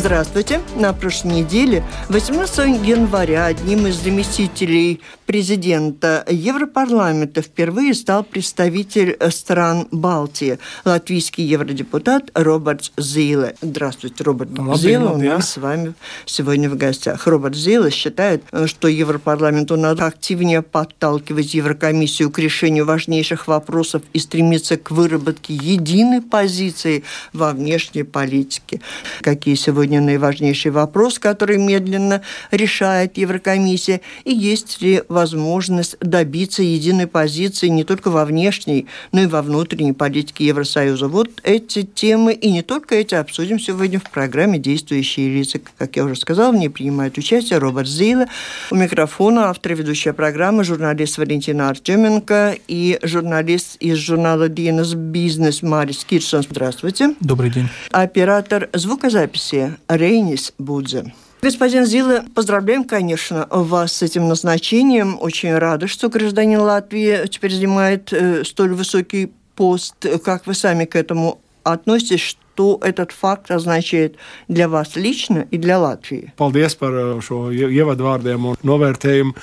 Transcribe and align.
Здравствуйте. 0.00 0.62
На 0.76 0.94
прошлой 0.94 1.42
неделе, 1.42 1.84
18 2.08 2.86
января, 2.86 3.44
одним 3.44 3.86
из 3.86 3.96
заместителей 3.96 5.02
президента 5.26 6.24
Европарламента 6.26 7.42
впервые 7.42 7.92
стал 7.92 8.24
представитель 8.24 9.18
стран 9.30 9.88
Балтии, 9.92 10.58
латвийский 10.86 11.44
евродепутат 11.44 12.30
Роберт 12.32 12.92
Зиле. 12.96 13.54
Здравствуйте, 13.60 14.24
Роберт 14.24 14.52
Зиле 14.76 15.00
у 15.00 15.18
нас 15.18 15.50
с 15.50 15.56
вами 15.58 15.92
сегодня 16.24 16.70
в 16.70 16.78
гостях. 16.78 17.26
Роберт 17.26 17.54
Зиле 17.54 17.90
считает, 17.90 18.42
что 18.64 18.88
Европарламенту 18.88 19.76
надо 19.76 20.06
активнее 20.06 20.62
подталкивать 20.62 21.52
Еврокомиссию 21.52 22.30
к 22.30 22.38
решению 22.38 22.86
важнейших 22.86 23.48
вопросов 23.48 24.02
и 24.14 24.18
стремиться 24.18 24.78
к 24.78 24.90
выработке 24.90 25.52
единой 25.52 26.22
позиции 26.22 27.04
во 27.34 27.52
внешней 27.52 28.04
политике. 28.04 28.80
Какие 29.20 29.56
сегодня 29.56 29.89
сегодня 29.90 30.06
наиважнейший 30.06 30.70
вопрос, 30.70 31.18
который 31.18 31.58
медленно 31.58 32.22
решает 32.52 33.18
Еврокомиссия, 33.18 34.00
и 34.24 34.32
есть 34.32 34.80
ли 34.80 35.02
возможность 35.08 35.96
добиться 35.98 36.62
единой 36.62 37.08
позиции 37.08 37.66
не 37.66 37.82
только 37.82 38.10
во 38.10 38.24
внешней, 38.24 38.86
но 39.10 39.22
и 39.22 39.26
во 39.26 39.42
внутренней 39.42 39.92
политике 39.92 40.46
Евросоюза. 40.46 41.08
Вот 41.08 41.30
эти 41.42 41.82
темы 41.82 42.34
и 42.34 42.52
не 42.52 42.62
только 42.62 42.94
эти 42.94 43.16
обсудим 43.16 43.58
сегодня 43.58 43.98
в 43.98 44.08
программе 44.08 44.60
«Действующие 44.60 45.28
лица». 45.28 45.58
Как 45.76 45.96
я 45.96 46.04
уже 46.04 46.14
сказала, 46.14 46.52
в 46.52 46.56
ней 46.56 46.68
принимает 46.68 47.18
участие 47.18 47.58
Роберт 47.58 47.88
Зейла. 47.88 48.26
У 48.70 48.76
микрофона 48.76 49.48
автор 49.48 49.74
ведущая 49.74 50.12
программы, 50.12 50.62
журналист 50.62 51.18
Валентина 51.18 51.68
Артеменко 51.68 52.54
и 52.68 53.00
журналист 53.02 53.76
из 53.80 53.96
журнала 53.96 54.48
«Диенес 54.48 54.94
Бизнес» 54.94 55.62
Марис 55.62 56.04
Кирсон. 56.04 56.44
Здравствуйте. 56.48 57.16
Добрый 57.18 57.50
день. 57.50 57.68
Оператор 57.90 58.68
звукозаписи 58.72 59.79
Рейнис 59.88 60.52
Будзе. 60.58 61.12
Господин 61.42 61.86
Зила, 61.86 62.24
поздравляем, 62.34 62.84
конечно, 62.84 63.46
вас 63.50 63.94
с 63.94 64.02
этим 64.02 64.28
назначением. 64.28 65.18
Очень 65.20 65.56
рада, 65.56 65.86
что 65.86 66.10
гражданин 66.10 66.60
Латвии 66.60 67.26
теперь 67.28 67.52
занимает 67.52 68.12
э, 68.12 68.44
столь 68.44 68.74
высокий 68.74 69.32
пост. 69.56 69.94
Как 70.22 70.46
вы 70.46 70.52
сами 70.54 70.84
к 70.84 70.96
этому 70.96 71.40
относитесь? 71.64 72.20
Что 72.20 72.78
этот 72.82 73.10
факт 73.12 73.50
означает 73.50 74.16
для 74.48 74.68
вас 74.68 74.96
лично 74.96 75.46
и 75.50 75.56
для 75.56 75.78
Латвии? 75.78 76.34
Paldies 76.36 76.76
par 76.76 76.92
šo 77.22 77.48
ievadvārdiem 77.50 78.52
un. 78.52 79.34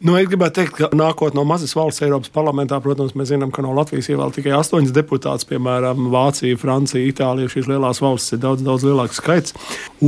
Nu, 0.00 0.14
es 0.16 0.30
gribētu 0.30 0.56
teikt, 0.56 0.78
ka 0.78 0.86
nākot 0.96 1.34
no 1.36 1.42
mazas 1.44 1.74
valsts 1.76 2.00
Eiropas 2.00 2.30
parlamentā, 2.32 2.78
protams, 2.80 3.12
mēs 3.18 3.34
zinām, 3.34 3.50
ka 3.52 3.60
no 3.60 3.74
Latvijas 3.76 4.06
ievēl 4.08 4.30
tikai 4.32 4.54
astoņas 4.56 4.94
deputātas, 4.96 5.44
piemēram, 5.50 6.06
Vācija, 6.08 6.56
Francija, 6.56 7.04
Itālija. 7.04 7.50
Šīs 7.52 7.68
lielās 7.68 8.00
valstis 8.00 8.38
ir 8.38 8.40
daudz, 8.40 8.64
daudz 8.64 8.86
lielāks 8.88 9.20
skaits. 9.20 9.52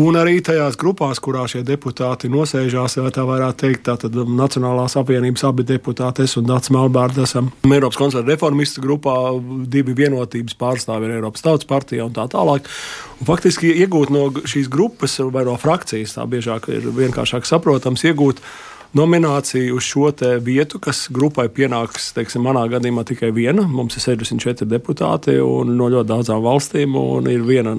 Un 0.00 0.16
arī 0.16 0.38
tajās 0.40 0.78
grupās, 0.80 1.20
kurā 1.20 1.44
šie 1.52 1.60
deputāti 1.68 2.32
nosēžās, 2.32 2.96
ja 2.96 3.12
tā 3.12 3.26
varētu 3.28 3.66
teikt, 3.66 3.84
tātad 3.90 4.16
Nacionālās 4.32 4.96
apvienības 4.96 5.44
abi 5.50 5.68
deputāti, 5.74 6.24
es 6.24 6.38
un 6.40 6.48
Dārts 6.48 6.72
Melbārds 6.72 7.20
esam 7.26 7.52
Eiropas 7.68 8.00
konservatīvu 8.00 8.32
reformistu 8.32 8.80
grupā, 8.88 9.18
divi 9.68 9.92
vienotības 10.00 10.56
pārstāvi 10.56 11.10
ir 11.10 11.18
Eiropas 11.18 11.44
Tautas 11.44 11.68
partija 11.68 12.08
un 12.08 12.16
tā 12.16 12.24
tālāk. 12.32 12.72
Un 13.20 13.28
faktiski 13.28 13.76
iegūt 13.84 14.08
no 14.08 14.30
šīs 14.40 14.72
grupas 14.72 15.20
vai 15.28 15.44
no 15.44 15.60
frakcijas, 15.60 16.16
tā 16.16 16.24
biežāk 16.24 16.72
ir 16.72 16.88
vienkāršāk 16.96 17.44
saprotams, 17.44 18.08
iegūt 18.08 18.40
nomināciju 18.96 19.76
uz 19.76 19.86
šo 19.86 20.10
vietu, 20.44 20.78
kas 20.82 21.06
grupai 21.12 21.46
pienāks, 21.52 22.10
teiksim, 22.16 22.44
manā 22.44 22.64
gadījumā 22.70 23.04
tikai 23.08 23.30
viena. 23.34 23.64
Mums 23.68 23.96
ir 23.96 24.04
64 24.04 24.68
deputāti 24.68 25.38
no 25.38 25.88
ļoti 25.92 26.08
daudzām 26.10 26.42
valstīm, 26.44 26.96
un 26.98 27.28
ir 27.30 27.44
viena 27.46 27.74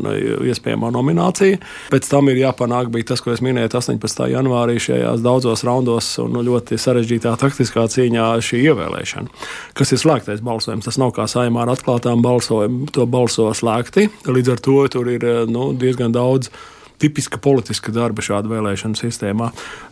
iespējamā 0.49 0.89
nominācija. 0.95 1.59
Pēc 1.93 2.09
tam 2.09 2.31
ir 2.31 2.41
jāpanāk 2.41 2.89
bija 2.93 3.11
tas, 3.13 3.21
ko 3.21 3.33
es 3.35 3.43
minēju 3.45 3.69
18. 3.69 4.27
janvārī 4.33 4.79
šajās 4.81 5.23
daudzos 5.25 5.65
raundos 5.67 6.11
un 6.23 6.39
ļoti 6.47 6.79
sarežģītā 6.81 7.35
taktiskā 7.41 7.85
cīņā 7.93 8.29
šī 8.43 8.63
ievēlēšana, 8.71 9.43
kas 9.77 9.93
ir 9.93 10.01
slēgtais 10.01 10.43
balsojums. 10.45 10.89
Tas 10.89 11.01
nav 11.01 11.13
kā 11.15 11.27
saimā 11.29 11.65
ar 11.65 11.75
atklātām 11.75 12.25
balsojumiem, 12.25 12.87
to 12.93 13.05
balso 13.09 13.51
slēgti. 13.53 14.09
Līdz 14.29 14.55
ar 14.55 14.63
to 14.63 14.79
tur 14.93 15.11
ir 15.13 15.27
nu, 15.51 15.71
diezgan 15.77 16.15
daudz 16.15 16.49
tipiska 17.03 17.39
politiska 17.43 17.91
darba 17.95 18.23
šāda 18.23 18.51
vēlēšana 18.51 18.97
sistēmā. 18.99 19.49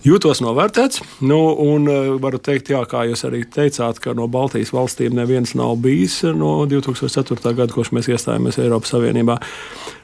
Jūtos 0.07 0.41
novērtēts, 0.43 1.01
nu, 1.27 1.39
un 1.59 1.89
e, 1.91 1.97
varu 2.23 2.39
teikt, 2.43 2.71
jā, 2.71 2.81
kā 2.89 3.03
jūs 3.09 3.25
arī 3.27 3.43
teicāt, 3.51 3.99
ka 4.03 4.15
no 4.17 4.29
Baltijas 4.31 4.71
valstīm 4.75 5.17
neviens 5.17 5.55
nav 5.59 5.75
bijis 5.83 6.21
no 6.37 6.61
2004. 6.71 7.55
gada, 7.57 7.71
kopš 7.75 7.91
mēs 7.97 8.11
iestājāmies 8.13 8.61
Eiropas 8.63 8.95
Savienībā. 8.95 9.41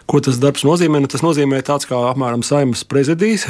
Ko 0.07 0.19
tas 0.23 0.40
darbs 0.44 0.67
nozīmē? 0.67 1.01
Nu, 1.03 1.12
tas 1.12 1.23
nozīmē 1.23 1.63
tāds 1.67 1.88
kā 1.88 2.00
apmēram 2.12 2.44
saimnes 2.46 2.84
prezidijs 2.88 3.47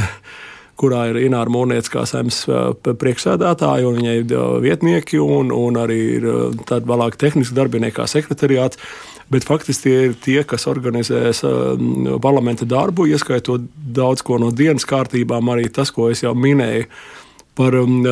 kurā 0.78 1.08
ir 1.10 1.18
Ināra 1.26 1.50
Mūrniece 1.50 1.90
kā 1.90 2.04
saimnes 2.06 2.44
e, 2.46 2.64
priekšsēdētāja, 2.86 3.90
un 3.90 3.98
viņai 3.98 4.18
ir 4.22 4.34
vietnieki, 4.62 5.18
un, 5.18 5.50
un 5.50 5.80
arī 5.82 6.02
ir 6.20 6.28
tādi 6.70 6.90
vēlāk 6.90 7.18
tehniski 7.18 7.58
darbinieki 7.58 7.98
kā 7.98 8.06
sekretariāts 8.12 8.78
bet 9.30 9.48
faktiski 9.48 9.90
tie 9.90 10.00
ir 10.08 10.18
tie, 10.24 10.40
kas 10.48 10.68
organizēs 10.72 11.44
um, 11.48 12.18
parlamenta 12.24 12.68
darbu, 12.68 13.08
ieskaitot 13.12 13.68
daudz 13.76 14.24
ko 14.26 14.40
no 14.42 14.52
dienas 14.56 14.88
kārtībām, 14.88 15.52
arī 15.54 15.70
tas, 15.74 15.92
ko 15.92 16.12
es 16.14 16.24
jau 16.26 16.36
minēju. 16.38 16.88
Par, 17.58 17.74
um, 17.74 18.04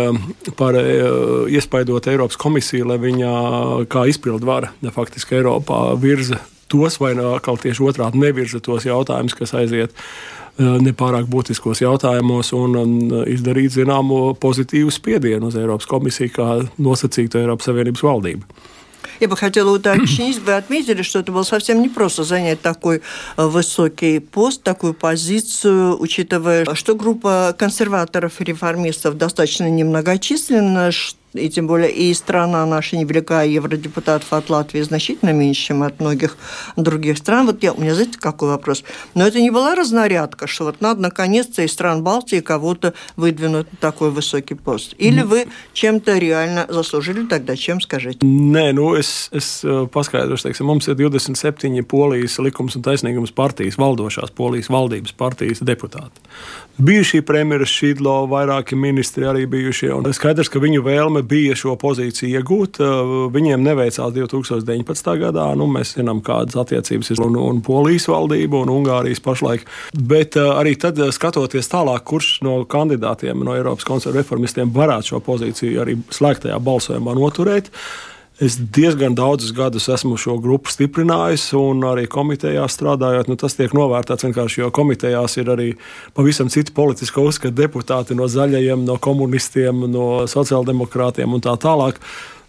par 0.57 0.73
uh, 0.79 1.45
iespaidot 1.53 2.07
Eiropas 2.09 2.39
komisiju, 2.41 2.87
lai 2.89 2.97
viņa 2.97 3.33
kā 3.91 4.07
izpildvara 4.09 4.71
faktiski 4.95 5.37
Eiropā 5.37 5.91
virza 6.01 6.39
tos, 6.71 6.97
vai 6.97 7.13
atkal 7.13 7.59
tieši 7.61 7.85
otrādi 7.85 8.23
nevirza 8.23 8.57
tos 8.65 8.87
jautājumus, 8.89 9.37
kas 9.37 9.53
aiziet 9.53 9.93
uh, 9.93 10.79
nepārāk 10.81 11.29
būtiskos 11.29 11.83
jautājumos, 11.85 12.49
un 12.57 12.79
um, 12.81 12.95
izdarīt 13.29 13.77
zināmu 13.77 14.33
pozitīvu 14.41 14.89
spiedienu 14.93 15.53
uz 15.53 15.59
Eiropas 15.61 15.85
komisiju, 15.93 16.33
kā 16.33 16.49
nosacītu 16.81 17.43
Eiropas 17.43 17.69
Savienības 17.69 18.05
valdību. 18.09 18.73
Я 19.19 19.27
бы 19.27 19.37
хотела 19.37 19.75
уточнить, 19.75 20.39
вы 20.39 20.53
отметили, 20.53 21.01
что 21.01 21.19
это 21.19 21.31
было 21.31 21.43
совсем 21.43 21.81
непросто 21.81 22.23
занять 22.23 22.61
такой 22.61 23.01
э, 23.37 23.45
высокий 23.45 24.19
пост, 24.19 24.63
такую 24.63 24.93
позицию, 24.93 25.99
учитывая, 25.99 26.65
что 26.73 26.95
группа 26.95 27.55
консерваторов 27.57 28.41
и 28.41 28.43
реформистов 28.43 29.17
достаточно 29.17 29.69
немногочисленна, 29.69 30.91
что 30.91 31.17
и 31.34 31.48
тем 31.48 31.66
более 31.66 31.90
и 31.90 32.12
страна 32.14 32.66
наша 32.66 32.96
невелика, 32.96 33.44
евродепутатов 33.44 34.32
от 34.32 34.50
Латвии 34.50 34.80
значительно 34.80 35.32
меньше, 35.32 35.66
чем 35.66 35.82
от 35.82 36.00
многих 36.00 36.36
других 36.76 37.18
стран. 37.18 37.46
Вот 37.46 37.62
я, 37.62 37.72
у 37.72 37.80
меня, 37.80 37.94
знаете, 37.94 38.18
какой 38.18 38.48
вопрос? 38.48 38.82
Но 39.14 39.26
это 39.26 39.40
не 39.40 39.50
была 39.50 39.74
разнарядка, 39.74 40.46
что 40.46 40.64
вот 40.64 40.80
надо 40.80 41.00
наконец-то 41.02 41.62
из 41.62 41.72
стран 41.72 42.02
Балтии 42.02 42.40
кого-то 42.40 42.94
выдвинуть 43.16 43.70
на 43.70 43.78
такой 43.78 44.10
высокий 44.10 44.54
пост? 44.54 44.94
Или 44.98 45.22
вы 45.22 45.46
чем-то 45.72 46.18
реально 46.18 46.66
заслужили 46.68 47.26
тогда, 47.26 47.56
чем 47.56 47.80
скажите? 47.80 48.18
Nē, 48.20 48.72
nu 48.72 48.94
es, 48.98 49.30
es 49.32 49.62
paskaidrošu, 49.62 50.48
teiksim, 50.48 50.66
mums 50.66 50.88
ir 50.90 50.96
27 50.98 51.84
polijas 51.86 52.38
likums 52.42 52.76
un 52.76 52.82
taisnīgums 52.82 53.32
partijas, 53.34 53.78
valdošās 53.78 54.34
polijas 54.34 54.70
valdības 54.70 55.14
partijas 55.14 55.62
deputāti. 55.62 56.18
Bijušie 56.80 57.20
premjeras 57.28 57.68
Šīdlo, 57.68 58.24
vairāki 58.30 58.76
ministri 58.78 59.26
arī 59.28 59.44
bijušie, 59.50 59.90
un 59.92 60.06
skaidrs, 60.16 60.48
ka 60.48 60.62
viņu 60.62 60.80
vēlme 60.86 61.20
bija 61.29 61.55
šo 61.57 61.75
pozīciju 61.79 62.39
iegūt. 62.39 62.79
Eh, 62.79 63.13
viņiem 63.35 63.63
neveicās 63.65 64.13
2019. 64.15 65.15
gadā. 65.21 65.47
Nu, 65.57 65.67
mēs 65.71 65.95
zinām, 65.99 66.23
kādas 66.25 66.57
attiecības 66.65 67.13
ir 67.13 67.23
un, 67.25 67.37
un 67.41 67.61
Polijas 67.65 68.09
valdība 68.11 68.63
un 68.63 68.73
Ungārijas 68.73 69.23
pašlaik. 69.25 69.67
Bet 69.95 70.39
eh, 70.39 70.49
arī 70.63 70.75
tad, 70.79 70.99
eh, 70.99 71.13
skatoties 71.15 71.71
tālāk, 71.71 72.05
kurš 72.07 72.39
no 72.45 72.57
kandidātiem 72.69 73.45
no 73.45 73.57
Eiropas 73.57 73.85
konservatīviem 73.87 74.15
reformistiem 74.15 74.73
varētu 74.75 75.13
šo 75.13 75.21
pozīciju 75.25 75.81
arī 75.83 75.97
slēgtajā 76.13 76.59
balsojumā 76.63 77.15
noturēt. 77.17 77.71
Es 78.35 78.57
diezgan 78.59 79.13
daudzus 79.15 79.53
gadus 79.55 79.85
esmu 79.87 80.17
šo 80.19 80.33
grupu 80.43 80.67
stiprinājis, 80.67 81.45
un 81.55 81.85
arī 81.87 82.03
komitejā 82.11 82.65
strādājot, 82.67 83.29
nu, 83.31 83.37
tas 83.39 83.55
tiek 83.55 83.71
novērtēts 83.71 84.27
vienkārši, 84.27 84.59
jo 84.59 84.71
komitejās 84.75 85.37
ir 85.39 85.51
arī 85.53 85.67
pavisam 86.17 86.51
citi 86.51 86.75
politiski 86.75 87.23
uzskati 87.23 87.55
deputāti 87.55 88.17
no 88.19 88.27
zaļajiem, 88.27 88.83
no 88.89 88.97
komunistiem, 88.99 89.85
no 89.87 90.25
sociāldemokrātiem 90.27 91.31
un 91.31 91.45
tā 91.47 91.55
tālāk 91.63 92.01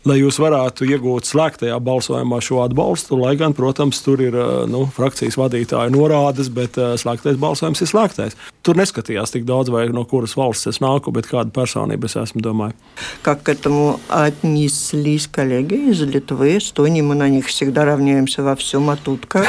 lai 0.08 0.18
jūs 0.18 0.40
varētu 0.42 0.88
iegūt 0.90 1.28
slēgtajā 1.30 1.78
balsojumā 1.84 2.40
šo 2.42 2.62
atbalstu. 2.64 3.20
Lai 3.22 3.36
gan, 3.40 3.54
protams, 3.58 4.02
tur 4.06 4.22
ir 4.24 4.38
nu, 4.72 4.86
frakcijas 4.96 5.38
vadītāja 5.38 5.94
norādes, 5.94 6.50
bet 6.54 6.78
slēgtais 6.78 7.38
balsojums 7.42 7.84
ir 7.84 7.92
slēgtais. 7.92 8.38
Tur 8.66 8.80
neskatījās 8.82 9.34
tik 9.36 9.46
daudz, 9.50 9.70
vai 9.74 9.88
no 9.94 10.06
kuras 10.10 10.34
valsts 10.38 10.72
es 10.72 10.82
nāku, 10.82 11.14
bet 11.14 11.30
kāda 11.30 11.54
personība 11.54 12.10
es 12.10 12.18
esmu, 12.18 12.42
domāju. 12.42 12.74
Как 13.22 13.44
к 13.44 13.50
этому 13.50 14.00
отнеслись 14.08 15.28
коллеги 15.28 15.92
из 15.92 16.02
Литвы, 16.02 16.58
Эстонии? 16.58 17.02
Мы 17.02 17.16
на 17.16 17.30
них 17.30 17.48
всегда 17.48 17.86
равняемся 17.86 18.44
во 18.44 18.56
всем, 18.56 18.90
а 18.90 18.98
тут 18.98 19.26
как? 19.26 19.48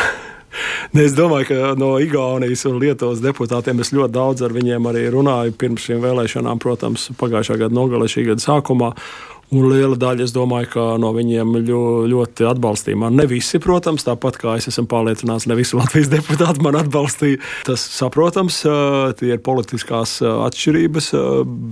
Ne, 0.92 1.06
es 1.06 1.14
domāju, 1.16 1.46
ka 1.48 1.74
no 1.80 1.94
Igaunijas 2.02 2.66
un 2.68 2.78
Lietuvas 2.82 3.22
deputātiem 3.24 3.80
es 3.80 3.92
ļoti 3.94 4.12
daudz 4.12 4.44
ar 4.44 4.52
viņiem 4.52 4.88
arī 4.90 5.06
runāju 5.12 5.54
pirms 5.56 5.86
šīm 5.86 6.02
vēlēšanām, 6.04 6.60
protams, 6.60 7.08
pagājušā 7.20 7.56
gada 7.62 7.76
nogalē, 7.76 8.08
šī 8.12 8.26
gada 8.28 8.44
sākumā. 8.44 8.92
Un 9.52 9.66
liela 9.68 9.98
daļa, 10.00 10.24
es 10.24 10.32
domāju, 10.32 10.68
ka 10.72 10.82
no 11.00 11.10
viņiem 11.12 11.58
ļoti 12.08 12.46
atbalstīja 12.48 12.96
mani. 12.96 13.18
Ne 13.20 13.26
visi, 13.28 13.58
protams, 13.60 14.06
tāpat 14.06 14.38
kā 14.40 14.54
es 14.56 14.70
esmu 14.70 14.86
pārliecināts, 14.88 15.44
ne 15.50 15.56
visi 15.58 15.76
Latvijas 15.76 16.08
deputāti 16.08 16.64
man 16.64 16.78
atbalstīja. 16.80 17.36
Tas 17.68 17.84
saprotams, 17.98 18.62
tie 19.18 19.34
ir 19.34 19.42
politiskās 19.44 20.14
atšķirības, 20.24 21.10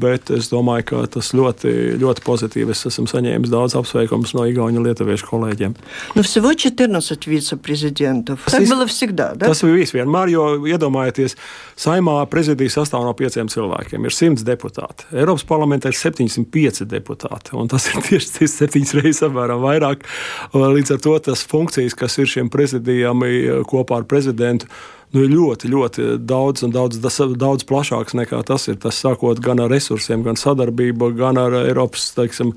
bet 0.03 0.29
es 0.37 0.51
domāju, 0.53 0.91
ka 0.91 1.05
tas 1.17 1.33
ļoti, 1.33 1.73
ļoti 2.03 2.25
pozitīvi. 2.27 2.77
Es 2.77 2.85
esmu 2.91 3.07
saņēmis 3.09 3.55
daudz 3.55 3.79
apsveikumus 3.81 4.37
no 4.37 4.45
Igaunijas 4.51 4.83
un 4.83 4.91
Lietuviešu 4.91 5.31
kolēģiem. 5.31 5.79
Nu, 6.19 6.27
всего 6.27 6.53
14 6.53 7.27
viceprezidentов. 7.33 8.45
Tas 8.45 8.61
ir 8.61 8.69
было 8.69 8.85
всегда, 8.93 9.33
да? 9.33 9.49
Tas 9.49 9.65
bija 9.65 9.79
viss 9.81 9.97
vienmēr, 9.97 10.35
jo 10.35 10.45
iedomājieties, 10.69 11.39
saimā 11.81 12.21
prezidija 12.29 12.77
sastāv 12.77 13.09
no 13.09 13.17
pieciem 13.17 13.49
cilvēkiem. 13.49 14.05
Ir 14.05 14.19
100 14.21 14.45
deputāti. 14.45 15.09
Eiropas 15.17 15.49
parlamentā 15.49 15.89
ir 15.89 15.97
705 15.97 16.85
deputāti 16.85 17.57
un 17.66 17.72
tas 17.74 17.90
ir 17.90 18.02
tieši 18.06 18.50
septiņas 18.52 18.96
reizes 19.00 19.24
apmēram 19.26 19.64
vairāk. 19.66 20.06
Līdz 20.54 20.96
ar 20.96 21.02
to 21.04 21.16
tas 21.30 21.46
funkcijas, 21.50 21.98
kas 21.98 22.20
ir 22.22 22.30
šiem 22.30 22.52
prezidijam 22.54 23.26
kopā 23.70 24.02
ar 24.02 24.10
prezidentu, 24.10 24.70
nu, 25.11 25.25
ir 25.25 25.33
ļoti, 25.33 25.71
ļoti 25.71 26.05
daudz 26.23 26.65
un 26.67 26.73
daudz, 26.75 27.01
daudz 27.39 27.67
plašāks 27.67 28.15
nekā 28.15 28.41
tas 28.47 28.69
ir. 28.71 28.79
Tas 28.83 28.99
sākot 29.03 29.41
gan 29.43 29.62
ar 29.62 29.71
resursiem, 29.73 30.23
gan 30.27 30.39
sadarbību, 30.39 31.11
gan 31.19 31.41
ar 31.41 31.57
Eiropas 31.65 32.11
teiksim, 32.15 32.53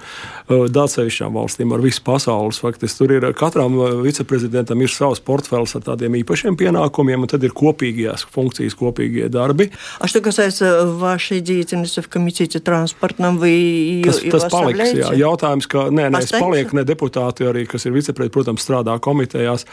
atsevišķām 0.49 1.33
valstīm, 1.37 1.73
ar 1.73 1.81
visu 1.83 2.03
pasaules. 2.05 2.61
Faktiski 2.63 3.01
tur 3.01 3.15
ir 3.15 3.27
katram 3.37 3.79
viceprezidentam 4.03 4.81
ir 4.85 4.93
savs 4.93 5.23
portfels 5.25 5.73
ar 5.77 5.85
tādiem 5.87 6.19
īpašiem 6.21 6.57
pienākumiem, 6.59 7.25
un 7.25 7.31
tad 7.31 7.45
ir 7.45 7.55
kopīgās 7.57 8.27
funkcijas, 8.33 8.77
kopīgie 8.77 9.29
darbi. 9.33 9.71
А 9.99 10.07
что 10.07 10.21
касается 10.21 10.85
вашей 10.85 11.39
деятельности 11.39 12.01
в 12.01 12.09
комитете 12.09 12.59
транспортном, 12.59 13.37
вы 13.37 13.49
ее, 13.49 14.03
tas, 14.03 14.21
tas 14.21 14.51
paliks, 14.51 14.93
jā, 14.93 15.09
jautājums, 15.17 15.67
ka 15.67 15.89
nē, 15.89 16.09
nē, 16.13 16.21
es 16.21 16.31
palieku 16.31 16.77
ne 16.77 16.85
deputāti 16.85 17.47
arī, 17.49 17.65
kas 17.65 17.85
ir 17.85 17.93
viceprezidents, 17.95 18.33
protams, 18.33 18.61
strādā 18.61 18.99
komitejās. 18.99 19.65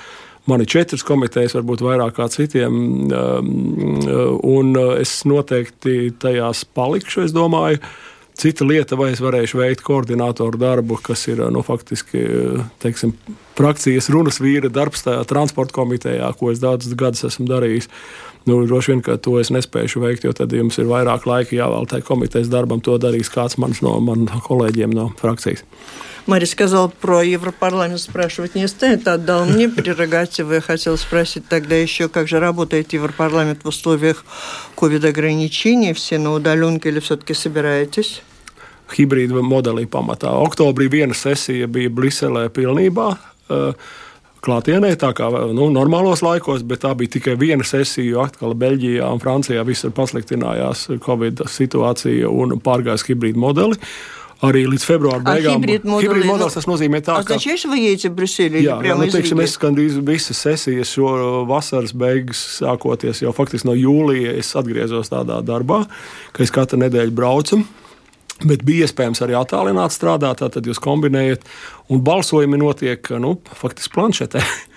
Man 0.46 0.62
ir 0.62 0.70
četras 0.70 1.02
komitejas, 1.06 1.56
varbūt 1.58 1.82
vairāk 1.82 2.20
kā 2.20 2.28
citiem, 2.30 2.76
um, 3.10 3.48
un 4.46 4.76
uh, 4.78 4.92
es 5.02 5.24
noteikti 5.26 6.12
tajās 6.22 6.62
palikšu. 6.78 7.24
Es 7.26 7.34
domāju, 7.34 7.82
cita 8.38 8.68
lieta, 8.68 8.98
vai 9.00 9.10
es 9.16 9.24
varēšu 9.26 9.64
veikt 9.64 9.82
koordinātoru 9.88 10.62
darbu, 10.62 11.00
kas 11.02 11.26
ir 11.32 11.42
nu, 11.50 11.66
faktiski 11.66 12.22
uh, 12.22 12.62
teiksim, 12.84 13.16
frakcijas 13.59 14.09
runas 14.13 14.41
vīra 14.41 14.71
darbs 14.73 15.05
tajā 15.07 15.23
transporta 15.29 15.75
komitejā, 15.77 16.31
ko 16.39 16.51
es 16.53 16.63
daudzus 16.63 16.97
gadus 16.99 17.27
esmu 17.29 17.49
darījis. 17.51 17.89
Nu, 18.49 18.63
droši 18.65 18.95
vien, 18.95 19.03
ka 19.05 19.19
to 19.21 19.37
es 19.41 19.51
nespēju 19.53 20.01
veikt, 20.01 20.25
jo 20.25 20.33
tad 20.33 20.53
jums 20.57 20.79
ir 20.81 20.89
vairāk 20.89 21.27
laika 21.29 21.57
jāvēl 21.57 21.89
tai 21.91 22.01
komitejas 22.01 22.49
darbam. 22.49 22.81
To 22.81 22.97
darīs 22.97 23.29
kāds 23.33 23.59
mans 23.61 23.83
no 23.85 23.99
maniem 24.01 24.41
kolēģiem 24.47 24.97
no 24.97 25.11
frakcijas. 25.21 25.65
Мария 26.27 26.47
сказала 26.47 26.89
про 26.89 27.23
Европарламент, 27.23 28.01
спрашивать 28.01 28.55
не 28.55 28.69
станет, 28.69 29.09
отдал 29.09 29.47
мне 29.47 29.69
прерогативы. 29.69 30.57
Я 30.57 30.61
хотела 30.61 30.97
спросить 30.97 31.49
тогда 31.49 31.75
еще, 31.75 32.09
как 32.09 32.29
же 32.29 32.39
работает 32.39 32.93
Европарламент 32.93 33.65
в 33.65 33.69
условиях 33.69 34.25
ковид-ограничений, 34.77 35.93
все 35.93 36.19
на 36.19 36.33
удаленке 36.33 36.91
или 36.91 37.01
все-таки 37.01 37.35
собираетесь? 37.35 38.23
Hibrīda 38.91 39.39
modelī 39.43 39.87
pamatā. 39.87 40.33
Oktobrī 40.43 40.89
viena 40.91 41.15
sesija 41.15 41.69
bija 41.71 41.91
Briselē 41.95 42.49
pilnībā. 42.51 43.13
Eh, 43.50 43.94
klātienē, 44.46 44.92
tā 45.02 45.10
kā 45.18 45.30
nu, 45.58 45.70
normālos 45.74 46.22
laikos, 46.26 46.62
bet 46.70 46.84
tā 46.84 46.92
bija 46.98 47.16
tikai 47.18 47.34
viena 47.40 47.66
sesija, 47.66 48.06
jo 48.06 48.26
atkal 48.26 48.54
Beļģijā 48.62 49.08
un 49.10 49.22
Francijā 49.24 49.64
visur 49.66 49.94
pasliktinājās 49.96 50.86
Covid 51.06 51.48
situācija 51.50 52.30
un 52.30 52.60
pārgājis 52.62 53.08
hibrīd 53.10 53.40
modeli. 53.42 53.80
Arī 54.46 54.66
līdz 54.68 54.84
februāra 54.84 55.24
beigām 55.24 55.64
hibrīd 55.64 55.86
modelis 56.28 56.58
tas 56.58 56.68
nozīmē 56.68 57.00
tā, 57.02 57.16
ka... 57.24 57.38
Jā, 58.68 58.76
jā, 58.84 58.98
nu, 59.00 59.08
teiksim, 59.10 59.40
es 59.42 59.56
gandrīz 59.62 59.96
visas 60.06 60.42
sesijas 60.44 60.92
šo 60.92 61.46
vasaras 61.50 61.96
beigas 61.96 62.44
sākoties 62.60 63.24
jau 63.24 63.32
faktiski 63.34 63.70
no 63.72 63.78
jūlija 63.80 64.36
es 64.36 64.52
atgriezos 64.60 65.10
tādā 65.14 65.40
darbā, 65.48 65.86
ka 66.36 66.44
es 66.46 66.54
katru 66.54 66.84
nedēļu 66.84 67.16
braucu. 67.16 67.64
Bet 68.41 68.63
bija 68.65 68.87
iespējams 68.89 69.21
arī 69.21 69.35
attālināt 69.37 69.93
strādāt, 69.93 70.41
tad 70.41 70.65
jūs 70.65 70.79
kombinējat, 70.81 71.43
un 71.93 72.01
balsojumi 72.01 72.57
notiek 72.57 73.11
nu, 73.21 73.35
faktiski 73.61 73.93
planšetē. 73.99 74.41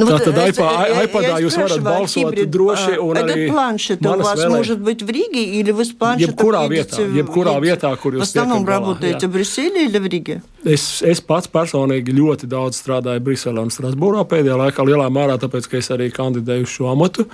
Ну, 0.00 0.06
Tā 0.08 0.14
вот, 0.16 0.22
tad 0.24 0.38
э, 0.40 0.46
iPad, 0.50 0.70
я- 0.88 1.02
iPad 1.04 1.22
я 1.22 1.34
jūs 1.44 1.54
varat 1.60 1.74
спрашиваю, 1.76 1.84
balsot 1.84 2.30
хибрид, 2.32 2.48
droši, 2.50 2.94
а, 2.96 3.00
un 3.04 3.16
Этот 3.20 3.34
arī 3.36 3.42
планшет 3.52 4.00
у 4.00 4.08
manas 4.08 4.24
вас 4.24 4.38
vēlē- 4.40 4.48
может 4.56 4.80
быть 4.80 5.02
в 5.02 5.10
Риге, 5.12 5.44
или 5.60 5.70
вы 5.70 5.84
с 5.84 5.92
планшетом 5.92 6.34
Jebkurā 6.34 6.62
едете 6.64 6.96
vietā, 6.96 7.04
в- 7.04 7.14
jebkurā 7.14 7.52
едете? 7.60 7.66
vietā, 7.68 7.90
kur 8.00 8.12
jūs 8.16 8.18
В 8.18 8.22
основном 8.22 8.64
tiekat 8.64 8.66
galā, 8.66 8.80
работаете 8.80 9.26
jā. 9.26 9.28
в 9.28 9.32
Брюсселе 9.36 9.84
или 9.84 9.98
в 9.98 10.06
Риге? 10.06 10.42
Es, 10.64 11.02
es 11.04 11.20
pats 11.20 11.46
personīgi 11.52 12.10
ļoti 12.16 12.48
daudz 12.48 12.80
strādāju 12.80 13.20
Briselē 13.20 13.60
un 13.60 13.68
Strasbūrā 13.70 14.24
pēdējā 14.24 14.56
laikā, 14.64 14.80
lielā 14.88 15.06
mērā 15.12 15.36
tāpēc, 15.38 15.68
ka 15.68 15.76
es 15.76 15.88
arī 15.90 16.10
kandidēju 16.10 16.62
uz 16.62 16.68
šo 16.72 16.90
amatu. 16.90 17.26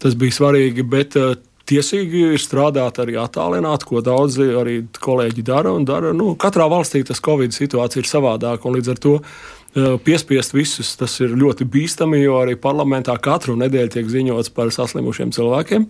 Tas 0.00 0.14
bija 0.18 0.32
svarīgi, 0.34 0.82
bet 0.82 1.14
uh, 1.16 1.36
tiesīgi 1.69 2.25
ir 2.35 2.41
strādāt 2.41 2.99
arī 3.03 3.17
attālināt, 3.21 3.85
ko 3.87 4.01
daudzi 4.05 4.49
arī 4.57 4.77
kolēģi 5.01 5.45
dara. 5.47 5.73
dara 5.85 6.13
nu, 6.13 6.33
katrā 6.39 6.67
valstī 6.71 7.03
tas 7.07 7.21
Covid 7.23 7.53
situācija 7.55 8.03
ir 8.03 8.09
savādāka, 8.09 8.67
un 8.67 8.77
līdz 8.77 8.93
ar 8.93 9.01
to 9.01 9.13
uh, 9.19 9.95
piespiest 10.03 10.55
visus 10.55 10.95
tas 10.99 11.19
ir 11.23 11.37
ļoti 11.37 11.67
bīstami, 11.69 12.23
jo 12.23 12.41
arī 12.41 12.57
parlamentā 12.59 13.15
katru 13.21 13.57
nedēļu 13.59 13.95
tiek 13.95 14.11
ziņots 14.11 14.53
par 14.55 14.73
saslimušiem 14.73 15.33
cilvēkiem 15.35 15.87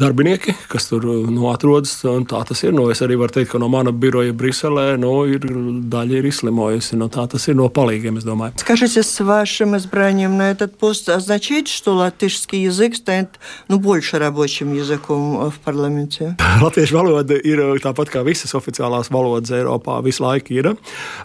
Darbinieki, 0.00 0.54
kas 0.72 0.88
tur 0.88 1.04
nu, 1.04 1.44
atrodas, 1.52 1.92
un 2.08 2.24
tā 2.26 2.40
tas 2.48 2.62
ir. 2.64 2.72
Nu, 2.74 2.88
es 2.90 3.02
arī 3.04 3.14
varu 3.20 3.36
teikt, 3.36 3.52
ka 3.52 3.58
no 3.60 3.68
mana 3.70 3.92
biroja 3.92 4.32
Briselē 4.34 4.96
nu, 4.98 5.12
ir 5.30 5.44
daļa 5.92 6.16
ir 6.18 6.26
izslimojusi. 6.26 6.96
Nu, 6.98 7.06
tā 7.12 7.26
tas 7.30 7.44
ir 7.46 7.58
no 7.58 7.68
palīgiem, 7.70 8.16
es 8.18 8.26
domāju. 8.26 8.56
Скажите, 8.58 9.02
с 9.02 9.20
вашим 9.20 9.76
избранием 9.76 10.36
на 10.38 10.50
этот 10.50 10.78
пост 10.78 11.08
означает, 11.08 11.68
что 11.68 11.94
латышский 11.94 12.62
язык 12.64 12.96
станет 12.96 13.38
ну, 13.68 13.78
больше 13.78 14.18
рабочим 14.18 14.74
языком 14.74 15.50
в 15.50 15.60
парламенте? 15.60 16.36
Latviešu 16.62 16.96
valoda 16.96 17.36
ir 17.36 17.60
tāpat 17.84 18.10
kā 18.10 18.24
visas 18.24 18.56
oficiālās 18.58 19.12
valodas 19.12 19.52
Eiropā, 19.52 20.00
visu 20.02 20.24
laiku 20.24 20.56
ir. 20.56 20.72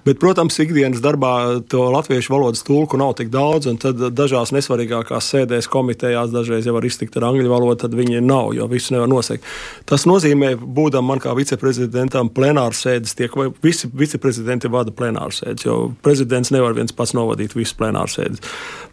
Bet, 0.06 0.20
protams, 0.20 0.60
ikdienas 0.60 1.02
darbā 1.02 1.64
to 1.72 1.88
latviešu 1.96 2.36
valodas 2.36 2.62
tulku 2.68 3.00
nav 3.00 3.16
tik 3.18 3.32
daudz, 3.34 3.72
un 3.72 3.80
tad 3.82 3.96
dažās 4.14 4.54
nesvarīgākās 4.54 5.34
sēdēs 5.34 5.72
komitejās 5.72 6.36
dažreiz 6.36 6.68
jau 6.68 6.76
var 6.78 6.86
iztikt 6.86 7.18
ar 7.18 7.32
angļu 7.32 7.50
valodu, 7.50 7.80
tad 7.88 7.98
viņi 7.98 8.22
nav, 8.22 8.54
jo 8.63 8.69
visu 8.71 8.95
nevar 8.95 9.11
nosegt. 9.11 9.47
Tas 9.89 10.07
nozīmē, 10.09 10.55
būdam 10.57 11.09
man 11.11 11.21
kā 11.23 11.35
viceprezidentam, 11.37 12.31
plenāra 12.33 12.77
sēdes 12.77 13.17
tiek, 13.19 13.35
vai 13.37 13.51
visi 13.65 13.91
viceprezidenti 13.91 14.71
vada 14.73 14.95
plenāra 14.95 15.35
sēdes, 15.35 15.67
jo 15.67 15.79
prezidents 16.05 16.53
nevar 16.55 16.77
viens 16.79 16.95
pats 16.97 17.17
novadīt 17.19 17.57
visas 17.59 17.77
plenāra 17.79 18.11
sēdes. 18.11 18.43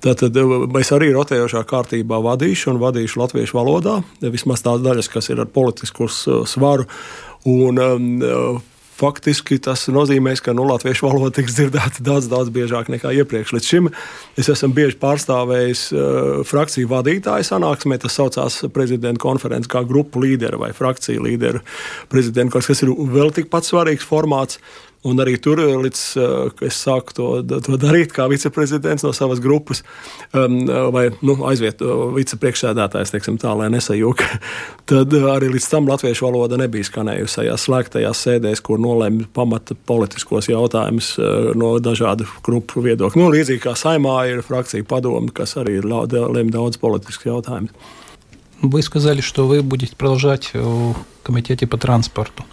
Tātad 0.03 0.35
es 0.81 0.93
arī 0.95 1.11
rotējošā 1.15 1.63
kārtībā 1.69 2.19
vadīšu 2.25 2.73
un 2.73 2.81
vadīšu 2.83 3.23
latviešu 3.23 3.57
valodā, 3.59 3.99
vismaz 4.25 4.65
tās 4.65 4.83
daļas, 4.83 5.11
kas 5.13 5.31
ir 5.31 5.43
ar 5.45 5.53
politisku 5.53 6.09
svaru. 6.09 6.89
Un, 7.47 7.79
um, 7.79 8.61
Faktiski 8.99 9.59
tas 9.63 9.85
nozīmē, 9.87 10.33
ka 10.43 10.51
nu, 10.55 10.65
latviešu 10.67 11.05
valoda 11.07 11.31
tiks 11.37 11.55
dzirdēta 11.55 12.03
daudz, 12.03 12.27
daudz 12.31 12.51
biežāk 12.51 12.89
nekā 12.91 13.13
iepriekš. 13.21 13.53
Līdz 13.55 13.69
šim 13.69 13.87
es 14.39 14.49
esmu 14.51 14.73
bieži 14.75 14.99
pārstāvējis 14.99 15.83
uh, 15.93 16.41
frakciju 16.47 16.89
vadītāju 16.91 17.47
sanāksmē, 17.47 17.99
tas 18.03 18.17
saucās 18.19 18.59
prezidenta 18.75 19.21
konferences 19.23 19.71
kā 19.71 19.85
grupu 19.87 20.25
līderi 20.25 20.59
vai 20.59 20.73
frakciju 20.75 21.23
līderi 21.29 21.63
prezidenta, 22.11 22.59
kas 22.59 22.83
ir 22.83 22.91
vēl 22.91 23.31
tikpat 23.39 23.67
svarīgs 23.69 24.07
formāts. 24.09 24.59
Un 25.04 25.20
arī 25.20 25.34
tur, 25.36 25.60
līdz 25.60 26.02
uh, 26.16 26.62
es 26.64 26.78
sāku 26.80 27.12
to, 27.12 27.26
to 27.44 27.76
darīt, 27.76 28.08
kā 28.16 28.24
viceprezidents 28.30 29.04
no 29.04 29.10
savas 29.12 29.40
grupas, 29.44 29.82
um, 30.32 30.62
vai 30.94 31.10
nu, 31.20 31.34
aizviet 31.44 31.82
uh, 31.84 32.06
vicepriekšsēdētājs, 32.14 33.12
teiksim, 33.12 33.36
tā, 33.40 33.52
lai 33.58 33.66
nesajūka, 33.74 34.28
tad 34.88 35.12
uh, 35.12 35.26
arī 35.34 35.50
līdz 35.52 35.66
tam 35.74 35.90
latviešu 35.90 36.24
valoda 36.24 36.56
nebija 36.62 36.88
skanējusi 36.88 37.36
tajās 37.42 37.66
slēgtajās 37.68 38.22
sēdēs, 38.24 38.64
kur 38.64 38.80
nolēma 38.80 39.28
pamata 39.36 39.76
politiskos 39.76 40.48
jautājumus 40.48 41.10
uh, 41.18 41.50
no 41.52 41.74
dažādu 41.84 42.24
grupu 42.46 42.86
viedokļu. 42.88 43.20
Nu, 43.20 43.28
līdzīgi 43.34 43.60
kā 43.66 43.76
saimā 43.76 44.22
ir 44.32 44.40
frakcija 44.46 44.88
padoma, 44.88 45.28
kas 45.36 45.58
arī 45.60 45.82
lem 45.84 46.48
daudz 46.54 46.80
politisku 46.80 47.28
jautājumu. 47.28 47.68
Вы 48.62 48.80
сказали, 48.80 49.20
что 49.20 49.46
вы 49.46 49.62
будете 49.62 49.94
продолжать 49.94 50.52
в 50.54 50.94
комитете 51.22 51.66
по 51.66 51.76
транспорту. 51.76 52.44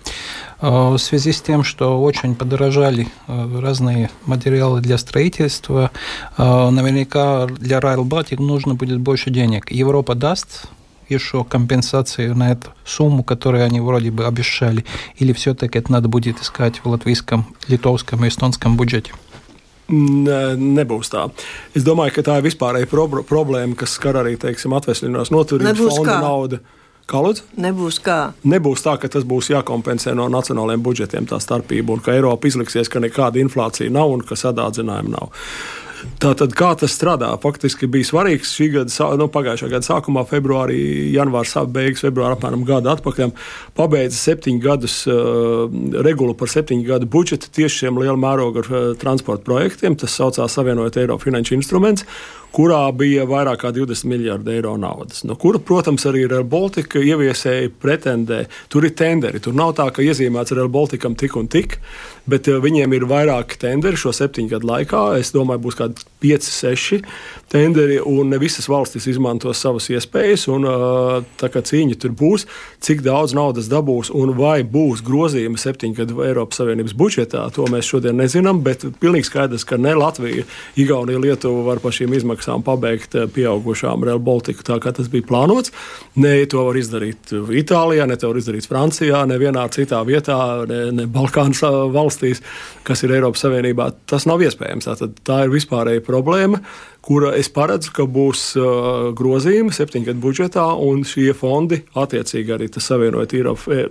В 0.60 0.98
связи 0.98 1.32
с 1.32 1.42
тем, 1.42 1.64
что 1.64 2.02
очень 2.02 2.34
подорожали 2.34 3.08
разные 3.26 4.10
материалы 4.24 4.80
для 4.80 4.98
строительства, 4.98 5.90
наверняка 6.38 7.46
для 7.46 7.78
Rail 7.78 8.04
Baltic 8.04 8.40
нужно 8.42 8.74
будет 8.74 9.00
больше 9.00 9.30
денег. 9.30 9.70
Европа 9.70 10.14
даст 10.14 10.68
еще 11.08 11.44
компенсации 11.44 12.28
на 12.28 12.52
эту 12.52 12.70
сумму, 12.84 13.22
которую 13.22 13.64
они 13.64 13.80
вроде 13.80 14.10
бы 14.10 14.26
обещали, 14.26 14.84
или 15.16 15.32
все-таки 15.32 15.78
это 15.78 15.92
надо 15.92 16.08
будет 16.08 16.40
искать 16.40 16.80
в 16.82 16.88
латвийском, 16.88 17.46
литовском 17.68 18.24
и 18.24 18.28
эстонском 18.28 18.76
бюджете? 18.76 19.12
Nebūs 19.88 21.12
tā. 21.12 21.30
Es 21.70 21.84
domāju, 21.86 22.16
ka 22.16 22.22
tā 22.26 22.40
ir 22.40 22.46
vispārēja 22.48 22.88
pro 22.90 23.06
problēma, 23.06 23.76
kas 23.78 23.92
skar 23.94 24.16
arī 24.18 24.34
teiksim, 24.34 24.74
atvesļinās 24.74 25.30
noturības 25.30 25.78
fonda 25.78 26.16
naudu. 26.24 26.58
Kā 27.06 27.20
lūdzu? 27.22 27.44
Nebūs 27.62 28.00
kā. 28.02 28.18
Nebūs 28.50 28.82
tā, 28.82 28.96
ka 28.98 29.06
tas 29.12 29.22
būs 29.28 29.52
jākompensē 29.52 30.16
no 30.18 30.26
nacionālajiem 30.32 30.82
budžetiem 30.82 31.28
tā 31.30 31.38
starpība, 31.42 31.94
un 31.94 32.02
ka 32.02 32.16
Eiropa 32.16 32.50
izliksies, 32.50 32.90
ka 32.90 33.02
nekāda 33.02 33.38
inflācija 33.38 33.92
nav 33.94 34.10
un 34.10 34.24
ka 34.26 34.38
sadārdzinājuma 34.38 35.12
nav. 35.14 35.30
Tātad, 36.20 36.52
kā 36.56 36.70
tas 36.78 36.94
strādā? 36.94 37.28
Faktiski 37.40 37.88
bija 37.90 38.06
svarīgs 38.06 38.52
šī 38.56 38.66
gada, 38.74 39.06
nu, 39.18 39.28
pagājušā 39.32 39.68
gada 39.72 39.86
sākumā, 39.86 40.24
februārī, 40.28 40.78
janvārs, 41.14 41.54
beigas, 41.72 42.02
februārā, 42.04 42.36
apmēram 42.36 42.64
gada 42.68 42.92
atpakaļ, 42.96 43.32
pabeidza 43.78 44.18
septiņu 44.18 44.62
gadus 44.62 44.98
uh, 45.10 45.66
regulu 46.06 46.36
par 46.38 46.52
septiņu 46.52 46.86
gadu 46.88 47.10
budžetu 47.10 47.50
tieši 47.58 47.84
šiem 47.84 48.00
liela 48.02 48.18
mēroga 48.20 48.64
uh, 48.66 48.88
transporta 49.00 49.46
projektiem. 49.46 49.96
Tas 49.98 50.18
saucās 50.18 50.58
Savienojot 50.58 51.00
Eiropu 51.00 51.28
finanšu 51.30 51.56
instruments 51.58 52.06
kurā 52.54 52.82
bija 52.96 53.26
vairāk 53.28 53.62
kā 53.64 53.72
20 53.74 54.08
miljardi 54.10 54.54
eiro 54.56 54.76
naudas. 54.80 55.24
No 55.28 55.36
kura, 55.40 55.60
protams, 55.62 56.06
arī 56.08 56.26
Rail 56.30 56.46
Baltica 56.48 57.02
ieviesēji 57.02 57.72
pretendē. 57.82 58.44
Tur 58.72 58.86
ir 58.88 58.94
tenderi. 58.98 59.40
Tur 59.42 59.56
nav 59.56 59.74
tā, 59.78 59.88
ka 59.94 60.04
iezīmēts 60.04 60.54
Rail 60.56 60.70
Balticam 60.72 61.16
tik 61.18 61.36
un 61.36 61.50
tik, 61.52 61.78
bet 62.30 62.50
uh, 62.50 62.60
viņiem 62.62 62.96
ir 62.96 63.08
vairāki 63.10 63.60
tenderi 63.62 64.00
šo 64.00 64.14
septiņu 64.16 64.54
gadu 64.54 64.70
laikā. 64.70 65.04
Es 65.20 65.34
domāju, 65.36 65.64
būs 65.66 65.80
kādi 65.80 66.06
5, 66.24 66.50
6 66.50 67.02
tenderi, 67.56 67.98
un 68.04 68.30
ne 68.32 68.38
visas 68.40 68.68
valstis 68.70 69.08
izmantos 69.10 69.60
savas 69.62 69.88
iespējas. 69.92 70.46
Un, 70.52 70.66
tā 71.40 71.50
kā 71.52 71.62
cīņa 71.64 71.98
tur 72.02 72.14
būs, 72.16 72.46
cik 72.84 73.02
daudz 73.06 73.34
naudas 73.36 73.70
dabūs 73.72 74.12
un 74.14 74.34
vai 74.38 74.60
būs 74.66 75.02
grozījumi 75.06 75.60
septiņu 75.60 76.00
gadu 76.00 76.22
Eiropas 76.26 76.60
Savienības 76.60 76.96
budžetā, 76.98 77.46
to 77.54 77.66
mēs 77.72 77.88
šodien 77.88 78.18
nezinām. 78.20 78.62
Bet 78.66 78.84
pilnīgi 79.00 79.30
skaidrs, 79.30 79.66
ka 79.68 79.78
ne 79.80 79.94
Latvija, 79.96 80.46
Igaunija, 80.80 81.22
Lietuva 81.22 81.64
var 81.70 81.82
par 81.84 81.96
šīm 81.96 82.14
izmaksām 82.18 82.64
pabeigt 82.66 83.16
pieaugušām 83.34 84.04
Rail 84.06 84.22
Baltica 84.22 84.66
tā, 84.66 84.78
kā 84.82 84.92
tas 84.96 85.10
bija 85.12 85.26
plānots. 85.28 85.72
Ne 86.20 86.36
to 86.50 86.66
var 86.68 86.78
izdarīt 86.78 87.32
Itālijā, 87.32 88.06
ne 88.08 88.18
to 88.20 88.30
var 88.30 88.40
izdarīt 88.40 88.68
Francijā, 88.68 89.24
nevienā 89.28 89.66
citā 89.74 90.02
vietā, 90.06 90.38
ne, 90.68 90.82
ne 90.94 91.06
Balkānas 91.10 91.64
valstīs, 91.94 92.42
kas 92.86 93.04
ir 93.06 93.16
Eiropas 93.16 93.46
Savienībā. 93.46 93.90
Tas 94.10 94.28
nav 94.28 94.44
iespējams. 94.44 94.86
Tātad, 94.86 95.16
tā 95.26 95.42
ir 95.46 95.54
vispārēja 95.54 96.04
problēma, 96.06 96.60
kura 97.05 97.33
es 97.37 97.49
paredzu, 97.49 97.91
ka 97.95 98.05
būs 98.05 98.43
uh, 98.59 99.09
grozījumi 99.17 99.73
septiņgadu 99.73 100.21
budžetā, 100.21 100.67
un 100.75 101.03
šie 101.07 101.31
fondi, 101.37 101.81
attiecīgi 101.97 102.55
arī 102.57 102.69
tas 102.71 102.91
savienojot 102.91 103.35
Eiropu, 103.39 103.81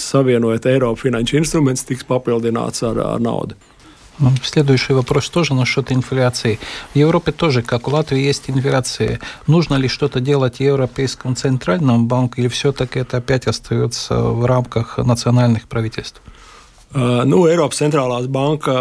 savienojot 0.00 0.68
Eiropu 0.72 1.06
finanšu 1.06 1.40
instruments, 1.42 1.86
tiks 1.88 2.06
papildināts 2.08 2.86
ar, 2.86 3.02
ar 3.14 3.22
naudu. 3.22 3.56
Следующий 4.42 4.94
вопрос 4.94 5.28
тоже 5.28 5.54
насчет 5.54 5.92
инфляции. 5.92 6.58
В 6.94 6.96
Европе 6.96 7.32
тоже, 7.32 7.62
как 7.62 7.86
в 7.86 7.92
Латвии, 7.92 8.20
есть 8.20 8.48
инфляция. 8.48 9.20
Нужно 9.46 9.74
ли 9.74 9.88
что-то 9.88 10.20
делать 10.20 10.60
Европейскому 10.60 11.34
центральному 11.34 12.06
банку, 12.06 12.40
или 12.40 12.48
все-таки 12.48 13.00
это 13.00 13.18
опять 13.18 13.46
остается 13.46 14.18
в 14.18 14.46
рамках 14.46 14.96
национальных 14.98 15.68
правительств? 15.68 16.22
Uh, 16.91 17.21
nu, 17.23 17.45
Eiropas 17.47 17.79
centrālās 17.79 18.25
banka 18.27 18.73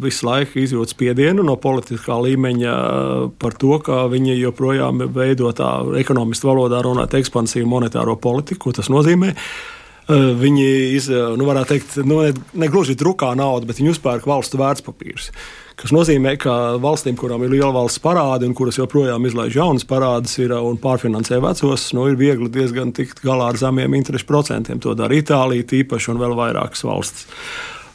visu 0.00 0.24
laiku 0.24 0.62
izjūt 0.62 0.94
spiedienu 0.94 1.44
no 1.44 1.58
politiskā 1.60 2.16
līmeņa 2.24 2.74
uh, 2.74 3.26
par 3.36 3.58
to, 3.60 3.74
ka 3.84 4.06
viņi 4.08 4.38
joprojām 4.38 5.04
veido 5.12 5.52
tā 5.52 5.74
ekonomistu 6.00 6.48
valodā 6.48 6.80
runāt 6.86 7.16
ekspansīvu 7.18 7.68
monetāro 7.68 8.16
politiku. 8.16 8.70
Ko 8.70 8.78
tas 8.80 8.88
nozīmē? 8.88 9.34
Uh, 9.34 9.77
viņi, 10.08 10.68
iz, 10.96 11.08
nu, 11.10 11.48
varētu 11.48 11.74
teikt, 11.74 11.96
nu, 12.08 12.22
ne, 12.24 12.34
ne 12.56 12.68
gluži 12.72 12.96
drukā 12.98 13.34
naudu, 13.38 13.68
bet 13.68 13.80
viņi 13.80 13.96
uzpērk 13.96 14.28
valstu 14.28 14.60
vērtspapīrus 14.60 15.32
kas 15.78 15.92
nozīmē, 15.94 16.34
ka 16.42 16.52
valstīm, 16.82 17.16
kurām 17.18 17.44
ir 17.46 17.52
liela 17.54 17.70
valsts 17.74 18.02
parādi 18.02 18.48
un 18.48 18.54
kuras 18.58 18.80
joprojām 18.80 19.26
izlaiž 19.28 19.58
jaunas 19.60 19.86
parādus 19.88 20.34
ir, 20.42 20.54
un 20.58 20.78
pārfinansē 20.82 21.38
vecos, 21.44 21.88
nu, 21.94 22.08
ir 22.10 22.18
viegli 22.18 22.50
diezgan 22.52 22.90
tikt 22.96 23.22
galā 23.24 23.52
ar 23.52 23.60
zemiem 23.60 23.94
interešu 23.98 24.26
procentiem. 24.28 24.82
To 24.82 24.96
dara 24.98 25.14
Itālija, 25.14 25.66
tīpaši 25.70 26.12
un 26.14 26.22
vēl 26.22 26.34
vairākas 26.38 26.82
valstis. 26.86 27.28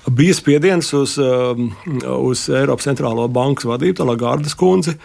Bija 0.03 0.35
spiediens 0.35 0.89
uz, 0.95 1.15
uz 1.19 2.47
Eiropas 2.51 2.89
centrālo 2.89 3.27
bankas 3.31 3.67
vadību, 3.67 4.03
Lagardas 4.07 4.55
kundzi, 4.59 4.97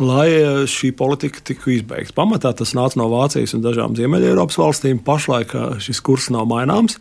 lai 0.00 0.28
uh, 0.40 0.62
šī 0.68 0.92
politika 0.96 1.42
tiktu 1.44 1.74
izbeigta. 1.76 2.16
Pamatā 2.16 2.52
tas 2.56 2.74
nāca 2.76 2.98
no 3.00 3.10
Vācijas 3.12 3.54
un 3.56 3.64
dažām 3.64 3.96
Ziemeļ-Eiropas 3.98 4.58
valstīm. 4.60 5.02
Pašlaik 5.04 5.54
uh, 5.54 5.76
šis 5.82 6.00
kurs 6.04 6.30
nav 6.34 6.48
maināms. 6.50 6.98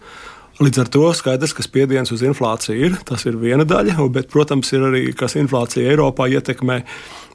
Līdz 0.60 0.82
ar 0.84 0.90
to 0.92 1.06
skaidrs, 1.16 1.54
ka 1.56 1.64
spiediens 1.64 2.12
uz 2.12 2.24
inflāciju 2.28 2.90
ir. 2.90 3.00
Tas 3.08 3.24
ir 3.30 3.40
viena 3.40 3.64
daļa, 3.68 3.96
bet, 4.12 4.28
protams, 4.32 4.74
ir 4.76 4.84
arī 4.90 5.06
kas 5.16 5.38
inflācija 5.40 5.88
Eiropā 5.94 6.28
ietekmē. 6.36 6.82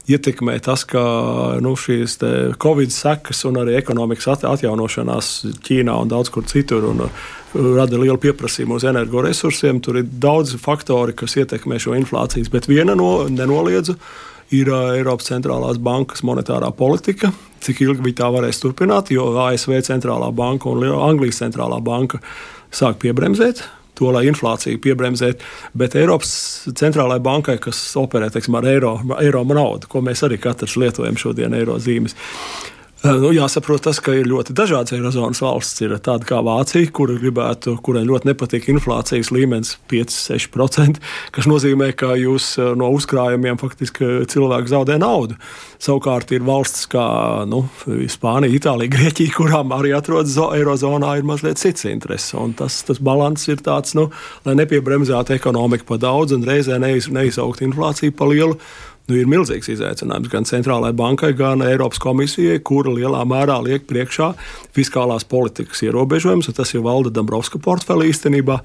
Ietekmē 0.05 0.59
tas, 0.61 0.83
ka 0.85 1.01
nu, 1.65 1.71
šīs 1.73 2.19
Covid 2.61 2.93
sekas 2.93 3.41
un 3.49 3.57
arī 3.63 3.79
ekonomikas 3.79 4.45
atjaunošanās 4.45 5.31
Ķīnā 5.65 5.95
un 6.03 6.11
daudz 6.13 6.29
kur 6.29 6.45
citur 6.45 6.85
un, 6.91 7.07
uh, 7.07 7.25
rada 7.55 7.97
lielu 7.97 8.17
pieprasījumu 8.21 8.77
uz 8.77 8.85
energoresursiem. 8.87 9.81
Tur 9.81 9.99
ir 10.01 10.07
daudz 10.09 10.55
faktori, 10.61 11.15
kas 11.17 11.37
ietekmē 11.39 11.79
šo 11.81 11.95
inflācijas, 11.97 12.51
bet 12.53 12.69
viena 12.69 12.95
no 12.97 13.25
nenoliedzu 13.31 13.97
ir 14.53 14.69
Eiropas 14.69 15.29
centrālās 15.31 15.79
bankas 15.81 16.23
monetārā 16.25 16.69
politika. 16.75 17.31
Cik 17.65 17.81
ilgi 17.81 18.03
viņi 18.05 18.17
tā 18.19 18.27
varēs 18.33 18.61
turpināt, 18.61 19.09
jo 19.13 19.31
ASV 19.41 19.79
centrālā 19.87 20.29
banka 20.35 20.69
un 20.69 20.83
Anglijas 20.85 21.41
centrālā 21.41 21.79
banka 21.81 22.21
sāk 22.73 22.99
piebremzēt. 23.01 23.63
To, 23.95 24.09
lai 24.11 24.25
inflāciju 24.27 24.75
piebremzētu, 24.83 25.45
bet 25.79 25.93
Eiropas 25.95 26.33
centrālajai 26.67 27.23
bankai, 27.23 27.53
kas 27.63 27.79
operē 27.95 28.27
teiksim, 28.27 28.57
ar 28.59 28.67
eiro, 28.67 28.97
eiro 29.21 29.45
naudu, 29.47 29.87
ko 29.87 30.01
mēs 30.03 30.25
arī 30.27 30.35
katrs 30.43 30.75
lietojam 30.75 31.15
šodien, 31.15 31.55
eiro 31.55 31.77
zīmes, 31.79 32.17
Nu, 33.03 33.29
jāsaprot 33.35 33.83
tas, 33.85 33.99
ka 34.01 34.13
ir 34.15 34.25
ļoti 34.29 34.53
dažādas 34.55 34.95
Eirozonas 34.95 35.41
valsts. 35.43 35.81
Ir 35.83 35.93
tāda 36.01 36.25
kā 36.25 36.39
Vācija, 36.45 36.87
kur 36.95 37.11
gribētu, 37.19 37.75
kurai 37.83 38.05
ļoti 38.07 38.29
nepatīk 38.31 38.69
inflācijas 38.71 39.29
līmenis 39.35 39.75
5-6%, 39.91 41.01
kas 41.35 41.49
nozīmē, 41.49 41.91
ka 41.99 42.13
jūs 42.17 42.53
no 42.79 42.89
uzkrājumiem 42.95 43.59
faktiski 43.61 44.23
cilvēki 44.31 44.71
zaudē 44.71 44.97
naudu. 45.01 45.37
Savukārt 45.83 46.31
ir 46.33 46.47
valstis 46.47 46.87
kā 46.89 47.05
nu, 47.51 47.65
Spānija, 47.85 48.55
Itālija, 48.57 48.93
Grieķija, 48.95 49.35
kurām 49.37 49.75
arī 49.75 49.93
atrodas 49.97 50.39
Eirozonā, 50.39 51.17
ir 51.19 51.27
mazliet 51.27 51.61
cits 51.61 51.85
intereses. 51.91 52.33
Un 52.39 52.55
tas, 52.57 52.79
tas 52.87 53.03
balans 53.03 53.45
ir 53.51 53.61
tāds, 53.65 53.93
nu, 53.99 54.07
lai 54.47 54.57
nepiebremzētu 54.63 55.35
ekonomiku 55.37 55.91
pa 55.91 56.01
daudz 56.01 56.33
un 56.33 56.47
reizē 56.47 56.79
neiz, 56.81 57.11
neizaugt 57.11 57.61
inflāciju 57.65 58.15
pa 58.17 58.31
lielu 58.31 58.57
nu, 59.09 59.17
ir 59.19 59.29
milzīgs 59.29 59.69
izaicinājums 59.73 60.31
gan 60.31 60.47
centrālajai 60.49 60.95
bankai, 60.97 61.31
gan 61.37 61.63
Eiropas 61.65 62.01
komisijai, 62.01 62.59
kura 62.65 62.93
lielā 62.95 63.23
mērā 63.27 63.57
liek 63.65 63.87
priekšā 63.89 64.31
fiskālās 64.75 65.27
politikas 65.29 65.83
ierobežojumus. 65.85 66.51
Tas 66.55 66.73
ir 66.73 66.85
valda 66.85 67.13
Dabrovska 67.13 67.61
portfeli 67.61 68.11
īstenībā. 68.11 68.59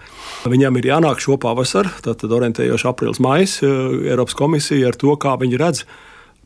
Viņam 0.51 0.79
ir 0.81 0.93
jānāk 0.93 1.23
šo 1.23 1.39
pavasaru, 1.41 1.93
tad 2.05 2.25
orientējoši 2.29 2.89
aprīlis, 2.93 3.23
maijs, 3.25 3.61
eh, 3.63 4.13
Eiropas 4.13 4.39
komisija 4.39 4.89
ar 4.89 4.97
to, 4.97 5.17
kā 5.17 5.37
viņi 5.41 5.61
redz 5.61 5.85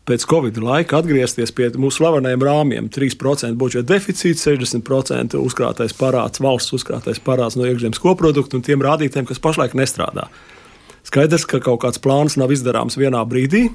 pēc 0.04 0.26
Covid 0.28 0.58
laika 0.60 0.98
atgriezties 1.00 1.52
pie 1.56 1.70
mūsu 1.80 2.02
slavenajiem 2.02 2.42
rāmjiem. 2.44 2.90
3% 2.92 3.56
budžeta 3.56 3.94
deficīts, 3.94 4.44
60% 4.44 5.38
uzkrātais 5.40 5.96
parāds, 5.96 6.42
valsts 6.44 6.76
uzkrātais 6.76 7.20
parāds 7.24 7.56
no 7.56 7.64
iekšzemes 7.64 8.02
koprodukta 8.02 8.58
un 8.58 8.66
tiem 8.66 8.84
rādītājiem, 8.84 9.28
kas 9.30 9.40
pašlaik 9.40 9.76
nestrādā. 9.78 10.28
Skaidrs, 11.13 11.47
ka 11.49 11.61
kaut 11.63 11.81
kāds 11.83 12.01
plāns 12.01 12.37
nav 12.37 12.53
izdarāms 12.53 12.99
vienā 12.99 13.23
brīdī. 13.25 13.69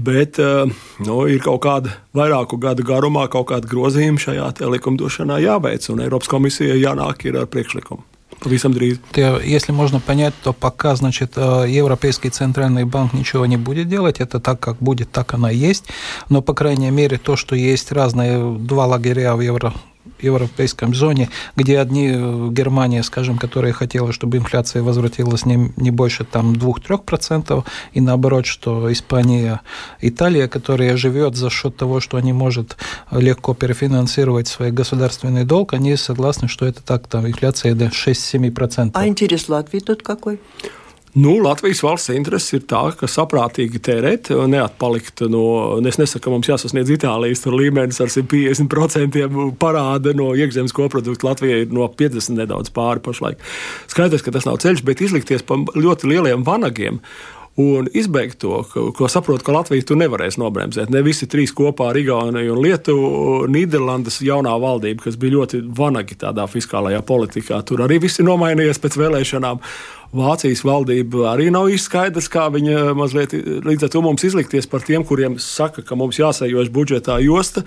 Bet 0.00 0.38
eh, 0.40 0.64
nu, 1.04 1.16
ir 1.28 1.42
kaut 1.44 1.60
kāda 1.66 1.92
vairāku 2.16 2.56
gadu 2.60 2.86
garumā, 2.88 3.26
kaut 3.28 3.50
kāda 3.50 3.68
grozījuma 3.68 4.22
šajā 4.22 4.52
likumdošanā 4.72 5.42
jāveic, 5.44 5.90
un 5.92 6.00
Eiropas 6.06 6.30
komisijai 6.32 6.80
jānāk 6.80 7.26
ar 7.34 7.50
priekšlikumu. 7.50 8.06
Pavisam 8.40 8.72
дріз. 8.72 8.98
Если 9.44 9.72
можно 9.72 10.00
понять, 10.00 10.32
то 10.42 10.52
пока, 10.52 10.96
значит, 10.96 11.32
э, 11.36 11.66
Европейский 11.68 12.30
центральный 12.30 12.84
банк 12.84 13.12
ничего 13.12 13.44
не 13.44 13.58
будет 13.58 13.88
делать, 13.88 14.20
это 14.20 14.40
так, 14.40 14.60
как 14.60 14.76
будет, 14.76 15.10
так 15.10 15.34
оно 15.34 15.50
и 15.50 15.56
есть. 15.56 15.84
Но, 16.30 16.40
по 16.40 16.54
крайней 16.54 16.90
мере, 16.90 17.18
то, 17.18 17.36
что 17.36 17.54
есть 17.54 17.92
разные 17.92 18.56
два 18.58 18.86
лагеря 18.86 19.36
в 19.36 19.40
Евро 19.40 19.74
европейском 20.19 20.93
зоне, 20.93 21.29
где 21.55 21.79
одни 21.79 22.11
э, 22.13 22.49
Германия, 22.51 23.03
скажем, 23.03 23.37
которая 23.37 23.73
хотела, 23.73 24.11
чтобы 24.11 24.37
инфляция 24.37 24.83
возвратилась 24.83 25.45
не, 25.45 25.71
не 25.75 25.91
больше 25.91 26.23
там 26.23 26.53
2-3%, 26.53 27.63
и 27.93 28.01
наоборот, 28.01 28.45
что 28.45 28.91
Испания, 28.91 29.61
Италия, 30.01 30.47
которая 30.47 30.97
живет 30.97 31.35
за 31.35 31.49
счет 31.49 31.75
того, 31.75 31.99
что 31.99 32.17
они 32.17 32.33
может 32.33 32.77
легко 33.11 33.53
перефинансировать 33.53 34.47
свой 34.47 34.71
государственный 34.71 35.43
долг, 35.43 35.73
они 35.73 35.95
согласны, 35.95 36.47
что 36.47 36.65
это 36.65 36.81
так, 36.83 37.07
там 37.07 37.27
инфляция 37.27 37.73
до 37.75 37.85
6-7%. 37.85 38.91
А 38.93 39.07
интерес 39.07 39.49
Латвии 39.49 39.79
тут 39.79 40.01
какой? 40.01 40.39
Nu, 41.15 41.37
Latvijas 41.39 41.79
valsts 41.79 42.11
intereses 42.11 42.51
ir 42.57 42.65
tā, 42.67 42.81
ka 42.99 43.07
saprātīgi 43.07 43.79
tērēt, 43.87 44.33
neatpalikt 44.51 45.21
no. 45.31 45.45
Es 45.87 45.95
nesaku, 45.95 46.25
ka 46.25 46.33
mums 46.33 46.49
jāsasniedz 46.49 46.91
Itālijas 46.91 47.45
līmenis 47.47 48.01
ar 48.03 48.11
150% 48.11 49.23
parāda 49.61 50.11
no 50.19 50.33
iekšzemes 50.35 50.75
koprodukta. 50.75 51.29
Latvijai 51.29 51.61
ir 51.63 51.71
no 51.71 51.87
50 51.87 52.35
nedaudz 52.41 52.73
pāri 52.75 52.99
pašlaik. 53.05 53.39
Skaidrs, 53.87 54.25
ka 54.27 54.35
tas 54.35 54.49
nav 54.49 54.59
ceļš, 54.65 54.83
bet 54.83 55.05
izlikties 55.07 55.47
pa 55.47 55.55
ļoti 55.55 56.11
lieliem 56.11 56.43
vanagiem 56.43 56.99
un 57.55 57.87
izbeigt 57.95 58.41
to, 58.43 58.57
ko, 58.67 58.89
ko 58.91 59.07
saprot, 59.07 59.43
ka 59.45 59.53
Latvija 59.55 59.85
tur 59.87 59.99
nevarēs 59.99 60.35
nobremzēt. 60.41 60.91
Ne 60.91 60.99
visi 61.05 61.27
trīs 61.31 61.53
kopā 61.55 61.93
ar 61.93 61.99
Igauniju 61.99 62.57
un 62.57 62.61
Lietuvu, 62.63 63.11
Nīderlandes 63.51 64.19
jaunā 64.25 64.57
valdība, 64.59 65.05
kas 65.07 65.15
bija 65.19 65.37
ļoti 65.37 65.61
vanagi 65.77 66.19
tādā 66.19 66.49
fiskālajā 66.51 66.99
politikā. 67.07 67.61
Tur 67.63 67.85
arī 67.87 68.01
viss 68.03 68.19
ir 68.19 68.27
nomainījies 68.27 68.81
pēc 68.83 68.99
vēlēšanām. 68.99 69.63
Vācijas 70.15 70.63
valdība 70.63 71.25
arī 71.33 71.49
nav 71.51 71.67
īsti 71.73 71.89
skaidrs, 71.89 72.29
kā 72.31 72.47
viņa 72.53 72.93
mazliet 72.95 73.33
līdz 73.65 73.87
ar 73.87 73.91
to 73.91 74.01
mums 74.05 74.23
izlikties 74.23 74.67
par 74.71 74.85
tiem, 74.85 75.03
kuriem 75.07 75.35
saka, 75.41 75.83
ka 75.83 75.97
mums 75.99 76.19
jāsajož 76.21 76.71
budžetā 76.73 77.19
josta. 77.23 77.65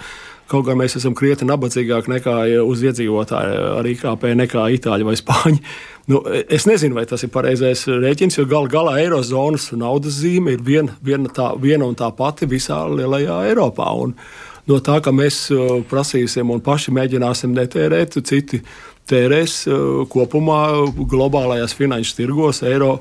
Kaut 0.49 0.65
gan 0.65 0.79
mēs 0.81 0.97
esam 0.97 1.13
krietni 1.13 1.51
nabadzīgāki 1.51 2.09
nekā 2.15 2.35
uz 2.65 2.81
iedzīvotāju 2.89 3.65
ar 3.83 3.89
IKP 3.91 4.31
nekā 4.41 4.65
Itāļi 4.79 5.05
vai 5.05 5.17
Spāņi. 5.21 5.61
Nu, 6.09 6.23
es 6.49 6.65
nezinu, 6.65 6.97
vai 6.97 7.05
tas 7.05 7.21
ir 7.27 7.33
pareizais 7.35 7.85
rēķins, 7.85 8.39
jo 8.39 8.47
galu 8.49 8.71
galā 8.73 8.97
Eirozonas 9.03 9.69
naudas 9.77 10.17
zīme 10.23 10.57
ir 10.57 10.63
viena, 10.65 10.97
viena, 11.05 11.29
tā, 11.29 11.51
viena 11.61 11.85
un 11.85 11.99
tā 12.01 12.09
pati 12.17 12.49
visā 12.49 12.81
lielajā 12.89 13.43
Eiropā. 13.51 13.91
Un 13.93 14.15
no 14.71 14.81
tā, 14.81 15.03
ka 15.05 15.13
mēs 15.13 15.51
uh, 15.53 15.83
prasīsim 15.91 16.49
un 16.55 16.65
paši 16.65 16.97
mēģināsim 16.97 17.53
netērēt, 17.53 18.17
citi 18.25 18.63
tērēs 19.09 19.61
uh, 19.69 20.03
kopumā 20.11 20.63
globālajās 21.11 21.77
finanšu 21.79 22.19
tirgos 22.21 22.63
eiro 22.67 22.99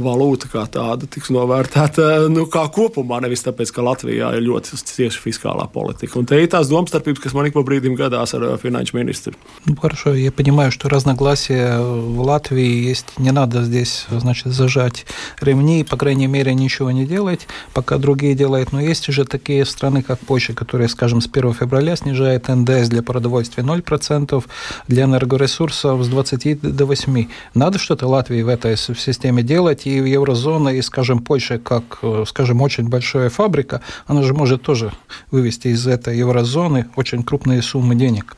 valūta 0.00 0.48
kā 0.48 0.62
tāda 0.72 1.04
tiks 1.10 1.28
novērtēta 1.34 2.28
nu, 2.32 2.46
kā 2.50 2.64
kopumā, 2.72 3.18
nevis 3.20 3.44
tāpēc, 3.44 3.72
ka 3.76 3.84
Latvijā 3.84 4.30
ir 4.38 4.46
ļoti 4.46 4.78
cieša 4.80 5.20
fiskālā 5.20 5.66
политика. 5.72 6.16
Un 6.18 6.28
te 6.28 6.38
ir 6.40 6.48
tās 6.52 6.70
domstarpības, 6.72 7.20
kas 7.20 7.34
man 7.36 7.50
ik 7.50 7.56
по 7.56 7.64
брīdim 7.66 7.96
гадās 7.98 8.32
ar 8.32 8.56
финансовым 8.62 9.04
министром. 9.04 9.36
Ну, 9.66 9.76
хорошо, 9.76 10.14
я 10.14 10.32
понимаю, 10.32 10.72
что 10.72 10.88
разногласия 10.88 11.78
в 11.78 12.20
Латвии 12.22 12.88
есть. 12.88 13.18
Не 13.18 13.32
надо 13.32 13.62
здесь, 13.64 14.06
значит, 14.10 14.52
зажать 14.52 15.04
ремни, 15.40 15.84
по 15.84 15.96
крайней 15.96 16.26
мере, 16.26 16.54
ничего 16.54 16.90
не 16.90 17.04
делать, 17.04 17.46
пока 17.74 17.98
другие 17.98 18.34
делают. 18.34 18.72
Но 18.72 18.80
есть 18.80 19.08
уже 19.08 19.24
такие 19.24 19.66
страны, 19.66 20.02
как 20.02 20.18
Польша, 20.20 20.54
которые, 20.54 20.88
скажем, 20.88 21.20
с 21.20 21.28
1 21.30 21.52
февраля 21.52 21.96
снижает 21.96 22.48
НДС 22.48 22.88
для 22.88 23.02
продовольствия 23.02 23.62
0%, 23.62 24.44
для 24.88 25.04
энергоресурсов 25.04 26.02
с 26.02 26.08
20 26.08 26.60
до 26.62 26.84
8%. 26.84 27.28
Надо 27.54 27.78
что-то 27.78 28.06
Латвии 28.08 28.40
в 28.42 28.48
этой 28.48 28.76
системе 28.76 29.42
делать, 29.42 29.81
и 29.85 30.09
еврозона, 30.09 30.69
и, 30.69 30.81
скажем, 30.81 31.19
Польша, 31.19 31.57
как, 31.59 31.99
э, 32.01 32.23
скажем, 32.27 32.61
очень 32.61 32.87
большая 32.87 33.29
фабрика, 33.29 33.81
она 34.05 34.23
же 34.23 34.33
может 34.33 34.61
тоже 34.61 34.91
вывести 35.31 35.69
из 35.69 35.87
этой 35.87 36.17
еврозоны 36.17 36.87
очень 36.95 37.23
крупные 37.23 37.61
суммы 37.61 37.95
денег. 37.95 38.37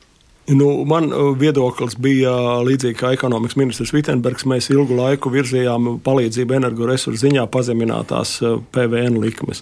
Nu, 0.49 0.81
man 0.83 1.11
viedoklis 1.37 1.93
bija 2.01 2.31
līdzīgs 2.65 2.97
kā 2.97 3.11
ekonomikas 3.13 3.53
ministrs 3.59 3.91
Vitsenbergs. 3.93 4.47
Mēs 4.49 4.71
ilgu 4.73 4.95
laiku 4.97 5.29
virzījām 5.29 5.99
palīdzību 6.01 6.55
energoresursu 6.57 7.21
ziņā 7.21 7.43
pazeminātās 7.53 8.39
PVN 8.73 9.19
likmes. 9.21 9.61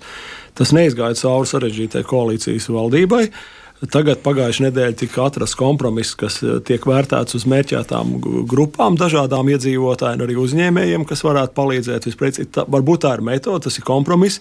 Tas 0.56 0.72
neizgāja 0.72 1.20
cauri 1.20 1.52
sarežģītai 1.52 2.06
koalīcijas 2.08 2.70
valdībai. 2.72 3.26
Uh, 3.28 3.61
Tagad 3.91 4.21
pagājušajā 4.23 4.69
nedēļā 4.69 4.95
tika 5.01 5.25
atrasts 5.27 5.59
kompromiss, 5.59 6.15
kas 6.19 6.37
eh, 6.45 6.61
tiek 6.67 6.85
vērtēts 6.87 7.35
uz 7.35 7.47
mērķētām 7.51 8.13
grupām, 8.51 8.99
dažādām 9.01 9.51
iedzīvotājiem, 9.57 10.23
arī 10.23 10.37
uzņēmējiem, 10.39 11.07
kas 11.09 11.25
varētu 11.27 11.57
palīdzēt. 11.57 12.07
Visprecīt, 12.07 12.53
tā, 12.55 12.67
varbūt 12.71 13.03
tā 13.07 13.17
ir 13.19 13.25
metode, 13.27 13.65
tas 13.67 13.81
ir 13.81 13.87
kompromiss, 13.89 14.39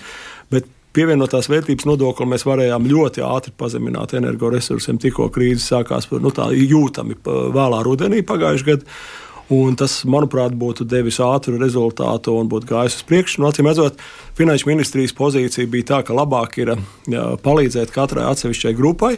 bet 0.53 0.69
pievienotās 0.93 1.49
vērtības 1.49 1.87
nodokli 1.89 2.27
mēs 2.29 2.45
varējām 2.45 2.85
ļoti 2.91 3.25
ātri 3.25 3.55
pazemināt 3.57 4.13
energoresursiem, 4.19 5.01
tikko 5.01 5.31
krīze 5.33 5.63
sākās 5.63 6.09
nu, 6.13 6.33
jūtami 6.75 7.17
vēlā 7.25 7.81
rudenī 7.87 8.21
pagājušajā 8.27 8.75
gadā. 8.75 9.01
Un 9.51 9.75
tas, 9.75 10.01
manuprāt, 10.07 10.53
būtu 10.55 10.85
devis 10.87 11.17
ātru 11.19 11.57
rezultātu 11.59 12.37
un 12.39 12.47
būtu 12.51 12.69
gājis 12.69 13.01
uz 13.01 13.07
priekšu. 13.07 13.41
Nu, 13.43 13.49
acīm 13.49 13.67
redzot, 13.67 13.97
finanšu 14.37 14.69
ministrijas 14.69 15.15
pozīcija 15.17 15.67
bija 15.71 15.89
tā, 15.89 16.03
ka 16.07 16.15
labāk 16.15 16.55
ir 16.61 16.77
jā, 17.11 17.25
palīdzēt 17.43 17.91
katrai 17.91 18.29
atsevišķai 18.31 18.77
grupai. 18.77 19.17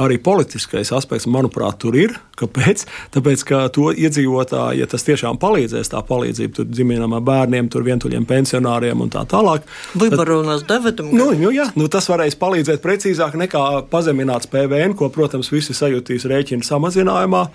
Arī 0.00 0.16
politiskais 0.24 0.88
aspekts, 0.96 1.28
manuprāt, 1.28 1.76
tur 1.80 1.96
ir. 1.96 2.14
Kāpēc? 2.40 2.84
Tāpēc, 3.12 3.42
ka 3.48 3.58
to 3.72 3.90
iedzīvotāji, 3.92 4.80
ja 4.80 4.86
tas 4.88 5.04
tiešām 5.04 5.36
palīdzēs, 5.40 5.92
tā 5.92 6.00
palīdzība 6.08 6.56
tur 6.56 6.70
ģimenēm, 6.72 7.18
bērniem, 7.24 7.68
tur 7.72 7.84
vientuļiem 7.86 8.24
pensionāriem 8.28 9.04
un 9.04 9.12
tā 9.12 9.26
tālāk. 9.28 9.68
Vybaronas 9.92 10.64
devetam. 10.68 11.12
Nu, 11.12 11.30
nu, 11.36 11.52
jā, 11.52 11.68
nu, 11.76 11.90
tas 11.92 12.08
varēs 12.12 12.36
palīdzēt 12.40 12.80
precīzāk 12.84 13.36
nekā 13.44 13.66
pazemināts 13.92 14.48
PVN, 14.52 14.96
ko, 14.96 15.12
protams, 15.12 15.52
visi 15.52 15.76
sajutīs 15.76 16.28
rēķina 16.28 16.66
samazinājumā. 16.66 17.46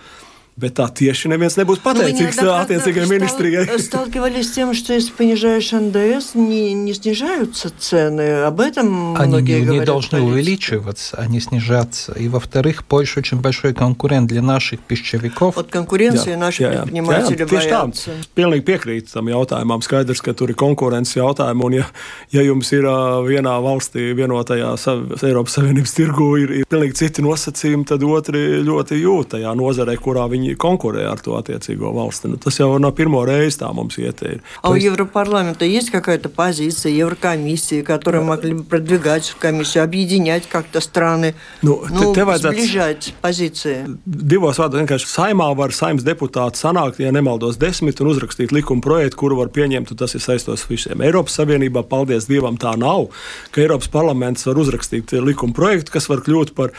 Bet 0.56 0.74
tā 0.76 0.84
tieši 0.92 1.30
neviens 1.32 1.54
nebūs 1.56 1.80
pateicīgs 1.80 2.36
ну, 2.44 2.50
attiecīgajai 2.52 3.08
министрии. 3.08 3.78
Сталкивались 3.80 4.50
с 4.50 4.52
тем, 4.52 4.74
что 4.74 4.92
если 4.92 5.10
понижаешь 5.10 5.72
НДС, 5.72 6.34
не, 6.34 6.74
не 6.74 6.92
снижаются 6.92 7.72
цены. 7.76 8.44
Об 8.44 8.60
этом 8.60 9.16
они 9.16 9.32
многие 9.32 9.60
не, 9.60 9.64
говорят. 9.64 9.80
не 9.80 9.86
должны 9.86 10.20
увеличиваться, 10.20 11.16
а 11.16 11.26
не 11.26 11.40
снижаться. 11.40 12.12
И 12.12 12.28
во-вторых, 12.28 12.84
Польша 12.84 13.20
очень 13.20 13.40
большой 13.40 13.72
конкурент 13.72 14.28
для 14.28 14.42
наших 14.42 14.80
пищевиков. 14.80 15.56
От 15.56 15.68
конкуренции 15.68 16.32
jā, 16.32 16.36
наши 16.36 16.62
jā, 16.62 16.68
jā. 16.68 16.82
предприниматели 16.82 17.32
jā, 17.34 17.46
jā, 17.46 17.48
боятся. 17.48 18.10
Tā. 18.12 18.28
Pilnīgi 18.36 18.66
piekrītu 18.68 19.08
tam 19.08 19.32
jautājumam. 19.32 19.80
Skaidrs, 19.80 20.20
ka 20.20 20.36
tur 20.36 20.52
ir 20.52 20.60
konkurences 20.60 21.16
jautājumi. 21.16 21.64
Un 21.64 21.78
ja, 21.80 21.88
ja 22.30 22.44
jums 22.44 22.68
ir 22.76 22.84
vienā 23.24 23.56
valstī, 23.64 24.12
vienotajā 24.12 24.76
Eiropas 25.24 25.56
Savienības 25.56 25.96
tirgu, 25.96 26.30
ir, 26.44 26.54
ir 26.60 26.68
pilnīgi 26.68 27.00
citi 27.00 27.24
nosacījumi, 27.24 27.88
tad 27.88 28.04
otri 28.04 28.60
ļoti 28.62 29.00
jūt 29.00 29.34
tajā 29.38 29.56
nozarē, 29.56 29.96
kurā 29.96 30.28
viņi 30.28 30.45
viņi 30.46 30.56
konkurē 30.60 31.04
ar 31.10 31.20
to 31.22 31.36
attiecīgo 31.38 31.92
valsti. 31.94 32.30
Nu, 32.32 32.38
tas 32.40 32.58
jau 32.58 32.70
nav 32.82 32.94
pirmo 32.96 33.20
reizi 33.28 33.60
tā 33.60 33.68
mums 33.74 33.98
ieteikt. 34.00 34.42
А 34.62 34.70
у 34.70 34.74
Европарламента 34.74 35.64
есть 35.64 35.90
какая-то 35.90 36.28
позиция, 36.28 36.92
Еврокомиссии, 36.92 37.82
которые 37.82 38.22
могли 38.22 38.54
бы 38.54 38.64
продвигать 38.64 39.28
в 39.28 39.36
комиссию, 39.36 39.84
объединять 39.84 40.48
как-то 40.48 40.80
страны, 40.80 41.34
nu, 41.62 41.84
ну, 41.90 42.12
te, 42.12 42.24
te 42.24 42.38
сближать 42.38 43.14
позиции? 43.20 43.86
Divos 44.06 44.58
vārdos 44.58 44.82
vienkārši 44.82 45.06
saimā 45.06 45.52
var 45.56 45.72
saimnes 45.72 46.04
deputāti 46.04 46.58
sanākt, 46.58 46.98
ja 46.98 47.12
nemaldos, 47.12 47.58
desmit 47.58 48.00
un 48.00 48.10
uzrakstīt 48.14 48.52
likuma 48.52 48.82
projektu, 48.82 49.16
kuru 49.16 49.36
var 49.42 49.52
pieņemt, 49.52 49.92
un 49.92 49.96
tas 49.96 50.14
ir 50.14 50.24
saistos 50.24 50.64
visiem. 50.68 51.02
Eiropas 51.02 51.36
Savienībā, 51.38 51.84
paldies 51.84 52.26
Dievam, 52.30 52.56
tā 52.56 52.74
nav, 52.78 53.10
ka 53.52 53.62
Eiropas 53.62 53.90
parlaments 53.92 54.46
var 54.46 54.58
uzrakstīt 54.58 55.12
likuma 55.12 55.54
projektu, 55.54 55.92
kas 55.92 56.08
var 56.08 56.24
kļūt 56.24 56.54
par 56.56 56.62
par 56.62 56.76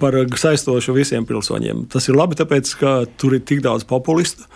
saistošu 0.00 0.96
visiem 0.96 1.26
pilsoņiem. 1.28 1.86
Tas 1.92 2.08
ir 2.08 2.18
labi, 2.18 2.38
tāpēc, 2.38 2.74
ka 2.80 2.98
tur 3.20 3.38
ir 3.38 3.46
tik 3.46 3.62
daudz 3.66 3.86
populistu. 3.88 4.48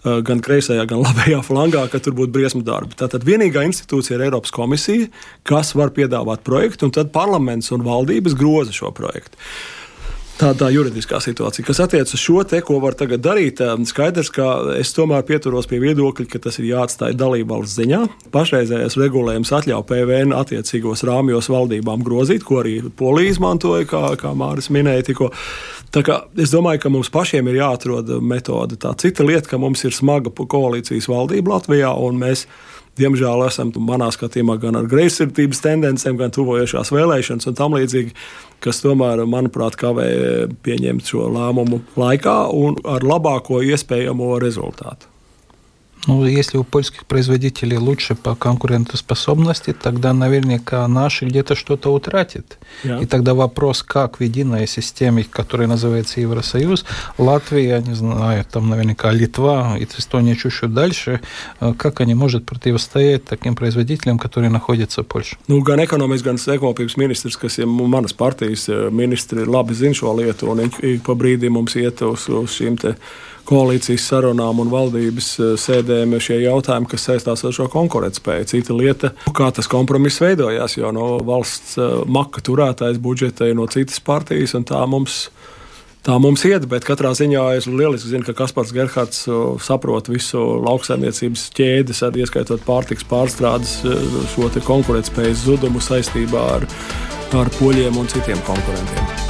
Eh, 0.00 0.22
gan 0.24 0.40
kreisajā, 0.40 0.86
gan 0.88 1.02
labajā 1.06 1.42
flangā, 1.44 1.82
ka 1.92 2.00
tur 2.00 2.14
būtu 2.16 2.32
briesmu 2.32 2.62
darbi. 2.64 2.96
Tātad 2.96 3.26
vienīgā 3.26 3.66
institūcija 3.68 4.16
ir 4.16 4.30
Eiropas 4.30 4.54
komisija, 4.54 5.10
kas 5.44 5.74
var 5.76 5.92
piedāvāt 5.96 6.40
projektu, 6.46 6.88
un 6.88 6.94
tad 6.96 7.12
parlaments 7.12 7.68
un 7.76 7.84
valdības 7.84 8.36
groza 8.38 8.72
šo 8.72 8.94
projektu. 8.96 9.36
Tā, 10.40 10.54
tā 10.56 10.70
juridiskā 10.72 11.18
situācija, 11.20 11.66
kas 11.68 11.82
attiecas 11.84 12.14
uz 12.16 12.20
šo 12.22 12.40
te, 12.48 12.62
ko 12.64 12.78
var 12.80 12.94
tagad 12.96 13.20
darīt, 13.20 13.58
skaidrs, 13.90 14.30
ka 14.32 14.46
es 14.80 14.94
tomēr 14.96 15.20
pieturos 15.28 15.68
pie 15.68 15.76
viedokļa, 15.82 16.24
ka 16.32 16.40
tas 16.46 16.56
ir 16.62 16.70
jāatstāj 16.70 17.12
dalībvalsts 17.20 17.76
ziņā. 17.76 17.98
Pašreizējais 18.32 18.96
regulējums 18.96 19.52
atļauj 19.58 19.84
PVN 19.90 20.32
attiecīgos 20.38 21.04
rāmjos 21.04 21.50
valdībām 21.52 22.00
grozīt, 22.06 22.46
ko 22.48 22.62
arī 22.62 22.78
Polija 22.96 23.34
izmantoja, 23.34 23.84
kā, 23.90 24.02
kā 24.22 24.32
Māris 24.32 24.70
minēja 24.72 25.10
tikko. 25.10 25.28
Tā 25.92 26.06
kā 26.06 26.22
es 26.40 26.56
domāju, 26.56 26.86
ka 26.86 26.94
mums 26.96 27.12
pašiem 27.12 27.52
ir 27.52 27.60
jāatrod 27.60 28.16
metode. 28.24 28.80
Tā 28.80 28.94
cita 28.96 29.28
lieta, 29.28 29.44
ka 29.50 29.60
mums 29.60 29.84
ir 29.84 29.92
smaga 29.92 30.32
koalīcijas 30.32 31.10
valdība 31.12 31.58
Latvijā, 31.58 31.92
un 32.00 32.16
mēs 32.24 32.46
diemžēl 32.98 33.44
esam 33.46 33.72
manā 33.86 34.10
skatījumā 34.14 34.56
gan 34.62 34.78
ar 34.80 34.88
greizsirdības 34.90 35.62
tendencēm, 35.64 36.18
gan 36.20 36.34
tuvojošās 36.34 36.92
vēlēšanas 36.94 37.50
un 37.50 37.58
tam 37.58 37.76
līdzīgi, 37.78 38.14
kas 38.64 38.82
tomēr, 38.84 39.24
manuprāt, 39.30 39.78
kavē 39.80 40.08
pieņemt 40.64 41.12
šo 41.12 41.28
lēmumu 41.34 41.82
laikā 42.00 42.36
un 42.56 42.80
ar 42.88 43.06
labāko 43.06 43.62
iespējamo 43.66 44.36
rezultātu. 44.42 45.09
Ну, 46.06 46.24
если 46.24 46.56
у 46.56 46.64
польских 46.64 47.04
производителей 47.04 47.76
лучше 47.76 48.14
по 48.14 48.34
конкурентоспособности, 48.34 49.72
тогда 49.72 50.12
наверняка 50.12 50.86
наши 50.88 51.26
где-то 51.26 51.54
что-то 51.54 51.92
утратят. 51.92 52.58
Yeah. 52.84 53.02
И 53.02 53.06
тогда 53.06 53.34
вопрос, 53.34 53.82
как 53.82 54.18
в 54.18 54.22
единой 54.22 54.66
системе, 54.66 55.24
которая 55.24 55.68
называется 55.68 56.20
Евросоюз, 56.20 56.84
Латвия, 57.18 57.82
не 57.86 57.94
знаю, 57.94 58.44
там 58.50 58.70
наверняка 58.70 59.10
Литва 59.10 59.76
и 59.78 59.84
Эстония 59.84 60.36
чуть-чуть 60.36 60.72
дальше, 60.72 61.20
э, 61.60 61.74
как 61.76 62.00
они 62.00 62.14
могут 62.14 62.46
противостоять 62.46 63.24
таким 63.24 63.54
производителям, 63.54 64.18
которые 64.18 64.50
находятся 64.50 65.02
в 65.02 65.06
Польше? 65.06 65.36
Nu, 65.48 65.60
gan 65.60 65.80
ekonomikas, 65.80 66.22
gan 66.22 66.38
sekmopības 66.38 66.96
ministrs, 66.96 67.36
kas 67.36 67.58
ir 67.58 67.66
manas 67.66 68.12
partijas 68.12 68.68
ministri, 68.90 69.44
labi 69.44 69.74
zina 69.74 69.94
šo 69.94 70.14
lietu, 70.16 70.48
un 70.50 70.60
ik 70.64 71.02
pa 71.04 71.12
brīdim 71.12 71.58
mums 71.58 71.74
iet 71.76 72.00
uz, 72.06 72.28
uz 72.28 72.54
šīm 72.54 72.78
te 72.80 72.94
koalīcijas 73.50 74.06
sarunām 74.12 74.62
un 74.62 74.70
valdības 74.72 75.30
eh, 75.40 75.52
sēdēm 75.60 76.16
šie 76.22 76.40
jautājumi, 76.44 76.88
kas 76.90 77.06
saistās 77.08 77.44
ar 77.46 77.54
šo 77.56 77.68
konkurētspēju. 77.72 78.48
Cita 78.52 78.76
lieta, 78.76 79.12
kā 79.36 79.50
tas 79.54 79.70
kompromiss 79.70 80.22
veidojās, 80.22 80.78
jo 80.78 80.92
no 80.94 81.12
valsts 81.26 81.78
eh, 81.78 82.02
maka 82.06 82.42
turētājs 82.46 83.00
budžetē 83.02 83.52
no 83.58 83.66
citas 83.70 84.02
partijas, 84.04 84.56
un 84.58 84.68
tā 84.68 84.82
mums. 84.90 85.26
Tā 86.00 86.14
mums 86.16 86.40
iet, 86.48 86.62
bet 86.64 86.86
katrā 86.88 87.10
ziņā 87.12 87.42
es 87.58 87.66
lieliski 87.68 88.08
zinu, 88.08 88.24
ka 88.24 88.32
Kaspars 88.38 88.70
Gerhards 88.72 89.26
eh, 89.28 89.40
saprot 89.60 90.08
visu 90.08 90.40
lauksaimniecības 90.64 91.42
ķēdes, 91.58 92.00
arī 92.06 92.24
ieskaitot 92.24 92.64
pārtiks 92.64 93.04
pārstrādes, 93.10 93.82
šo 94.32 94.48
konkurētspējas 94.64 95.44
zudumu 95.44 95.84
saistībā 95.84 96.46
ar, 96.56 96.64
ar 97.36 97.52
poļiem 97.60 98.00
un 98.00 98.08
citiem 98.08 98.40
konkurentiem. 98.48 99.29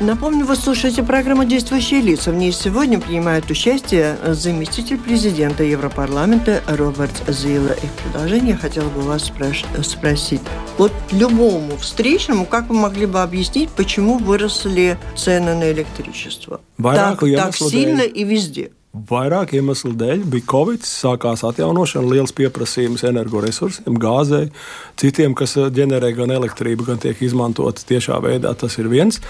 Напомню, 0.00 0.46
вы 0.46 0.56
слушаете 0.56 1.02
программу 1.02 1.44
«Действующие 1.44 2.00
лица». 2.00 2.30
В 2.30 2.34
ней 2.34 2.52
сегодня 2.52 2.98
принимает 2.98 3.50
участие 3.50 4.16
заместитель 4.32 4.96
президента 4.96 5.62
Европарламента 5.62 6.62
Роберт 6.66 7.22
Зила. 7.28 7.72
И 7.82 7.86
в 7.86 7.92
продолжение 8.02 8.52
я 8.52 8.56
хотела 8.56 8.88
бы 8.88 9.02
вас 9.02 9.30
спросить. 9.82 10.40
Вот 10.78 10.92
любому 11.12 11.76
встречному, 11.76 12.46
как 12.46 12.70
вы 12.70 12.76
могли 12.76 13.04
бы 13.04 13.20
объяснить, 13.20 13.68
почему 13.68 14.16
выросли 14.16 14.96
цены 15.16 15.54
на 15.54 15.70
электричество? 15.70 16.62
Так, 16.82 17.20
так 17.20 17.54
сильно 17.54 18.00
и 18.00 18.24
везде. 18.24 18.70
Vairāk 18.90 19.52
iemeslu 19.54 19.92
dēļ 19.94 20.24
bija 20.26 20.44
Covid, 20.50 20.82
sākās 20.82 21.44
atjaunošana, 21.46 22.08
liels 22.10 22.32
pieprasījums 22.34 23.04
energoresursiem, 23.06 23.94
gāzei, 24.02 24.48
citiem, 24.98 25.36
kas 25.38 25.54
ģenerē 25.54 26.10
gan 26.16 26.34
elektrību, 26.34 26.88
gan 26.88 26.98
tiek 26.98 27.20
izmantota 27.22 27.86
tiešā 27.86 28.18
veidā. 28.24 28.50
Tas 28.58 28.74
ir 28.82 28.90
viens. 28.90 29.20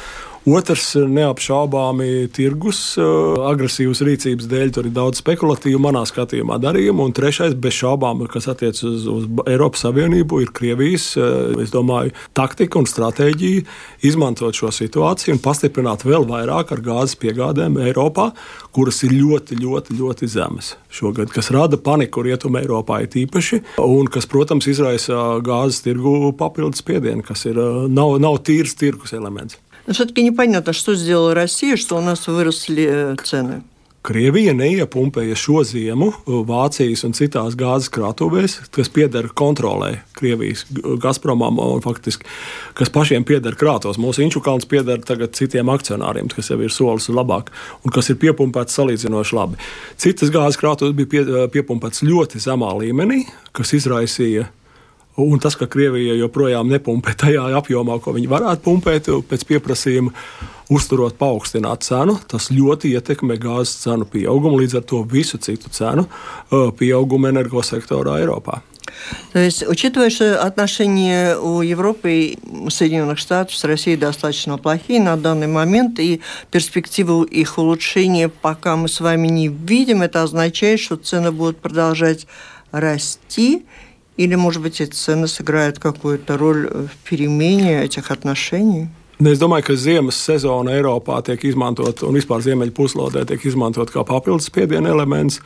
Otrs 0.49 0.95
neapšaubāmi 0.97 2.31
tirgus, 2.33 2.79
eh, 2.97 3.03
agresīvas 3.45 4.01
rīcības 4.01 4.47
dēļ, 4.49 4.71
tur 4.73 4.87
ir 4.89 4.95
daudz 4.97 5.21
spekulatīvu 5.21 5.77
manā 5.77 6.01
skatījumā 6.09 6.57
darījumu. 6.57 7.05
Un 7.05 7.13
trešais, 7.13 7.53
bez 7.61 7.77
šaubām, 7.77 8.25
kas 8.27 8.49
attiecas 8.49 8.83
uz, 8.83 9.05
uz 9.05 9.27
Eiropas 9.45 9.85
Savienību, 9.85 10.41
ir 10.41 10.49
Krievijas, 10.57 11.13
eh, 11.21 11.69
domāju, 11.69 12.15
taktika 12.33 12.81
un 12.81 12.89
stratēģija 12.89 13.67
izmantot 14.01 14.57
šo 14.57 14.73
situāciju 14.73 15.37
un 15.37 15.45
pastiprināt 15.45 16.09
vēl 16.09 16.25
vairāk 16.25 16.73
ar 16.73 16.81
gāzes 16.81 17.21
piegādēm 17.21 17.77
Eiropā, 17.77 18.33
kuras 18.73 19.05
ir 19.05 19.11
ļoti, 19.11 19.61
ļoti, 19.61 20.01
ļoti 20.01 20.27
zemes 20.27 20.75
šogad, 20.91 21.29
kas 21.29 21.51
rada 21.51 21.77
paniku 21.77 22.25
Rietumē 22.25 22.65
Eiropā 22.65 23.03
ir 23.03 23.27
īpaši, 23.27 23.63
un 23.77 24.07
kas, 24.07 24.25
protams, 24.25 24.67
izraisa 24.67 25.43
gāzes 25.45 25.85
tirgu 25.85 26.33
papildus 26.33 26.81
spiedienu, 26.81 27.23
kas 27.23 27.45
ir, 27.45 27.59
eh, 27.59 27.89
nav, 27.89 28.19
nav 28.19 28.41
tīrs 28.41 28.73
tirgus 28.75 29.13
elements. 29.13 29.59
Но 29.90 29.94
все-таки 29.94 30.24
непонятно, 30.24 30.74
что 30.74 30.96
сделала 30.96 31.34
Россия, 31.34 31.78
что 31.78 31.98
у 31.98 32.02
нас 32.02 32.28
выросли 32.28 32.88
э, 32.90 33.16
цены. 33.24 33.62
Krievija 34.06 34.54
neiepumpēja 34.54 35.34
šo 35.40 35.64
ziemu 35.66 36.12
Vācijas 36.46 37.02
un 37.08 37.16
citās 37.18 37.56
gāzes 37.58 37.90
krātuvēs, 37.94 38.60
kas 38.76 38.92
pieder 38.94 39.32
kontrolē 39.34 40.04
Krievijas 40.18 40.62
Gazpromam 41.02 41.58
un 41.64 41.82
faktiski, 41.82 42.28
kas 42.78 42.92
pašiem 42.94 43.26
pieder 43.26 43.58
krātos. 43.58 43.98
Mūsu 44.02 44.22
Inčukalns 44.26 44.70
pieder 44.70 45.02
tagad 45.02 45.34
citiem 45.38 45.72
akcionāriem, 45.74 46.30
kas 46.30 46.52
jau 46.54 46.60
ir 46.62 46.74
solis 46.74 47.10
labāk 47.10 47.50
un 47.82 47.96
kas 47.96 48.12
ir 48.14 48.20
piepumpēts 48.22 48.78
salīdzinoši 48.78 49.38
labi. 49.40 49.58
Citas 49.98 50.34
gāzes 50.34 50.62
krātuves 50.62 50.94
bija 50.94 51.10
pie, 51.10 51.26
piepumpētas 51.58 52.06
ļoti 52.06 52.44
zemā 52.46 52.76
līmenī, 52.84 53.24
kas 53.58 53.74
izraisīja 53.80 54.52
Un 55.16 55.40
tas, 55.40 55.56
ka 55.56 55.64
Krievija 55.72 56.18
joprojām 56.20 56.68
nepumpē 56.68 57.14
tajā 57.16 57.46
apjomā, 57.56 58.02
ko 58.04 58.12
viņi 58.18 58.28
varētu 58.28 58.66
pumpēt, 58.66 59.08
pēc 59.30 59.46
pieprasījuma, 59.48 60.12
uzturot 60.76 61.16
paaugstinātu 61.16 61.88
cenu, 61.88 62.18
tas 62.28 62.50
ļoti 62.52 62.92
ietekmē 62.98 63.38
gāzes 63.40 63.78
cenu 63.86 64.08
pieaugumu, 64.12 64.60
līdz 64.60 64.82
ar 64.82 64.84
to 64.90 65.04
visu 65.08 65.40
citu 65.40 65.72
cenu 65.72 66.08
pieaugumu 66.52 67.32
energosektorā 67.32 68.20
Eiropā. 68.24 68.62
То 69.34 69.40
есть, 69.40 69.68
учитывая, 69.68 70.10
что 70.10 70.42
отношения 70.42 71.38
у 71.38 71.62
Европы 71.62 72.12
и 72.12 72.70
Соединенных 72.70 73.18
Штатов 73.18 73.56
с 73.56 73.64
Россией 73.64 73.98
достаточно 73.98 74.58
плохие 74.58 75.02
на 75.02 75.18
данный 75.18 75.48
момент, 75.48 76.00
и 76.00 76.22
перспективы 76.52 77.26
их 77.26 77.58
улучшения 77.58 78.30
пока 78.30 78.76
мы 78.76 78.88
с 78.88 79.00
вами 79.00 79.28
не 79.28 79.48
видим, 79.48 80.02
это 80.02 80.24
означает, 80.24 80.80
что 80.80 80.96
цены 80.98 81.32
будут 81.32 81.58
продолжать 81.58 82.28
расти, 82.72 83.66
Или, 84.20 84.36
может 84.36 84.62
быть, 84.62 84.80
эти 84.80 84.92
цены 84.92 85.28
сыграют 85.28 85.80
какую-то 85.80 86.38
роль 86.38 86.70
в 86.70 87.10
перемене 87.10 87.84
этих 87.84 88.12
отношений? 88.12 88.88
Es 89.20 89.40
domāju, 89.40 89.64
ka 89.70 89.76
ziemas 89.80 90.18
sezona 90.20 90.74
Eiropā 90.76 91.22
tiek 91.24 91.40
izmantot, 91.48 92.02
un 92.04 92.18
vispār 92.20 92.42
ziemeļu 92.44 92.74
puslodē 92.76 93.24
tiek 93.24 93.46
izmantot 93.48 93.88
kā 93.94 94.04
papildus 94.04 94.50
spiediena 94.52 94.92
elements. 94.92 95.40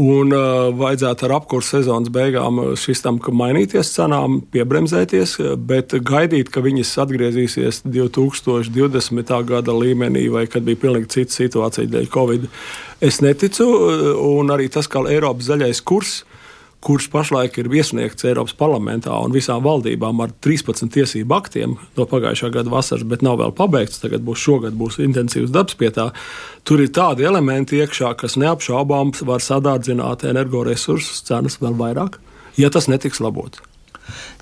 Un 0.00 0.32
uh, 0.34 0.72
vajadzētu 0.74 1.26
ar 1.28 1.34
apkursu 1.36 1.76
sezonas 1.76 2.08
beigām 2.10 2.56
šis 2.80 3.04
tam 3.04 3.20
mainīties, 3.20 3.92
cenām 3.94 4.40
piebremzēties, 4.50 5.36
bet 5.68 5.92
gaidīt, 6.00 6.48
ka 6.50 6.64
viņas 6.64 6.96
atgriezīsies 7.04 7.84
2020. 7.84 9.36
gada 9.52 9.76
līmenī, 9.76 10.24
vai 10.32 10.48
kad 10.50 10.64
bija 10.66 10.80
pilnīgi 10.88 11.12
cita 11.12 11.36
situācija 11.36 11.92
dēļ 11.92 12.08
Covid, 12.10 12.48
es 13.04 13.20
neticu. 13.22 13.68
Un 14.32 14.50
arī 14.50 14.66
tas, 14.72 14.88
ka 14.88 15.04
Eiropas 15.12 15.52
zaļais 15.52 15.84
kurs 15.84 16.24
kurš 16.85 17.09
pašlaik 17.11 17.57
ir 17.59 17.67
iesniegts 17.75 18.25
Eiropas 18.27 18.55
parlamentā 18.55 19.15
un 19.19 19.33
visām 19.35 19.63
valdībām 19.65 20.21
ar 20.23 20.31
13 20.45 20.91
tiesību 20.95 21.35
aktiem 21.35 21.75
no 21.97 22.05
pagājušā 22.07 22.51
gada 22.55 22.71
vasaras, 22.71 23.03
bet 23.07 23.23
nav 23.25 23.39
vēl 23.41 23.51
pabeigts. 23.55 23.99
Tagad 24.03 24.23
būs 24.27 24.39
šogad 24.45 24.77
būs 24.79 24.99
intensīvs 25.03 25.51
darbs 25.55 25.75
pie 25.79 25.91
tā. 25.95 26.09
Tur 26.63 26.83
ir 26.83 26.93
tādi 26.95 27.27
elementi 27.27 27.81
iekšā, 27.83 28.13
kas 28.19 28.37
neapšaubām 28.39 29.11
var 29.27 29.43
sadārdzināt 29.43 30.23
energoresursus 30.29 31.25
cenas 31.27 31.59
vēl 31.59 31.75
vairāk, 31.79 32.19
ja 32.59 32.71
tas 32.71 32.87
netiks 32.91 33.19
labots 33.23 33.59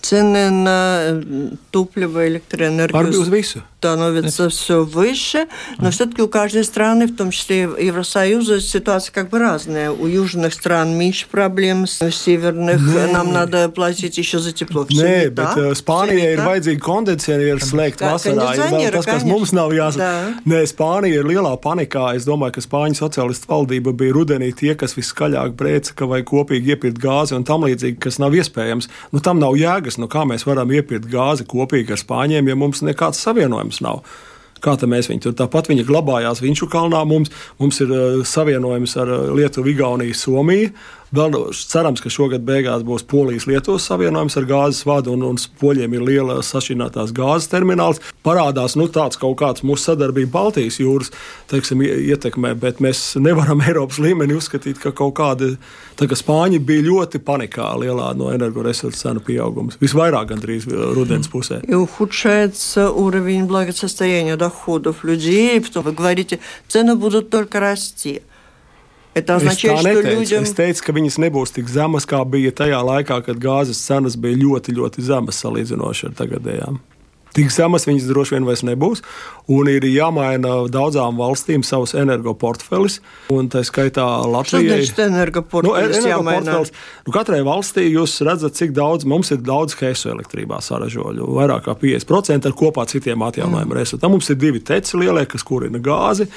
Цены 0.07 0.51
на 0.51 1.23
топливо, 1.71 2.27
электроэнергию 2.27 3.63
становятся 3.83 4.49
все 4.49 4.85
выше, 4.85 5.47
но 5.79 5.91
все-таки 5.91 6.23
у 6.23 6.29
каждой 6.29 6.63
страны, 6.63 7.07
в 7.07 7.17
том 7.17 7.33
числе 7.33 7.63
Евросоюза, 7.63 8.61
ситуация 8.61 9.13
как 9.13 9.31
бы 9.31 9.41
разная. 9.41 9.91
У 9.91 10.07
южных 10.07 10.55
стран 10.55 10.97
меньше 10.97 11.27
проблем, 11.29 11.83
у 11.83 12.11
северных 12.11 12.81
Nē. 12.81 13.13
нам 13.13 13.33
надо 13.33 13.69
платить 13.69 14.19
еще 14.19 14.39
за 14.39 14.53
тепло. 14.53 14.87
Все 14.89 15.03
Nē, 15.03 15.31
bet 15.35 15.57
tā? 15.59 15.75
Spānijai 15.75 16.37
ir 16.37 16.43
vajadzīgi 16.47 16.79
kondicionieri 16.79 17.59
slēgt 17.59 18.05
vasarā. 18.07 18.55
Ir 18.79 18.95
tas, 18.95 19.09
kas 19.09 19.27
mums 19.27 19.51
nav 19.51 19.75
jāsaka. 19.75 20.39
Nē, 20.47 20.63
Spānija 20.71 21.19
ir 21.19 21.27
lielā 21.27 21.57
panikā. 21.59 22.15
Es 22.15 22.23
domāju, 22.29 22.55
ka 22.59 22.63
Spāņu 22.63 23.01
sociālistu 23.03 23.51
valdība 23.51 23.91
bija 23.91 24.15
rudenī 24.15 24.53
tie, 24.55 24.77
kas 24.79 24.95
viskaļāk 24.95 25.59
brēca, 25.59 25.97
ka 25.99 26.07
vajag 26.07 26.31
kopīgi 26.31 26.77
iepirkt 26.77 27.03
gāzi 27.03 27.35
un 27.35 27.43
tam 27.43 27.67
līdzīgi, 27.67 27.99
kas 27.99 28.23
nav 28.23 28.39
iespējams. 28.39 28.87
Nu, 29.11 29.19
tam 29.19 29.43
nav 29.43 29.59
jēgas, 29.59 29.96
nu 30.02 30.10
kā 30.12 30.26
mēs 30.30 30.48
varam 30.48 30.72
iepirkt 30.74 31.10
gāzi 31.12 31.48
kopīgi 31.48 31.96
ar 31.96 32.02
Spāņiem, 32.02 32.50
ja 32.50 32.58
mums 32.58 32.84
nekāds 32.86 33.22
savienojums 33.24 33.82
nav. 33.86 34.04
Kā 34.64 34.74
mēs 34.90 35.10
viņu 35.12 35.28
tur 35.28 35.36
tāpat 35.38 35.70
viņi 35.70 35.86
glabājās 35.86 36.42
Viņšu 36.42 36.68
kalnā. 36.74 37.04
Mums, 37.06 37.30
mums 37.60 37.78
ir 37.84 37.92
uh, 37.94 38.24
savienojums 38.26 38.96
ar 38.98 39.12
uh, 39.14 39.28
Lietuvu, 39.38 39.70
Igauniju, 39.74 40.18
Somiju. 40.18 40.72
Vēl 41.17 41.35
cerams, 41.53 42.01
ka 42.01 42.09
šogad 42.09 42.41
beigās 42.41 42.81
būs 42.89 43.03
Polijas-Lietuvas 43.05 43.85
savienojums 43.85 44.39
ar 44.41 44.47
gāzes 44.49 44.87
vadu, 44.89 45.13
un, 45.13 45.27
un 45.29 45.37
poļiem 45.61 45.93
ir 45.99 46.05
liela 46.09 46.39
sašķinātās 46.41 47.13
gāzes 47.13 47.51
termināls. 47.53 48.01
Parādās 48.25 48.79
nu, 48.81 48.87
tāds 48.89 49.21
kaut 49.21 49.37
kāds 49.43 49.61
mūsu 49.61 49.91
sadarbība 49.91 50.33
Baltijas 50.33 50.81
jūras 50.81 51.13
teiksim, 51.53 51.85
ietekmē, 51.85 52.55
bet 52.57 52.81
mēs 52.81 53.19
nevaram 53.21 53.61
Eiropas 53.61 54.01
līmenī 54.01 54.39
uzskatīt, 54.39 54.81
ka 54.81 54.95
kaut 54.97 55.19
kāda, 55.21 55.51
tā 56.01 56.09
kā 56.09 56.17
Spāņi 56.17 56.63
bija 56.65 56.89
ļoti 56.89 57.21
panikā 57.21 57.69
lielā 57.85 58.15
no 58.17 58.33
energoresursu 58.33 59.05
cenu 59.05 59.21
pieaugums. 59.29 59.77
Visvairāk 59.85 60.33
gandrīz 60.33 60.65
rudens 60.97 61.29
pusē. 61.29 61.61
И 61.69 61.75
ухудшается 61.75 62.91
уровень 62.91 63.45
благосостояния 63.45 64.37
доходов 64.37 65.05
людей, 65.05 65.61
потом 65.61 65.85
вы 65.85 65.93
говорите, 65.93 66.39
цены 66.69 66.97
будут 66.97 67.29
только 67.29 67.61
расти. 67.61 68.23
Это 69.17 69.37
означает, 69.37 69.81
что 69.81 70.01
людям... 70.01 70.45
Es 70.45 70.55
teicu, 70.57 70.81
ka 70.87 70.95
viņas 70.97 71.19
nebūs 71.21 71.53
tik 71.53 71.69
zemas, 71.69 72.09
kā 72.09 72.23
bija 72.25 72.53
tajā 72.57 72.81
laikā, 72.81 73.21
kad 73.27 73.37
gāzes 73.37 73.83
cenas 73.85 74.17
bija 74.17 74.41
ļoti, 74.41 74.73
ļoti 74.79 75.05
zemas 75.05 75.43
salīdzinoši 75.45 76.09
ar 76.09 76.17
tagadējām. 76.17 76.81
Tik 77.33 77.49
zemas 77.49 77.87
viņas 77.89 78.11
droši 78.11 78.35
vien 78.35 78.45
vairs 78.45 78.61
nebūs. 78.67 79.01
Un 79.53 79.69
ir 79.73 79.85
jāmaina 79.89 80.67
daudzām 80.73 81.17
valstīm 81.21 81.65
savs 81.65 81.95
energoportfelis. 81.97 82.99
Un 83.33 83.49
tā 83.53 83.63
skaitā 83.65 84.05
Latvijai 84.29 84.83
ir 84.85 84.93
energoportfelis. 85.07 86.03
Nu, 86.03 86.11
energoportfelis. 86.11 86.75
Nu, 87.07 87.15
katrai 87.17 87.41
valstī 87.47 87.87
jūs 87.89 88.19
redzat, 88.29 88.59
cik 88.61 88.77
daudz 88.77 89.09
mums 89.09 89.33
ir 89.33 89.41
daudz 89.45 89.79
heisu 89.81 90.13
elektrībā 90.13 90.61
saražoļu. 90.65 91.31
Vairāk 91.41 91.65
kā 91.71 91.77
50% 91.81 92.53
ar 92.53 92.57
kopā 92.59 92.85
citiem 92.93 93.25
atjaunojumiem 93.25 93.73
mm. 93.73 93.81
resursiem. 93.81 94.13
Mums 94.13 94.29
ir 94.29 94.41
divi 94.41 94.61
teci 94.61 95.01
lielie, 95.01 95.25
kas 95.33 95.49
kurina 95.49 95.81
gāzi. 95.81 96.29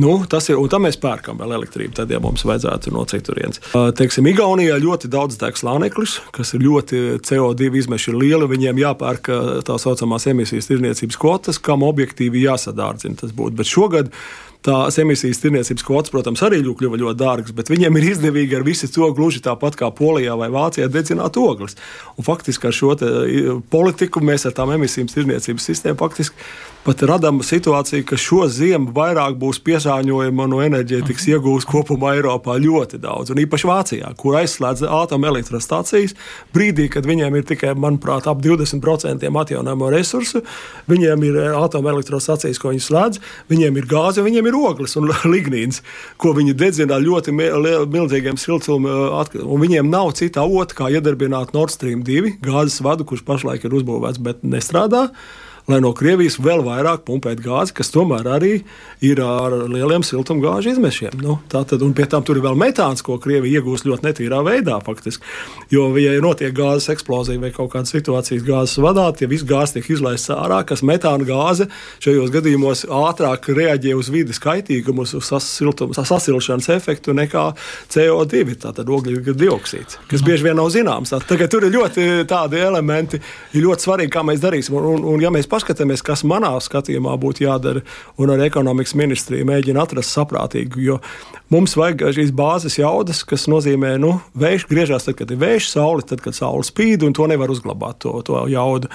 Nu, 0.00 0.14
tas 0.28 0.48
ir, 0.48 0.56
un 0.56 0.70
tam 0.72 0.86
mēs 0.86 0.96
pērkam 1.00 1.40
vēl 1.40 1.52
elektrību, 1.58 1.92
tad, 1.98 2.12
ja 2.12 2.20
mums 2.22 2.44
vajadzētu 2.48 2.92
no 2.94 3.02
citurienes. 3.10 3.60
Teiksim, 3.98 4.28
Igaunijā 4.30 4.78
ļoti 4.80 5.10
daudz 5.12 5.36
deg 5.40 5.58
slāneklis, 5.60 6.16
kas 6.32 6.54
ir 6.56 6.64
ļoti 6.64 7.00
CO2 7.26 7.68
izmeši 7.82 8.14
lieli. 8.16 8.48
Viņiem 8.48 8.80
jāpērk 8.80 9.28
tā 9.68 9.76
saucamās 9.82 10.24
emisijas 10.30 10.70
tirniecības 10.70 11.20
kvotas, 11.20 11.60
kam 11.60 11.84
objektīvi 11.84 12.46
jāsadārdzina 12.46 13.20
tas 13.20 13.34
būtu. 13.36 13.58
Bet 13.60 13.68
šogad 13.68 14.08
tās 14.64 14.98
emisijas 15.00 15.40
tirniecības 15.40 15.84
kvotas, 15.84 16.12
protams, 16.12 16.42
arī 16.44 16.60
kļuva 16.64 17.00
ļoti 17.00 17.20
dārgas, 17.20 17.54
bet 17.56 17.72
viņiem 17.72 17.96
ir 17.96 18.08
izdevīgi 18.12 18.58
ar 18.58 18.64
visu 18.66 18.88
to 18.92 19.08
gluži 19.16 19.40
tāpat 19.44 19.76
kā 19.80 19.88
Polijā 19.96 20.36
vai 20.38 20.50
Vācijā 20.52 20.88
dedzināt 20.92 21.36
ogles. 21.40 21.76
Un 22.16 22.26
faktiski 22.26 22.68
ar 22.68 22.76
šo 22.76 22.96
politiku 23.72 24.24
mēs 24.24 24.48
ar 24.48 24.56
tām 24.56 24.72
emisijas 24.76 25.16
tirniecības 25.16 25.70
sistēmu 25.72 26.00
faktiski 26.00 26.50
pat 26.84 27.02
radām 27.04 27.42
situāciju, 27.44 28.04
ka 28.08 28.16
šo 28.20 28.46
ziemu 28.48 28.92
vairāk 28.96 29.36
būs 29.40 29.60
piesārņojuma 29.66 30.46
no 30.48 30.60
enerģētikas 30.64 31.26
iegūst 31.34 31.68
kopumā 31.68 32.14
Eiropā 32.16 32.56
ļoti 32.60 33.00
daudz, 33.02 33.32
un 33.34 33.40
īpaši 33.42 33.68
Vācijā, 33.68 34.12
kur 34.20 34.38
aizslēdz 34.40 34.86
atomelektrostacijas. 34.88 36.16
Brīdī, 36.54 36.88
kad 36.92 37.08
viņiem 37.08 37.36
ir 37.36 37.44
tikai, 37.50 37.74
manuprāt, 37.76 38.28
ap 38.30 38.40
20% 38.44 39.28
atjaunojamo 39.42 39.90
resursu, 39.92 40.40
viņiem 40.90 41.26
ir 41.28 41.38
atomelektrostacijas, 41.58 42.60
ko 42.60 42.72
viņi 42.72 42.86
slēdz, 42.86 43.20
viņiem 43.52 43.76
ir 43.76 43.90
gāze, 43.90 44.24
viņiem 44.24 44.48
ir 44.48 44.58
ogles 44.58 44.96
un 45.00 45.12
lignīns, 45.34 45.82
ko 46.20 46.32
viņi 46.38 46.56
dedzina 46.56 47.00
ļoti 47.02 47.36
milzīgiem 47.36 48.40
siltuma 48.40 49.20
atkritumiem. 49.20 49.60
Viņiem 49.60 49.92
nav 49.92 50.14
cita 50.16 50.46
avota, 50.46 50.78
kā 50.78 50.88
iedarbināt 50.96 51.52
Nord 51.52 51.74
Stream 51.74 52.00
2 52.06 52.38
gāzes 52.44 52.80
vadu, 52.84 53.04
kurš 53.04 53.26
pašlaik 53.28 53.68
ir 53.68 53.76
uzbūvēts, 53.76 54.22
bet 54.24 54.44
nestrādā 54.46 55.10
lai 55.72 55.80
no 55.82 55.92
Krievijas 55.96 56.38
vēl 56.42 56.62
vairāk 56.66 57.04
pumpētu 57.08 57.44
gāzi, 57.44 57.74
kas 57.76 57.92
tomēr 57.94 58.26
arī 58.36 58.52
ir 59.04 59.20
ar 59.24 59.54
lieliem 59.70 60.04
siltumgāžu 60.06 60.74
izmešiem. 60.74 61.20
Nu, 61.22 61.38
tātad, 61.50 61.82
un 61.84 61.94
pie 61.96 62.06
tam 62.10 62.24
tur 62.26 62.38
ir 62.40 62.44
vēl 62.44 62.58
metāns, 62.58 63.04
ko 63.04 63.18
Krievija 63.22 63.60
iegūst 63.60 63.88
ļoti 63.88 64.08
netīrā 64.08 64.40
veidā. 64.46 64.78
Faktiski. 64.84 65.26
Jo, 65.72 65.88
ja 66.00 66.16
notiek 66.22 66.54
gāzes 66.56 66.90
eksplozija 66.94 67.40
vai 67.42 67.52
kaut 67.54 67.72
kāda 67.74 67.90
situācijas 67.90 68.44
gāzes 68.46 68.80
vadā, 68.82 69.08
ja 69.20 69.28
viss 69.30 69.46
gāzes 69.46 69.76
tiek 69.76 69.90
izlaists 69.94 70.32
ārā, 70.34 70.62
kas 70.66 70.84
metāna 70.86 71.26
gāze 71.28 71.68
šajos 72.02 72.32
gadījumos 72.34 72.86
ātrāk 72.90 73.50
reaģē 73.54 73.94
uz 73.98 74.10
vidas 74.12 74.40
kaitīgumu, 74.42 75.06
uz 75.06 75.30
siltuma 75.46 75.94
sasilšanas 75.96 76.70
efektu 76.74 77.14
nekā 77.16 77.46
CO2, 77.92 78.56
tātad 78.64 78.90
ogļu 78.90 79.34
dioksīds, 79.34 80.00
kas 80.10 80.24
bieži 80.26 80.48
vien 80.48 80.58
nav 80.58 80.70
zināms. 80.74 81.14
Tagad 81.28 81.52
tur 81.52 81.66
ir 81.66 81.74
ļoti 81.74 82.06
tādi 82.30 82.60
elementi, 82.60 83.20
ir 83.54 83.64
ļoti 83.66 83.86
svarīgi, 83.86 84.12
kā 84.14 84.24
mēs 84.26 84.42
darīsim. 84.42 84.76
Un, 84.78 84.88
un, 84.94 85.06
un 85.14 85.24
ja 85.24 85.32
mēs 85.32 85.48
paskatāmies, 85.60 86.02
kas 86.04 86.24
manā 86.24 86.52
skatījumā 86.62 87.14
būtu 87.20 87.44
jādara, 87.44 87.82
un 88.20 88.32
ar 88.32 88.40
ekonomikas 88.44 88.96
ministriju 88.98 89.46
mēģina 89.48 89.84
atrast 89.84 90.14
saprātīgu, 90.16 90.80
jo 90.84 90.98
mums 91.52 91.76
vajag 91.78 92.06
šīs 92.16 92.32
bāzes 92.36 92.78
jaudas, 92.80 93.22
kas 93.28 93.46
nozīmē, 93.50 93.96
nu, 94.00 94.16
vējš 94.40 94.66
griežās 94.70 95.06
tad, 95.06 95.18
kad 95.20 95.30
ir 95.30 95.40
vējš, 95.40 95.70
saule, 95.74 96.04
tad, 96.06 96.22
kad 96.24 96.36
saule 96.36 96.64
spīd, 96.66 97.04
un 97.06 97.16
to 97.16 97.28
nevar 97.30 97.52
uzglabāt, 97.52 98.00
to, 98.04 98.14
to 98.26 98.44
jaudu. 98.50 98.90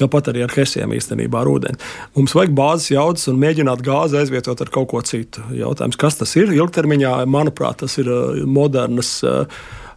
Tāpat 0.00 0.32
arī 0.32 0.44
ar 0.44 0.54
hesiem 0.54 0.92
īstenībā 0.96 1.42
ar 1.42 1.50
ūdeni. 1.50 1.80
Mums 2.18 2.36
vajag 2.36 2.56
bāzes 2.56 2.92
jaudas 2.94 3.28
un 3.30 3.40
mēģināt 3.40 3.84
gāzi 3.86 4.20
aizvietot 4.20 4.60
ar 4.60 4.72
kaut 4.74 4.90
ko 4.92 5.04
citu. 5.06 5.44
Jautājums, 5.56 5.98
kas 6.00 6.20
tas 6.20 6.34
ir? 6.38 6.52
Ilgtermiņā, 6.56 7.20
manuprāt, 7.30 7.80
tas 7.84 7.96
ir 8.02 8.10
uh, 8.10 8.42
modernas 8.46 9.18
uh, 9.24 9.46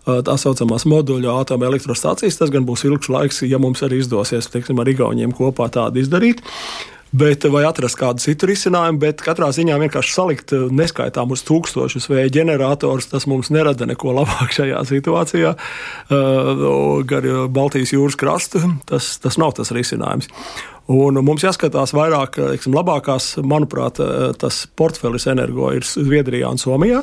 tā 0.06 0.38
saucamās 0.40 0.88
moduļu 0.90 1.32
atomelektrostācijas. 1.44 2.40
Tas 2.40 2.54
gan 2.54 2.68
būs 2.68 2.86
ilgs 2.90 3.12
laiks, 3.12 3.44
ja 3.48 3.62
mums 3.62 3.84
arī 3.86 4.02
izdosies 4.04 4.50
teiksim, 4.52 4.82
ar 4.82 4.92
Igauniem 4.92 5.36
kopā 5.36 5.70
tādu 5.74 6.04
izdarīt. 6.04 6.44
Bet, 7.14 7.46
vai 7.46 7.62
atrast 7.68 7.94
kādu 8.00 8.24
citu 8.24 8.48
risinājumu, 8.50 8.98
bet 9.04 9.20
katrā 9.22 9.52
ziņā 9.54 9.76
vienkārši 9.84 10.16
salikt 10.16 10.54
neskaitāmus 10.74 11.46
tūkstošus 11.46 12.10
vēja 12.10 12.32
ģeneratorus, 12.40 13.12
tas 13.12 13.28
mums 13.30 13.52
nerada 13.54 13.86
neko 13.86 14.16
labāk 14.18 14.50
šajā 14.58 14.82
situācijā. 14.90 15.54
Gar 17.14 17.30
Baltijas 17.54 17.94
jūras 17.94 18.18
krastu 18.18 18.64
tas, 18.90 19.14
tas 19.22 19.38
nav 19.38 19.54
tas 19.60 19.70
risinājums. 19.78 20.32
Un 20.89 21.21
mums 21.21 21.45
jāskatās 21.45 21.93
vairāk, 21.93 22.39
teiksim, 22.39 22.73
labākās, 22.73 23.35
manuprāt, 23.45 24.01
tas 24.41 24.63
portfelis 24.79 25.29
energo 25.29 25.69
ir 25.77 25.85
Zviedrijā 25.85 26.49
un 26.49 26.61
Somijā. 26.61 27.03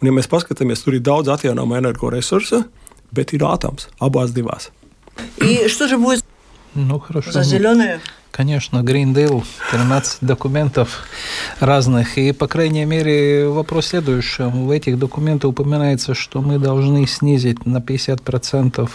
Un, 0.00 0.10
ja 0.10 0.12
mēs 0.12 0.28
paskatāmies, 0.28 0.84
tur 0.84 0.98
ir 0.98 1.04
daudz 1.06 1.32
atjaunojumu 1.32 1.78
energoresursu, 1.78 2.60
bet 3.16 3.32
ir 3.32 3.46
atoms 3.48 3.88
abās 4.04 4.36
divās. 4.36 4.68
И 5.36 5.68
что 5.68 5.88
же 5.88 5.98
будет 5.98 6.24
ну, 6.74 6.98
хорошо. 6.98 7.32
за 7.32 7.42
зеленые? 7.42 8.00
Конечно, 8.31 8.79
Green 8.79 9.13
Deal, 9.13 9.43
13 9.71 10.19
документов 10.21 11.07
разных. 11.59 12.17
И, 12.17 12.31
по 12.31 12.47
крайней 12.47 12.85
мере, 12.85 13.47
вопрос 13.47 13.87
следующий. 13.87 14.43
В 14.43 14.69
этих 14.69 14.99
документах 14.99 15.49
упоминается, 15.49 16.13
что 16.13 16.41
мы 16.41 16.59
должны 16.59 17.07
снизить 17.07 17.65
на 17.65 17.77
50% 17.77 18.89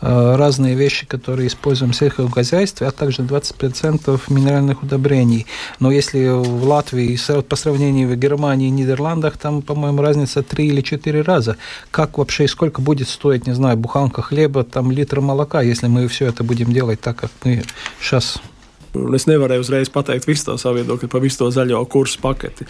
э, 0.00 0.36
разные 0.36 0.74
вещи, 0.74 1.06
которые 1.06 1.48
используем 1.48 1.92
в 1.92 1.96
сельском 1.96 2.30
хозяйстве, 2.30 2.86
а 2.86 2.90
также 2.90 3.22
20% 3.22 4.20
минеральных 4.28 4.82
удобрений. 4.82 5.46
Но 5.80 5.90
если 5.90 6.28
в 6.28 6.64
Латвии 6.64 7.18
по 7.42 7.56
сравнению 7.56 8.08
в 8.08 8.16
Германии 8.16 8.68
и 8.68 8.70
Нидерландах, 8.70 9.36
там, 9.36 9.60
по-моему, 9.60 10.00
разница 10.00 10.42
3 10.42 10.66
или 10.66 10.80
4 10.80 11.22
раза. 11.22 11.56
Как 11.90 12.18
вообще 12.18 12.44
и 12.44 12.48
сколько 12.48 12.80
будет 12.80 13.08
стоить, 13.08 13.46
не 13.46 13.54
знаю, 13.54 13.76
буханка 13.76 14.22
хлеба, 14.22 14.64
там 14.64 14.90
литр 14.90 15.20
молока, 15.20 15.60
если 15.60 15.88
мы 15.88 16.08
все 16.08 16.26
это 16.26 16.44
будем 16.44 16.72
делать 16.72 17.00
так, 17.00 17.16
как 17.16 17.30
мы 17.44 17.64
сейчас 18.00 18.40
Es 19.14 19.26
nevarēju 19.28 19.64
uzreiz 19.64 19.90
pateikt 19.92 20.28
visu 20.28 20.46
to 20.48 20.56
savu 20.60 20.80
viedokli 20.80 21.10
par 21.12 21.20
visu 21.20 21.42
to 21.42 21.50
zaļo 21.52 21.82
kursu 21.92 22.20
paketi. 22.22 22.64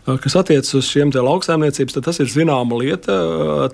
Kas 0.00 0.34
attiecas 0.34 0.72
uz 0.74 0.86
šiem 0.88 1.10
lauksaimniecības, 1.12 1.94
tad 1.94 2.06
tas 2.08 2.18
ir 2.22 2.30
zināma 2.32 2.78
lieta. 2.80 3.16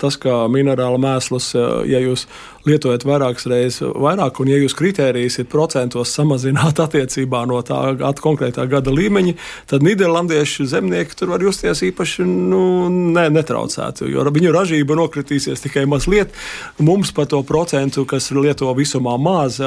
Tas, 0.01 0.17
ka 0.21 0.45
minerāla 0.51 0.99
mēslus, 1.01 1.53
ja 1.87 2.01
jūs 2.03 2.27
lietojat 2.67 3.07
vairākas 3.07 3.47
reizes 3.47 3.95
vairāk, 3.95 4.41
un 4.43 4.51
ja 4.51 4.59
jūs 4.59 4.75
kritērijas 4.77 5.39
ir 5.39 5.49
procentos 5.49 6.13
samazināt 6.17 6.81
attiecībā 6.87 7.45
no 7.49 7.63
tā 7.67 7.95
konkrētā 8.21 8.67
gada 8.71 8.93
līmeņa, 8.93 9.37
tad 9.71 9.87
Nīderlandiešu 9.87 10.67
zemnieki 10.69 11.17
tur 11.17 11.33
var 11.37 11.47
justies 11.47 11.85
īpaši 11.87 12.27
nu, 12.27 12.91
ne, 12.91 13.29
netraucēti, 13.39 14.11
jo 14.11 14.27
viņu 14.27 14.53
ražība 14.57 14.99
nokritīsies 14.99 15.63
tikai 15.65 15.87
mazliet. 15.89 16.35
Mums 16.83 17.15
par 17.17 17.31
to 17.31 17.41
procentu, 17.47 18.05
kas 18.05 18.33
lieto 18.35 18.75
visumā 18.77 19.15
maz, 19.15 19.63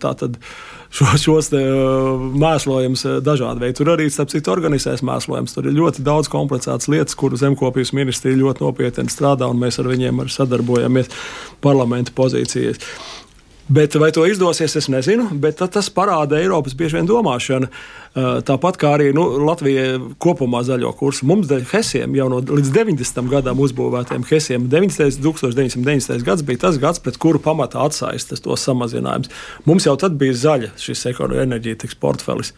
tātad 0.00 0.40
šo, 0.90 1.08
šos 1.20 1.50
mēslojumus 2.40 3.06
dažādi 3.24 3.64
veidi. 3.64 3.78
Tur 3.80 3.92
arī, 3.94 4.08
starp 4.12 4.32
citu, 4.32 4.52
organizēs 4.52 5.04
mēslojums. 5.06 5.54
Tur 5.56 5.70
ir 5.70 5.78
ļoti 5.78 6.04
daudz 6.06 6.30
komplicētas 6.32 6.90
lietas, 6.92 7.18
kuru 7.18 7.38
zemkopības 7.40 7.94
ministrija 7.96 8.38
ļoti 8.40 8.66
nopietni 8.66 9.12
strādā, 9.12 9.48
un 9.50 9.60
mēs 9.62 9.80
ar 9.82 9.90
viņiem 9.90 10.24
arī 10.24 10.34
sadarbojamies 10.34 11.12
parlamenta 11.64 12.14
pozīcijas. 12.16 12.82
Bet 13.70 13.94
vai 13.94 14.08
to 14.10 14.24
izdosies, 14.26 14.72
es 14.74 14.88
nezinu, 14.90 15.28
bet 15.38 15.60
tas 15.62 15.86
parāda 15.94 16.40
Eiropas 16.40 16.74
bieži 16.74 16.96
vien 16.98 17.06
domāšanu. 17.06 17.68
Tāpat 18.48 18.80
kā 18.82 18.96
arī 18.96 19.12
nu, 19.14 19.22
Latvijai 19.46 20.00
kopumā 20.18 20.64
zaļo 20.66 20.90
kursu. 20.98 21.28
Mums 21.30 21.46
dēļ 21.52 21.68
Hesiem 21.70 22.16
jau 22.18 22.26
no 22.32 22.40
līdz 22.42 22.72
90. 22.74 23.22
gadam 23.30 23.62
uzbūvētiem 23.62 24.26
Hesiem 24.26 24.66
90. 24.72 25.22
1990. 25.22 26.26
gads 26.26 26.42
bija 26.46 26.64
tas 26.66 26.82
gads, 26.82 26.98
pret 26.98 27.20
kuru 27.22 27.38
pamatā 27.38 27.86
atsaistas 27.86 28.42
to 28.42 28.58
samazinājums. 28.58 29.30
Mums 29.70 29.86
jau 29.86 29.94
tad 30.02 30.18
bija 30.18 30.34
zaļa 30.34 30.74
šis 30.80 31.06
enerģētikas 31.14 32.00
portfelis 32.02 32.56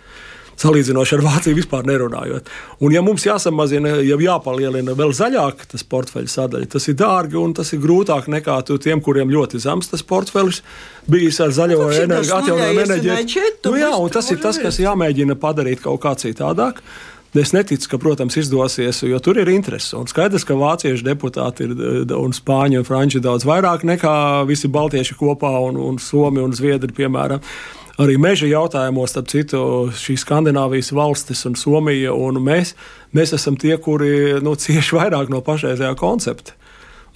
salīdzinoši 0.62 1.16
ar 1.18 1.24
Vāciju 1.26 1.58
vispār 1.58 1.86
nerunājot. 1.88 2.48
Un, 2.80 2.94
ja 2.94 3.02
mums 3.04 3.26
jāsamazina, 3.26 3.96
ja 4.06 4.18
jāpalielina 4.22 4.96
vēl 4.98 5.14
zaļāk 5.16 5.66
tas 5.74 5.86
portfeļu 5.86 6.30
sadaļa, 6.32 6.70
tas 6.76 6.88
ir 6.90 6.98
dārgi 7.00 7.38
un 7.40 7.54
tas 7.58 7.72
ir 7.74 7.82
grūtāk 7.82 8.30
nekā 8.32 8.58
tiem, 8.72 9.02
kuriem 9.04 9.32
ļoti 9.32 9.60
zems 9.62 9.90
tas 9.92 10.04
portfelis 10.06 10.62
bijis 11.10 11.40
ar 11.42 11.54
zaļo 11.54 11.88
enerģiju, 11.90 12.36
atjaunojumu 12.38 12.84
enerģiju. 12.86 13.48
Nu, 13.66 13.78
jā, 13.80 13.94
un 13.98 14.12
tas 14.14 14.30
ir 14.34 14.42
tas, 14.42 14.60
kas 14.62 14.80
jāmēģina 14.82 15.38
padarīt 15.42 15.82
kaut 15.84 16.02
kā 16.04 16.14
citādāk. 16.18 16.82
Es 17.32 17.54
neticu, 17.56 17.88
ka, 17.88 17.96
protams, 17.96 18.34
izdosies, 18.36 18.98
jo 19.08 19.18
tur 19.24 19.38
ir 19.40 19.48
interese. 19.48 19.94
Un 19.96 20.04
skaidrs, 20.10 20.44
ka 20.44 20.52
vāciešu 20.52 21.06
deputāti 21.06 21.64
ir 21.64 22.10
un 22.12 22.34
spāņu 22.36 22.82
un 22.82 22.84
franču 22.84 23.22
daudz 23.24 23.46
vairāk 23.48 23.86
nekā 23.88 24.16
visi 24.44 24.68
baltieši 24.68 25.16
kopā 25.16 25.54
un, 25.64 25.78
un 25.80 25.96
somi 25.96 26.44
un 26.44 26.52
zviedri, 26.52 26.92
piemēram. 26.92 27.40
Arī 28.02 28.16
meža 28.18 28.48
jautājumos, 28.50 29.12
starp 29.12 29.28
citu, 29.30 29.58
šīs 29.94 30.24
Skandināvijas 30.24 30.90
valstis 30.96 31.44
un 31.46 31.54
Somija 31.58 32.14
un 32.16 32.40
mēs, 32.42 32.72
mēs 33.14 33.34
esam 33.36 33.54
tie, 33.60 33.76
kuri 33.78 34.40
nu, 34.42 34.56
cieši 34.58 34.96
vairāk 34.96 35.30
no 35.30 35.42
pašreizējā 35.44 35.92
koncepta. 36.00 36.56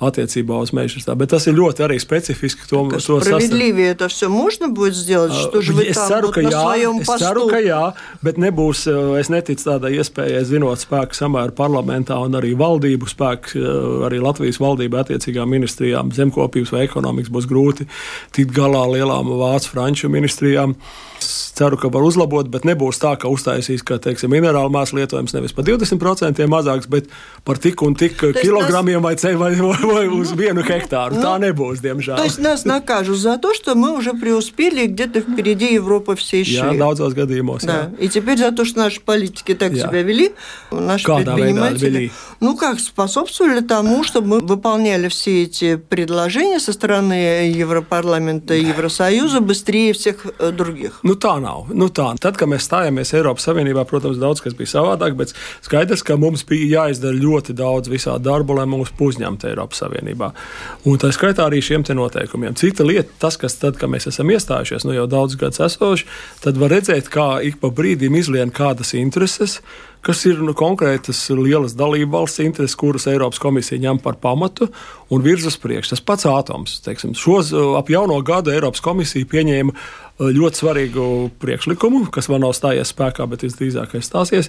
attiecībā 0.02 0.58
uz 0.58 0.72
meža 0.74 1.14
Bet 1.16 1.30
tas 1.30 1.46
ir 1.48 1.54
ļoti 1.54 1.84
arī 1.86 2.00
specifiski. 2.02 2.66
To, 2.72 2.88
Kas 2.90 3.06
to 3.06 3.20
справедливее 3.22 3.92
это 3.92 4.08
все 4.08 4.30
можно 4.30 4.68
будет 4.68 4.96
сделать? 4.96 5.32
Что 5.34 5.62
же 5.62 5.74
вы 5.74 5.86
es 5.86 5.94
там 5.94 6.10
ceru, 6.10 6.26
вот 6.26 6.36
ka 6.36 6.42
на 6.42 6.50
jā, 6.50 6.62
своем 6.62 6.98
es 7.00 7.06
посту? 7.06 7.26
ceru, 7.26 7.48
ka 7.50 7.60
jā, 7.62 7.94
bet 8.24 8.38
nebūs, 8.42 8.88
es 9.20 9.30
neticu 9.30 9.62
tādai 9.70 9.94
iespējai, 10.02 10.42
zinot 10.44 10.82
spēku 10.82 11.14
samēru 11.14 11.54
parlamentā 11.54 12.18
un 12.18 12.34
arī 12.34 12.56
valdību 12.58 13.06
spēku, 13.06 13.62
arī 14.10 14.18
Latvijas 14.22 14.58
valdība 14.58 15.04
attiecīgām 15.06 15.46
ministrijām, 15.54 16.10
zemkopības 16.12 16.74
vai 16.74 16.88
ekonomikas 16.90 17.30
būs 17.30 17.46
grūti 17.46 17.86
tikt 18.34 18.56
galā 18.58 18.88
lielām 18.98 19.30
vācu 19.38 19.70
franču 19.70 20.10
ministrijām. 20.10 20.74
Es 21.22 21.54
ceru, 21.54 21.78
ka 21.78 21.92
var 21.94 22.02
uzlabot, 22.02 22.48
bet 22.50 22.64
nebūs 22.66 22.98
tā, 22.98 23.14
ka 23.22 23.30
uztaisīs, 23.30 23.84
ka 23.86 24.00
teiksim, 24.02 24.32
minerālu 24.34 24.72
mākslas 24.74 24.98
lietojums 25.04 25.36
nevis 25.36 25.54
par 25.54 25.68
20% 25.68 26.42
mazāks, 26.50 26.90
bet 26.90 27.06
par 27.46 27.60
tik 27.62 27.84
un 27.86 27.94
tik 27.94 28.18
есть 28.18 28.42
kilogramiem 28.42 29.04
vai, 29.04 29.14
ce- 29.16 29.36
vai, 29.86 29.86
vai, 29.86 30.08
vai 30.08 30.08
uz 30.08 30.32
vienu 30.34 30.64
hektāru. 30.66 31.22
Tā 31.22 31.38
nebūs, 31.42 31.82
diemžēl. 31.82 32.18
То 32.18 32.24
есть 32.24 32.40
нас 32.40 32.66
накажут 32.66 33.18
за 33.18 33.38
то, 33.38 33.54
что 33.54 33.76
мы 33.76 33.92
уже 33.98 34.14
преуспели 34.14 34.86
и 34.86 34.88
где-то 34.88 35.22
впереди 35.22 35.74
Европы 35.74 36.16
всей 36.16 36.44
Jā, 36.44 36.72
шире. 36.72 36.80
daudzos 36.80 37.14
gadījumos. 37.14 37.64
Jā. 37.64 37.68
Да. 37.68 37.92
И 38.00 38.10
теперь 38.10 38.38
за 38.38 38.52
то, 38.52 38.66
что 38.66 38.80
наши 38.80 39.02
политики 39.02 39.54
так 39.54 39.74
Я. 39.74 39.88
себя 39.88 40.02
вели, 40.02 40.32
наши 40.72 41.06
Kādā 41.06 41.36
veidā 41.36 41.36
предприниматели, 41.36 41.90
вели? 41.90 42.12
ну 42.40 42.58
как, 42.58 42.80
способствовали 42.80 43.62
тому, 43.62 44.04
чтобы 44.04 44.28
мы 44.28 44.40
выполняли 44.40 45.08
все 45.08 45.44
эти 45.44 45.76
предложения 45.76 46.60
со 46.60 46.74
стороны 46.74 47.50
Европарламента 47.50 48.54
и 48.54 48.66
Евросоюза 48.66 49.42
быстрее 49.42 49.94
всех 49.94 50.26
э, 50.40 50.52
других. 50.52 51.00
Nu, 51.04 51.16
tā 51.16 51.40
nav. 51.42 51.70
Nu, 51.74 51.90
tā. 51.90 52.12
Tad, 52.22 52.38
kad 52.38 52.50
mēs 52.50 52.68
stājāmies 52.68 53.14
Eiropas 53.14 53.46
Savienībā, 53.48 53.86
protams, 53.90 54.20
daudz 54.22 54.42
kas 54.42 54.56
bija 54.58 54.72
savādāk, 54.74 55.16
bet 55.20 55.34
skaidrs, 55.62 56.04
ka 56.04 56.18
mums 56.18 56.44
bija 56.48 56.86
jāizdara 56.86 57.18
ļoti 57.18 57.56
daudz 57.58 57.92
visā 57.92 58.18
darbu, 58.22 58.58
lai 58.60 58.68
mūs 58.70 58.94
uzņemtu 59.00 59.52
Eiropas 59.52 59.84
Savienībā. 59.84 60.32
Un 60.86 61.00
tā 61.02 61.12
skaitā 61.16 61.46
arī 61.48 61.62
šiem 61.64 61.86
te 61.88 61.96
noteikumiem. 61.98 62.56
Cita 62.60 62.86
lieta, 62.88 63.10
tas, 63.22 63.38
kas 63.42 63.58
tad, 63.62 63.78
kad 63.82 63.92
mēs 63.92 64.10
esam 64.12 64.32
iestājušies, 64.34 64.86
nu 64.88 64.96
jau 64.98 65.08
daudz 65.10 65.38
gadus 65.40 65.64
esoši, 65.68 66.10
tad 66.44 66.60
var 66.62 66.74
redzēt, 66.76 67.10
kā 67.12 67.30
ik 67.46 67.62
pa 67.62 67.72
brīdim 67.74 68.18
izlien 68.20 68.54
kādas 68.54 68.96
intereses, 68.98 69.60
kas 70.05 70.25
ir 70.29 70.43
nu, 70.45 70.55
konkrētas 70.57 71.21
lielas 71.35 71.77
dalību 71.79 72.13
valsts 72.13 72.43
intereses, 72.45 72.77
kuras 72.79 73.09
Eiropas 73.11 73.41
komisija 73.43 73.81
ņem 73.83 74.01
par 74.05 74.19
pamatu 74.23 74.69
un 75.11 75.23
virza 75.25 75.51
uz 75.53 75.59
priekšu. 75.63 75.95
Tas 75.95 76.05
pats 76.05 76.29
atoms. 76.31 76.81
Teiksim, 76.85 77.15
šos 77.19 77.53
ap 77.79 77.91
jauno 77.91 78.19
gadu 78.27 78.55
Eiropas 78.55 78.85
komisija 78.85 79.29
pieņēma 79.31 79.75
ļoti 80.19 80.61
svarīgu 80.63 81.07
priekšlikumu, 81.43 82.07
kas 82.13 82.31
vēl 82.31 82.41
nav 82.41 82.55
stājies 82.57 82.93
spēkā, 82.95 83.27
bet 83.29 83.45
visdrīzāk 83.45 83.99
stāsies. 84.01 84.49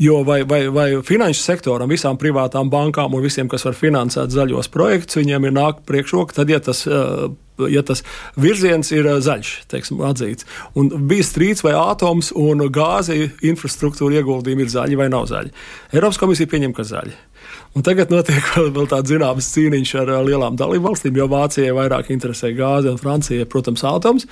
Jo 0.00 0.22
vai, 0.24 0.40
vai, 0.48 0.64
vai 0.72 0.88
finanšu 1.04 1.42
sektoram, 1.44 1.90
visām 1.92 2.16
privātām 2.20 2.70
bankām 2.72 3.14
un 3.14 3.24
visiem, 3.24 3.50
kas 3.52 3.66
var 3.68 3.76
finansēt 3.76 4.32
zaļos 4.32 4.72
projektus, 4.72 5.20
viņiem 5.20 5.48
ir 5.48 5.56
nāk 5.58 5.84
priekšroka, 5.88 6.40
tad, 6.40 6.52
ja 6.52 6.62
tas 6.64 6.86
uh, 6.88 7.28
ja 7.70 7.82
tas 7.86 8.00
virziens 8.40 8.90
ir 8.94 9.06
ā, 9.10 9.18
zaļš, 9.22 9.52
teiksim, 9.70 10.00
atzīts. 10.08 10.46
Un 10.78 10.88
bija 11.08 11.26
strīds, 11.26 11.64
vai 11.66 11.74
atoms 11.76 12.32
un 12.38 12.64
gāzi 12.72 13.28
infrastruktūra 13.44 14.20
ieguldījumi 14.20 14.66
ir 14.66 14.72
zaļi 14.72 14.98
vai 14.98 15.10
nav 15.12 15.28
zaļi. 15.30 15.52
Eiropas 15.92 16.20
komisija 16.22 16.50
pieņem, 16.50 16.74
ka 16.76 16.86
zaļi. 16.88 17.14
Un 17.72 17.84
tagad 17.86 18.10
notiek 18.12 18.44
vēl, 18.52 18.84
tāds 18.90 19.08
zināms 19.08 19.48
cīniņš 19.54 19.92
ar 20.02 20.10
lielām 20.26 20.58
dalību 20.60 20.90
valstīm, 20.90 21.16
jo 21.16 21.28
Vācijai 21.32 21.72
vairāk 21.76 22.10
interesē 22.12 22.50
gāze 22.56 22.90
un 22.90 23.00
Francijai, 23.00 23.46
protams, 23.48 23.84
atoms. 23.88 24.26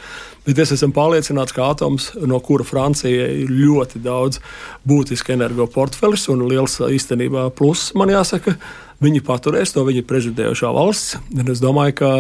Bet 0.45 0.61
es 0.61 0.75
esmu 0.77 0.93
pārliecināts, 0.97 1.55
ka 1.57 1.71
atoms, 1.73 2.11
no 2.21 2.41
kura 2.45 2.67
Francijai 2.69 3.31
ir 3.47 3.55
ļoti 3.55 4.03
daudz 4.05 4.43
būtiski 4.89 5.35
energoportfelis 5.39 6.29
un 6.33 6.45
liels 6.51 6.77
īstenībā 6.85 7.49
pluss, 7.57 7.95
man 7.97 8.13
jāsaka, 8.13 8.59
viņi 9.01 9.25
paturēs 9.25 9.73
to, 9.73 9.87
viņi 9.89 10.05
ir 10.05 10.09
prezidējošā 10.11 10.73
valsts. 10.77 11.17
Un 11.33 11.49
es 11.49 11.65
domāju, 11.65 11.97
ka 12.03 12.13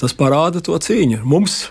tas 0.00 0.16
parāda 0.16 0.64
to 0.64 0.76
cīņu. 0.80 1.20
Mums, 1.28 1.66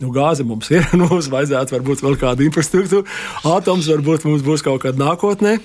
nu, 0.00 0.12
gāze 0.14 0.46
mums 0.46 0.70
ir, 0.74 0.86
nu, 0.96 1.06
mums 1.12 1.30
vajadzētu 1.32 1.76
varbūt 1.76 2.04
vēl 2.06 2.20
kādu 2.20 2.46
infrastruktūru, 2.48 3.08
atoms 3.56 3.90
varbūt 3.92 4.28
mums 4.28 4.46
būs 4.46 4.64
kaut 4.66 4.84
kad 4.86 5.00
nākotnē. 5.00 5.58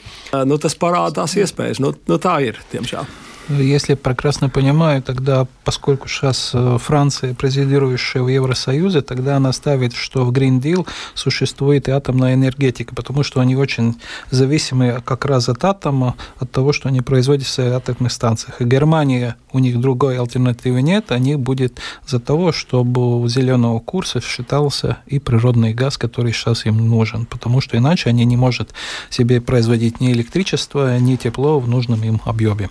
Nu, 0.47 0.59
tas 0.61 0.77
parāda 0.79 1.21
tās 1.21 1.37
iespējas. 1.39 1.83
Nu, 1.83 1.95
nu, 2.09 2.19
tā 2.21 2.39
ir, 2.47 2.59
diemžēl. 2.73 3.24
Если 3.47 3.91
я 3.91 3.97
прекрасно 3.97 4.49
понимаю, 4.49 5.03
тогда, 5.03 5.45
поскольку 5.63 6.07
сейчас 6.07 6.49
э, 6.53 6.77
Франция 6.81 7.35
президирующая 7.35 8.23
в 8.23 8.27
Евросоюзе, 8.27 9.01
тогда 9.01 9.37
она 9.37 9.53
ставит, 9.53 9.93
что 9.93 10.25
в 10.25 10.31
Green 10.31 10.59
Deal 10.59 10.87
существует 11.13 11.87
и 11.87 11.91
атомная 11.91 12.33
энергетика, 12.33 12.95
потому 12.95 13.21
что 13.21 13.41
они 13.41 13.55
очень 13.55 13.97
зависимы 14.31 14.99
как 15.05 15.25
раз 15.25 15.47
от 15.47 15.63
атома, 15.63 16.15
от 16.39 16.49
того, 16.49 16.73
что 16.73 16.89
они 16.89 17.01
производят 17.01 17.45
в 17.45 17.59
атомных 17.59 18.11
станциях. 18.11 18.61
И 18.61 18.65
Германия, 18.65 19.35
у 19.51 19.59
них 19.59 19.79
другой 19.79 20.17
альтернативы 20.17 20.81
нет, 20.81 21.11
они 21.11 21.35
будет 21.35 21.79
за 22.07 22.19
того, 22.19 22.51
чтобы 22.51 23.21
у 23.21 23.27
зеленого 23.27 23.79
курса 23.79 24.21
считался 24.21 24.97
и 25.05 25.19
природный 25.19 25.75
газ, 25.75 25.99
который 25.99 26.33
сейчас 26.33 26.65
им 26.65 26.77
нужен, 26.77 27.27
потому 27.27 27.61
что 27.61 27.77
иначе 27.77 28.09
они 28.09 28.25
не 28.25 28.37
могут 28.37 28.73
себе 29.11 29.39
производить 29.39 29.99
ни 29.99 30.11
электричество, 30.11 30.97
ни 30.97 31.15
тепло 31.15 31.59
в 31.59 31.67
нужном 31.67 32.03
им 32.03 32.21
объеме. 32.25 32.69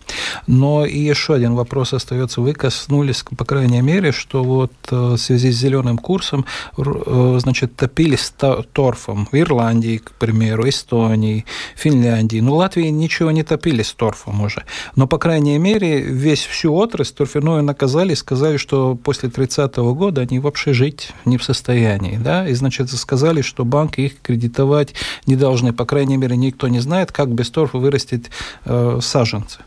Но 0.48 0.63
и 0.84 0.98
еще 0.98 1.34
один 1.34 1.54
вопрос 1.54 1.92
остается. 1.92 2.40
Вы 2.40 2.52
коснулись, 2.52 3.24
по 3.36 3.44
крайней 3.44 3.82
мере, 3.82 4.12
что 4.12 4.42
вот 4.42 4.72
э, 4.90 4.96
в 4.96 5.16
связи 5.16 5.50
с 5.50 5.56
зеленым 5.56 5.98
курсом, 5.98 6.44
э, 6.76 7.38
значит, 7.40 7.76
топились 7.76 8.32
торфом 8.72 9.28
в 9.30 9.36
Ирландии, 9.36 9.98
к 9.98 10.12
примеру, 10.12 10.68
Эстонии, 10.68 11.44
Финляндии. 11.76 12.40
Ну, 12.40 12.54
Латвии 12.54 12.88
ничего 12.88 13.30
не 13.30 13.42
топились 13.42 13.92
торфом 13.92 14.42
уже. 14.42 14.64
Но, 14.96 15.06
по 15.06 15.18
крайней 15.18 15.58
мере, 15.58 16.00
весь 16.00 16.44
всю 16.44 16.74
отрасль 16.74 17.14
торфяную 17.14 17.62
наказали, 17.62 18.14
сказали, 18.14 18.56
что 18.56 18.94
после 18.94 19.28
30-го 19.28 19.94
года 19.94 20.22
они 20.22 20.38
вообще 20.38 20.72
жить 20.72 21.12
не 21.24 21.36
в 21.38 21.44
состоянии. 21.44 22.16
Да? 22.16 22.48
И, 22.48 22.54
значит, 22.54 22.90
сказали, 22.90 23.42
что 23.42 23.64
банки 23.64 24.00
их 24.00 24.20
кредитовать 24.22 24.94
не 25.26 25.36
должны. 25.36 25.72
По 25.72 25.84
крайней 25.84 26.16
мере, 26.16 26.36
никто 26.36 26.68
не 26.68 26.80
знает, 26.80 27.12
как 27.12 27.28
без 27.28 27.50
торфа 27.50 27.78
вырастить 27.78 28.30
э, 28.64 28.98
саженцы. 29.02 29.58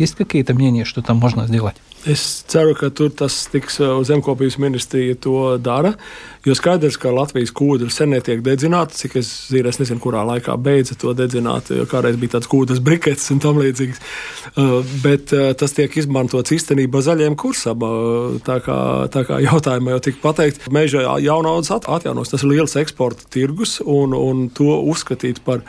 Есть 0.00 0.14
какие-то 0.14 0.52
мнения, 0.54 0.84
что 0.84 1.00
там 1.00 1.16
можно 1.16 1.46
сделать? 1.46 1.76
Es 2.06 2.44
ceru, 2.46 2.76
ka 2.78 2.86
tur 2.94 3.10
tas 3.10 3.34
tiks 3.50 3.80
uh, 3.82 3.98
zemkopības 4.06 4.60
ministrija 4.62 5.16
to 5.18 5.56
dara. 5.58 5.96
Jo 6.46 6.54
skaidrs, 6.54 6.94
ka 7.02 7.10
Latvijas 7.10 7.50
kūdra 7.50 7.90
sen 7.90 8.12
netiek 8.14 8.44
dedzināta, 8.46 8.94
cik 8.94 9.16
es 9.18 9.30
zinu, 9.50 9.66
es 9.72 9.80
nezinu, 9.80 9.98
kurā 10.04 10.22
laikā 10.28 10.54
beidza 10.54 10.94
to 10.94 11.10
dedzināt. 11.18 11.72
Jo 11.74 11.82
kādreiz 11.90 12.14
bija 12.20 12.36
tāds 12.36 12.46
kūdras 12.52 12.78
brikets 12.78 13.26
un 13.34 13.42
tam 13.42 13.58
līdzīgs. 13.58 13.98
Uh, 14.54 14.76
bet 15.02 15.34
uh, 15.34 15.48
tas 15.58 15.74
tiek 15.74 15.98
izmantots 15.98 16.54
īstenībā 16.54 17.02
zaļiem 17.02 17.34
kursam. 17.34 17.82
Uh, 17.82 18.38
tā 18.46 18.60
kā, 18.62 18.78
tā 19.10 19.26
kā 19.26 19.40
jautājumā 19.42 19.96
jau 19.96 20.04
tika 20.06 20.22
pateikt, 20.28 20.70
meža 20.70 21.02
jaunaudas 21.24 21.74
at, 21.74 21.90
atjaunos. 21.90 22.30
Tas 22.30 22.46
ir 22.46 22.54
liels 22.54 22.78
eksporta 22.78 23.26
tirgus 23.34 23.80
un, 23.82 24.14
un 24.14 24.46
to 24.54 24.78
uzskatīt 24.94 25.42
par 25.42 25.66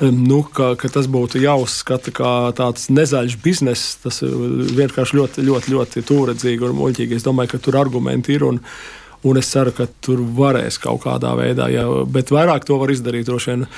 nu, 0.00 0.42
ka, 0.42 0.72
ka 0.78 0.90
tas 0.90 1.06
būtu 1.10 1.40
jāuzskata 1.42 2.12
kā 2.14 2.34
tāds 2.58 2.88
nezaļš 2.90 3.38
bizness. 3.44 3.96
Tas 4.02 4.22
ir 4.26 4.34
vienkārši 4.78 5.18
ļoti, 5.20 5.44
ļoti, 5.46 5.74
ļoti 5.74 6.04
tūredzīgi 6.08 6.68
un 6.68 6.78
muļķīgi. 6.80 7.18
Es 7.18 7.26
domāju, 7.26 7.54
ka 7.54 7.62
tur 7.62 7.78
argumenti 7.80 8.34
ir. 8.34 8.46
Un, 8.48 8.60
un 9.24 9.40
es 9.40 9.50
ceru, 9.52 9.74
ka 9.76 9.86
tur 10.04 10.24
varēs 10.36 10.80
kaut 10.82 11.04
kādā 11.06 11.34
veidā, 11.38 11.70
ja, 11.72 11.86
bet 12.10 12.34
vairāk 12.34 12.66
to 12.68 12.80
var 12.82 12.92
izdarīt 12.92 13.30
droši 13.30 13.54
vien. 13.54 13.68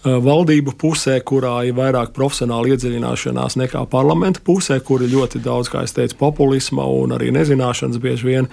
Valdību 0.00 0.72
pusē, 0.80 1.18
kurā 1.28 1.58
ir 1.68 1.74
vairāk 1.76 2.14
profesionāla 2.16 2.72
iedziļināšanās 2.72 3.58
nekā 3.60 3.82
parlamenta 3.92 4.40
pusē, 4.40 4.78
kur 4.80 5.04
ir 5.04 5.12
ļoti 5.12 5.42
daudz, 5.44 5.68
kā 5.68 5.82
jau 5.84 5.92
teicu, 5.98 6.16
populisma 6.22 6.86
un 6.88 7.12
arī 7.18 7.28
nezināšanas 7.36 8.00
bieži 8.00 8.30
vien 8.30 8.48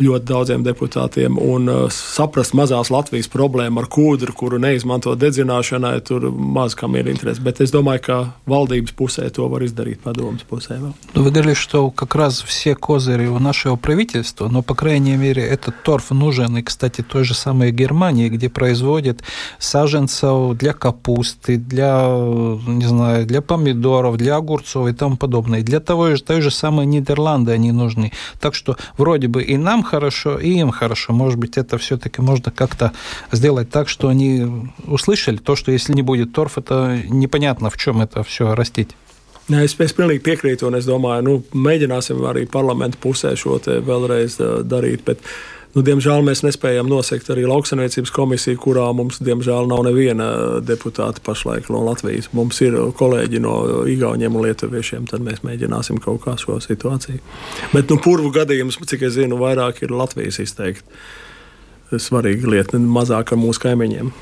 ļoti 0.00 0.26
daudziem 0.28 0.64
deputātiem 0.64 1.36
un 1.40 1.68
uh, 1.68 1.82
saprast 1.92 2.54
mazās 2.56 2.90
Latvijas 2.92 3.28
problēmu 3.32 3.82
ar 3.82 3.88
kūdru, 3.92 4.34
kuru 4.36 4.60
neizmanto 4.62 5.14
dedzināšanai, 5.18 5.98
tur 6.06 6.30
maz 6.30 6.76
kam 6.78 6.96
ir 6.96 7.10
interesi. 7.12 7.42
Bet 7.44 7.60
es 7.64 7.74
domāju, 7.74 8.04
ka 8.06 8.18
valdības 8.48 8.94
pusē 8.96 9.28
to 9.34 9.48
var 9.52 9.64
izdarīt 9.66 10.02
padomus 10.04 10.46
pusē. 10.48 10.78
Vēl. 10.80 10.94
Вы 11.14 11.30
говорили, 11.30 11.54
что 11.54 11.90
как 11.90 12.14
раз 12.14 12.42
все 12.42 12.74
козыри 12.74 13.26
у 13.26 13.38
нашего 13.38 13.76
правительства, 13.76 14.48
но, 14.48 14.62
по 14.62 14.74
крайней 14.74 15.16
мере, 15.16 15.42
этот 15.42 15.82
торф 15.82 16.10
нужен, 16.10 16.56
и, 16.56 16.62
кстати, 16.62 17.02
той 17.02 17.24
же 17.24 17.34
самой 17.34 17.70
Германии, 17.70 18.28
где 18.28 18.48
производят 18.48 19.22
саженцев 19.58 20.56
для 20.56 20.72
капусты, 20.72 21.56
для, 21.56 22.06
не 22.66 22.86
знаю, 22.86 23.26
для 23.26 23.42
помидоров, 23.42 24.16
для 24.16 24.36
огурцов 24.36 24.88
и 24.88 24.92
тому 24.92 25.16
подобное. 25.16 25.62
Для 25.62 25.80
того 25.80 26.14
же, 26.14 26.22
той 26.22 26.40
же 26.40 26.50
самой 26.50 26.86
Нидерланды 26.86 27.52
они 27.52 27.72
нужны. 27.72 28.12
Так 28.40 28.54
что 28.54 28.76
вроде 28.96 29.28
бы 29.28 29.42
и 29.42 29.56
нам 29.56 29.81
хорошо, 29.82 30.38
и 30.38 30.50
им 30.50 30.70
хорошо. 30.70 31.12
Может 31.12 31.38
быть, 31.38 31.56
это 31.56 31.78
все-таки 31.78 32.20
можно 32.20 32.50
как-то 32.50 32.92
сделать 33.30 33.70
так, 33.70 33.88
что 33.88 34.08
они 34.08 34.46
услышали 34.86 35.36
то, 35.36 35.56
что 35.56 35.72
если 35.72 35.92
не 35.92 36.02
будет 36.02 36.32
торф, 36.32 36.58
это 36.58 37.02
непонятно, 37.08 37.70
в 37.70 37.76
чем 37.76 38.00
это 38.00 38.22
все 38.22 38.54
растить. 38.54 38.90
Es, 39.50 39.74
es 39.74 39.92
pilnīgi 39.92 40.22
piekrītu, 40.22 40.68
un 40.68 40.78
es 40.78 40.86
domāju, 40.86 41.22
nu, 41.26 41.32
mēģināsim 41.66 42.20
arī 42.30 42.46
parlamentu 42.46 43.00
pusē 43.02 43.34
šo 43.36 43.58
vēlreiz 43.58 44.38
uh, 44.38 44.60
darīt. 44.62 45.02
Bet 45.04 45.18
Nu, 45.72 45.80
diemžēl 45.80 46.20
mēs 46.26 46.42
nespējam 46.44 46.88
nosegt 46.90 47.30
arī 47.32 47.46
lauksaimniecības 47.48 48.12
komisiju, 48.12 48.58
kurā 48.60 48.84
mums, 48.96 49.22
diemžēl, 49.24 49.70
nav 49.70 49.86
neviena 49.86 50.26
deputāta 50.60 51.22
pašlaik 51.24 51.70
no 51.72 51.80
Latvijas. 51.86 52.28
Mums 52.36 52.60
ir 52.60 52.76
kolēģi 52.98 53.40
no 53.40 53.54
Igauniem 53.88 54.36
un 54.36 54.44
Lietuviešiem, 54.44 55.06
tad 55.08 55.24
mēs 55.24 55.40
mēģināsim 55.46 56.02
kaut 56.04 56.20
kā 56.26 56.36
šo 56.40 56.58
situāciju. 56.60 57.22
Bet 57.72 57.88
nu, 57.88 57.96
purvu 58.04 58.34
gadījums, 58.36 58.76
cik 58.84 59.06
es 59.08 59.16
zinu, 59.16 59.40
vairāk 59.40 59.80
ir 59.86 59.96
Latvijas 59.96 60.42
izteikti. 60.44 60.84
Svarīga 61.92 62.52
lieta, 62.52 62.80
mazāk 62.80 63.32
ar 63.32 63.40
mūsu 63.40 63.64
kaimiņiem. 63.64 64.12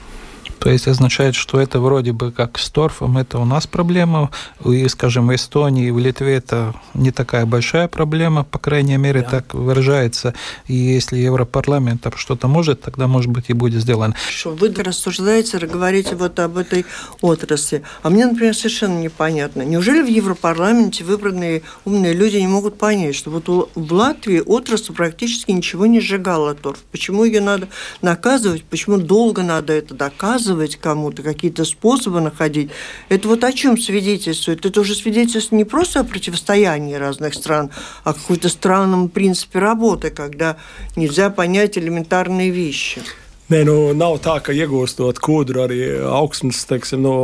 То 0.60 0.70
есть 0.70 0.86
означает, 0.86 1.34
что 1.34 1.58
это 1.58 1.80
вроде 1.80 2.12
бы 2.12 2.32
как 2.32 2.58
с 2.58 2.68
торфом, 2.70 3.16
это 3.16 3.38
у 3.38 3.46
нас 3.46 3.66
проблема, 3.66 4.30
и, 4.64 4.86
скажем, 4.88 5.28
в 5.28 5.34
Эстонии 5.34 5.88
и 5.88 5.90
в 5.90 5.98
Литве 5.98 6.34
это 6.34 6.74
не 6.92 7.10
такая 7.10 7.46
большая 7.46 7.88
проблема, 7.88 8.44
по 8.44 8.58
крайней 8.58 8.98
мере, 8.98 9.22
да. 9.22 9.28
так 9.28 9.54
выражается. 9.54 10.34
И 10.66 10.74
если 10.74 11.16
Европарламент 11.16 12.06
что-то 12.16 12.46
может, 12.46 12.82
тогда, 12.82 13.06
может 13.06 13.30
быть, 13.30 13.46
и 13.48 13.54
будет 13.54 13.80
сделано. 13.80 14.14
Вы 14.44 14.74
рассуждаете, 14.74 15.58
говорите 15.66 16.14
вот 16.14 16.38
об 16.38 16.58
этой 16.58 16.84
отрасли. 17.22 17.82
А 18.02 18.10
мне, 18.10 18.26
например, 18.26 18.54
совершенно 18.54 19.00
непонятно. 19.00 19.62
Неужели 19.62 20.02
в 20.02 20.08
Европарламенте 20.08 21.04
выбранные 21.04 21.62
умные 21.86 22.12
люди 22.12 22.36
не 22.36 22.48
могут 22.48 22.76
понять, 22.76 23.16
что 23.16 23.30
вот 23.30 23.48
в 23.74 23.92
Латвии 23.92 24.42
отрасль 24.44 24.92
практически 24.92 25.52
ничего 25.52 25.86
не 25.86 26.00
сжигала 26.00 26.54
торф? 26.54 26.80
Почему 26.92 27.24
ее 27.24 27.40
надо 27.40 27.68
наказывать? 28.02 28.64
Почему 28.64 28.98
долго 28.98 29.42
надо 29.42 29.72
это 29.72 29.94
доказывать? 29.94 30.49
Доказывать 30.50 30.76
кому-то, 30.76 31.22
какие-то 31.22 31.64
способы 31.64 32.20
находить. 32.20 32.70
Это 33.08 33.28
вот 33.28 33.44
о 33.44 33.52
чем 33.52 33.78
свидетельствует? 33.78 34.64
Это 34.66 34.80
уже 34.80 34.94
свидетельствует 34.94 35.52
не 35.52 35.64
просто 35.64 36.00
о 36.00 36.04
противостоянии 36.04 36.94
разных 36.94 37.34
стран, 37.34 37.70
а 38.04 38.10
о 38.10 38.14
какой-то 38.14 38.48
странном 38.48 39.08
принципе 39.08 39.58
работы, 39.58 40.10
когда 40.10 40.56
нельзя 40.96 41.30
понять 41.30 41.78
элементарные 41.78 42.50
вещи. 42.50 43.02
Nē, 43.50 43.64
nu, 43.66 43.74
nav 43.98 44.20
tā, 44.22 44.36
ka 44.38 44.54
iegūstot 44.54 45.18
kūdru 45.18 45.64
arī 45.64 45.78
augsnes, 46.06 46.60
teiksim, 46.70 47.02
no 47.02 47.14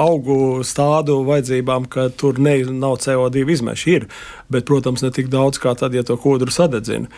augu 0.00 0.62
stādu 0.64 1.18
vajadzībām, 1.28 1.84
ka 1.92 2.06
tur 2.08 2.40
ne, 2.40 2.54
nav 2.64 2.96
CO2 3.04 3.44
izmeši. 3.52 3.98
Ir, 3.98 4.06
bet, 4.50 4.66
protams, 4.68 5.04
ne 5.04 5.12
tik 5.14 5.30
daudz 5.32 5.60
kā 5.62 5.74
tad, 5.78 5.94
ja 5.94 6.04
to 6.06 6.16
kūdru 6.20 6.52
sadedzina. 6.54 7.10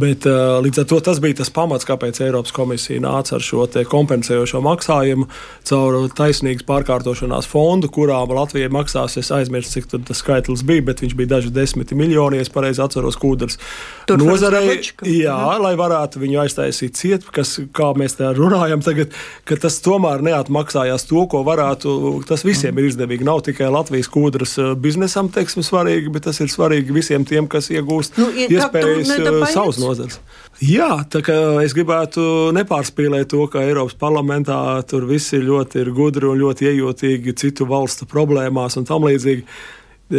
Bet, 0.00 0.26
uh, 0.28 0.58
līdz 0.62 0.82
ar 0.82 0.88
to 0.90 1.00
tas 1.04 1.20
bija 1.22 1.40
tas 1.40 1.50
pamats, 1.54 1.86
kāpēc 1.88 2.20
Eiropas 2.24 2.54
komisija 2.54 3.02
nāca 3.02 3.36
ar 3.38 3.44
šo 3.44 3.66
kompensējošo 3.90 4.60
maksājumu 4.64 5.26
caur 5.68 5.98
taisnīgas 6.16 6.66
pārkārtošanās 6.68 7.48
fondu, 7.50 7.90
kurā 7.92 8.20
Latvijai 8.30 8.70
maksās. 8.72 9.18
Es 9.20 9.32
aizmirsu, 9.34 9.74
cik 9.76 9.90
tas 10.08 10.22
skaitlis 10.22 10.62
bija, 10.66 10.84
bet 10.90 11.02
viņš 11.04 11.16
bija 11.18 11.34
daži 11.36 11.52
desmiti 11.54 11.98
miljoni, 11.98 12.38
ja 12.40 12.46
pareizi 12.52 12.82
atceros, 12.84 13.18
kūdras 13.20 13.58
nozarei. 14.18 14.80
Jā, 15.06 15.36
mhm. 15.36 15.64
lai 15.64 15.74
varētu 15.78 16.22
viņu 16.22 16.40
aiztaisīt 16.44 16.98
ciet, 16.98 17.26
kas, 17.34 17.58
kā 17.76 17.92
mēs 17.98 18.16
tā 18.18 18.32
runājam 18.36 18.82
tagad, 18.84 19.14
ka 19.48 19.58
tas 19.60 19.78
tomēr 19.84 20.24
neatmaksājās 20.26 21.06
to, 21.10 21.24
ko 21.30 21.42
varētu. 21.46 21.96
Tas 22.28 22.44
visiem 22.46 22.78
ir 22.78 22.90
izdevīgi. 22.90 23.26
Nav 23.26 23.44
tikai 23.46 23.70
Latvijas 23.72 24.10
kūdras 24.12 24.56
biznesam, 24.80 25.30
teiksim, 25.32 25.64
svarīgi, 25.66 26.12
bet 26.14 26.26
tas 26.28 26.40
ir 26.42 26.50
svarīgi 26.52 26.79
visiem 26.94 27.24
tiem, 27.28 27.48
kas 27.50 27.68
iegūst 27.72 28.16
nu, 28.20 28.30
iespējas 28.46 29.12
savus 29.52 29.80
nozars. 29.80 30.20
Jā, 30.60 30.90
tā 31.08 31.22
kā 31.24 31.34
es 31.64 31.72
gribētu 31.72 32.50
nepārspīlēt 32.52 33.30
to, 33.32 33.46
ka 33.48 33.62
Eiropas 33.64 33.96
parlamentā 33.96 34.58
tur 34.88 35.06
visi 35.08 35.40
ļoti 35.40 35.80
ir 35.80 35.92
gudri 35.96 36.28
un 36.28 36.40
ļoti 36.40 36.68
iejūtīgi 36.68 37.36
citu 37.40 37.64
valstu 37.70 38.08
problēmās 38.10 38.76
un 38.76 38.88
tam 38.88 39.06
līdzīgi. 39.08 39.46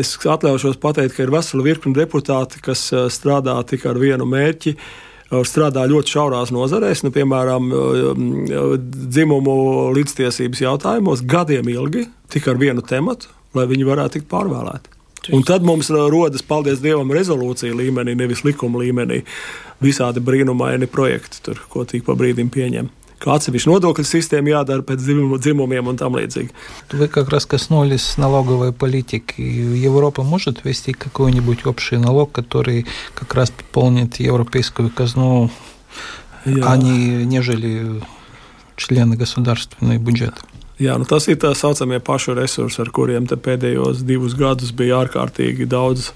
Es 0.02 0.16
atļaušos 0.16 0.80
pateikt, 0.82 1.18
ka 1.18 1.26
ir 1.26 1.34
vesela 1.34 1.66
virkne 1.66 1.92
deputāti, 1.94 2.62
kas 2.64 2.88
eh, 2.96 3.10
strādā 3.12 3.58
tikai 3.68 3.92
ar 3.92 4.00
vienu 4.00 4.26
mērķi 4.30 4.72
eh, 4.74 5.42
strādā 5.46 5.84
ļoti 5.92 6.16
šaurās 6.16 6.54
nozarēs, 6.56 7.04
nu, 7.04 7.12
piemēram, 7.14 7.68
eh, 7.76 8.72
dzimumu 9.20 9.58
līdztiesības 9.98 10.64
jautājumos, 10.64 11.26
gadiem 11.28 11.70
ilgi, 11.76 12.08
tikai 12.32 12.56
ar 12.56 12.64
vienu 12.64 12.88
tematu, 12.88 13.30
lai 13.54 13.68
viņi 13.70 13.90
varētu 13.92 14.18
tikt 14.18 14.32
pārvēlēti. 14.32 15.01
Un 15.33 15.43
tad 15.43 15.65
mums 15.67 15.89
rodas, 15.91 16.45
paldies 16.47 16.79
Dievam, 16.83 17.11
rezolūcija 17.15 17.75
līmenī, 17.75 18.15
nevis 18.19 18.45
likuma 18.47 18.79
līmenī. 18.83 19.25
Visādi 19.83 20.23
brīnumaini 20.23 20.87
projekti, 20.87 21.43
tur, 21.43 21.59
ko 21.73 21.85
tik 21.89 22.07
pa 22.07 22.15
brīdim 22.19 22.51
pieņem. 22.53 22.93
Kā 23.17 23.33
atsevišķa 23.39 23.71
nodokļu 23.71 24.05
sistēma 24.05 24.53
jādara 24.53 24.85
pēc 24.85 25.01
dzimumiem 25.41 25.89
un 25.89 25.97
там 25.97 26.19
līdzīgi. 26.19 26.51
Вы 26.93 27.09
как 27.09 27.31
раз 27.31 27.47
коснулись 27.47 28.19
налоговой 28.19 28.73
политики. 28.73 29.41
Европа 29.41 30.23
может 30.23 30.65
ввести 30.65 30.93
какой-нибудь 30.93 31.65
общий 31.65 31.97
налог, 31.97 32.33
который 32.33 32.87
как 33.15 33.35
раз 33.35 33.51
пополнит 33.51 34.21
европейскую 34.21 34.91
казну, 34.91 35.51
Jā. 36.45 36.63
а 36.67 36.77
не 36.77 37.25
нежели 37.25 38.03
члены 38.77 39.17
государственный 39.17 39.97
бюджет? 39.97 40.35
Jā, 40.82 40.96
nu 40.98 41.06
tas 41.06 41.28
ir 41.30 41.38
tā 41.42 41.52
saucamie 41.58 42.00
pašu 42.02 42.34
resursi, 42.38 42.80
ar 42.82 42.90
kuriem 42.94 43.28
pēdējos 43.30 44.02
divus 44.08 44.34
gadus 44.38 44.72
bija 44.74 45.04
ārkārtīgi 45.04 45.68
daudz 45.70 46.10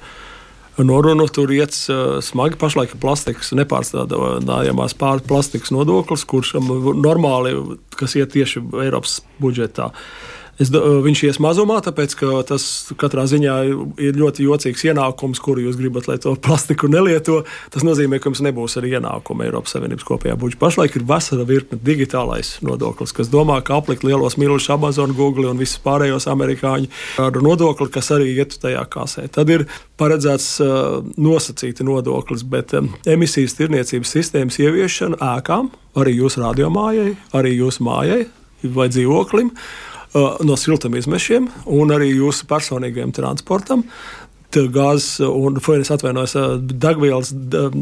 norunu. 0.81 1.27
Tur 1.29 1.53
iet 1.53 1.75
uh, 1.91 2.17
smagi. 2.25 2.57
Pašlaik 2.59 2.95
ir 2.95 3.01
plastikas 3.03 3.53
nepārstrādājamās 3.55 4.97
plastikas 4.97 5.73
nodoklis, 5.75 6.25
kurš 6.25 6.55
normāli, 6.57 7.53
kas 7.95 8.17
iet 8.17 8.33
tieši 8.33 8.63
Eiropas 8.87 9.19
budžetā. 9.43 9.91
Uh, 9.91 10.35
Es, 10.55 10.69
viņš 10.71 11.21
ies 11.27 11.37
mazumā, 11.43 11.81
tāpēc 11.83 12.13
ka 12.15 12.27
tas 12.47 12.63
katrā 12.95 13.25
ziņā 13.27 13.55
ir 13.99 14.15
ļoti 14.15 14.45
jocīgs 14.45 14.85
ienākums, 14.87 15.41
kuru 15.43 15.65
jūs 15.65 15.75
gribat, 15.75 16.07
lai 16.07 16.15
to 16.23 16.31
plastiku 16.39 16.87
nelieto. 16.87 17.41
Tas 17.73 17.83
nozīmē, 17.83 18.21
ka 18.23 18.29
jums 18.31 18.39
nebūs 18.45 18.77
arī 18.79 18.93
ienākuma 18.95 19.43
Eiropas 19.49 19.75
Savienības 19.75 20.05
kopējā 20.07 20.37
budžetā. 20.39 20.61
Pašlaik 20.61 20.95
ir 20.95 21.03
vesela 21.09 21.43
virkne 21.49 21.79
digitālais 21.83 22.53
nodoklis, 22.63 23.11
kas 23.17 23.31
domā, 23.33 23.57
ka 23.67 23.81
aplikt 23.81 24.05
lielos 24.07 24.37
milžus 24.39 24.69
Amazon, 24.71 25.11
Google 25.17 25.49
un 25.51 25.59
visus 25.59 25.81
pārējos 25.83 26.29
amerikāņu 26.31 26.87
ar 27.25 27.39
nodokli, 27.43 27.89
kas 27.91 28.13
arī 28.15 28.31
ietu 28.37 28.61
tajā 28.63 28.85
kasē. 28.93 29.25
Tad 29.35 29.51
ir 29.51 29.65
paredzēts 29.99 30.47
uh, 30.63 31.01
nosacīti 31.19 31.83
nodoklis, 31.83 32.45
bet 32.47 32.71
um, 32.79 32.93
emisijas 33.03 33.57
tirniecības 33.59 34.15
sistēmas 34.15 34.61
ieviešana 34.63 35.19
ēkām, 35.33 35.67
arī 35.99 36.15
jūsu 36.21 36.45
radiomājai, 36.45 37.11
arī 37.35 37.57
jūsu 37.57 37.83
mājai 37.83 38.21
vai 38.63 38.87
dzīvoklim 38.89 39.51
no 40.15 40.55
siltumizmešiem 40.59 41.49
un 41.75 41.95
arī 41.95 42.13
jūsu 42.15 42.47
personīgajam 42.49 43.15
transportam. 43.15 43.83
Gāzes 44.55 45.19
un 45.25 45.57
es 45.59 45.89
atvainojos, 45.91 46.35
degvielas 46.63 47.33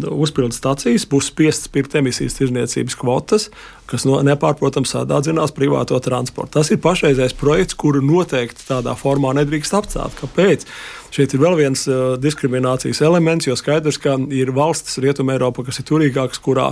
uzpildes 0.10 0.58
stācijas 0.58 1.06
būs 1.06 1.28
spiestas 1.30 1.70
pirkt 1.70 1.94
emisijas 2.00 2.34
tirdzniecības 2.40 2.96
kvotas, 2.98 3.46
kas 3.86 4.08
no, 4.10 4.18
nepārprotami 4.26 4.90
sadādzinās 4.90 5.54
privāto 5.54 6.00
transportu. 6.02 6.56
Tas 6.58 6.72
ir 6.74 6.82
pašreizējais 6.82 7.38
projekts, 7.38 7.78
kuru 7.78 8.02
noteikti 8.02 8.66
tādā 8.66 8.96
formā 8.98 9.36
nedrīkst 9.38 9.78
apcelt. 9.78 10.18
Kāpēc? 10.18 10.66
Šeit 11.14 11.36
ir 11.36 11.44
vēl 11.44 11.60
viens 11.60 11.86
uh, 11.86 12.16
diskriminācijas 12.18 13.04
elements, 13.06 13.46
jo 13.46 13.58
skaidrs, 13.60 14.02
ka 14.02 14.18
ir 14.34 14.50
valstis 14.56 14.98
Rietumē 15.04 15.38
Eiropā, 15.38 15.68
kas 15.68 15.84
ir 15.84 15.90
turīgākas, 15.92 16.42
kurā 16.42 16.72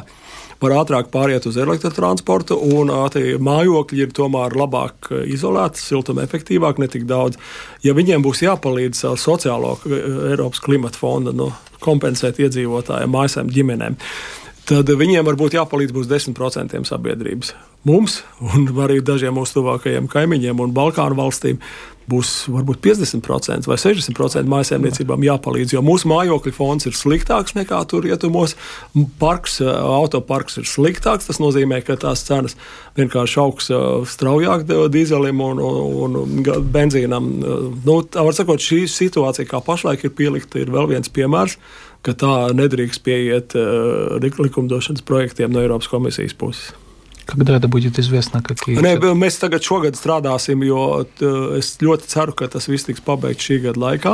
var 0.62 0.76
ātrāk 0.82 1.09
pāriet 1.14 1.47
uz 1.49 1.57
elektrotransportu, 1.62 2.57
un 2.78 2.91
mājokļi 3.47 4.05
ir 4.05 4.14
tomēr 4.16 4.55
labāk 4.57 5.12
izolēti, 5.26 5.82
siltuma 5.82 6.26
efektīvāk, 6.28 6.82
ne 6.82 6.89
tik 6.91 7.07
daudz. 7.09 7.39
Ja 7.86 7.95
viņiem 7.97 8.24
būs 8.26 8.43
jāpalīdz 8.45 9.05
ar 9.12 9.20
sociālo 9.22 9.78
Eiropas 9.89 10.62
klimata 10.64 11.01
fondu 11.01 11.34
nu, 11.36 11.49
kompensēt 11.82 12.39
iedzīvotājiem, 12.43 13.12
mājasēm, 13.12 13.49
ģimenēm, 13.51 13.97
tad 14.70 14.91
viņiem 15.01 15.26
varbūt 15.28 15.57
jāpalīdz 15.57 15.95
būs 15.95 16.09
10% 16.12 16.86
sabiedrības. 16.88 17.55
Mums 17.88 18.20
un 18.45 18.68
arī 18.84 18.99
dažiem 19.01 19.34
mūsu 19.34 19.57
tuvākajiem 19.57 20.05
kaimiņiem 20.12 20.59
un 20.62 20.76
Balkānu 20.76 21.18
valstīm 21.18 21.57
būs 22.10 22.32
varbūt 22.52 22.82
50% 22.84 23.70
vai 23.70 23.78
60% 23.80 24.49
mājsaimniecībām 24.52 25.26
jāpalīdz, 25.28 25.76
jo 25.76 25.84
mūsu 25.86 26.10
mājokļu 26.12 26.54
fonds 26.56 26.88
ir 26.89 26.97
sliktāks 26.97 27.56
nekā 27.58 27.82
tur 27.91 28.06
rietumos. 28.08 28.56
Parks, 29.22 29.60
autoparks 29.62 30.60
ir 30.62 30.68
sliktāks. 30.70 31.30
Tas 31.30 31.41
nozīmē, 31.43 31.82
ka 31.86 31.97
tās 32.02 32.26
cenas 32.28 32.58
vienkārši 32.97 33.39
augs 33.43 33.72
straujāk 34.12 34.66
dīzelim 34.93 35.43
un, 35.45 35.62
un, 35.62 36.20
un 36.24 36.41
benzīnam. 36.74 37.32
Nu, 37.86 38.02
tā 38.04 38.26
var 38.26 38.38
sakot, 38.38 38.62
šī 38.62 38.84
situācija, 38.91 39.49
kā 39.49 39.62
pašlaik 39.66 40.06
ir 40.08 40.16
pielikta, 40.18 40.62
ir 40.62 40.74
vēl 40.74 40.91
viens 40.95 41.12
piemērs 41.12 41.58
tā 42.02 42.36
nedrīkst 42.58 43.04
pieiet 43.06 43.54
uh, 43.54 44.18
likumdošanas 44.18 45.06
projektiem 45.06 45.54
no 45.54 45.62
Eiropas 45.62 45.91
komisijas 45.91 46.34
puses. 46.34 46.72
Когда 47.26 47.57
это 47.57 47.66
будет 47.66 47.99
известно? 47.99 48.41
Какие... 48.41 48.78
Nē, 48.78 49.01
mēs 49.18 49.34
tagad 49.43 49.64
šogad 49.66 49.97
strādāsim, 49.99 50.62
jo 50.62 51.03
es 51.59 51.72
ļoti 51.82 52.07
ceru, 52.07 52.32
ka 52.39 52.47
tas 52.47 52.68
viss 52.70 52.87
tiks 52.87 53.03
pabeigts 53.03 53.43
šī 53.43 53.57
gada 53.64 53.82
laikā. 53.82 54.12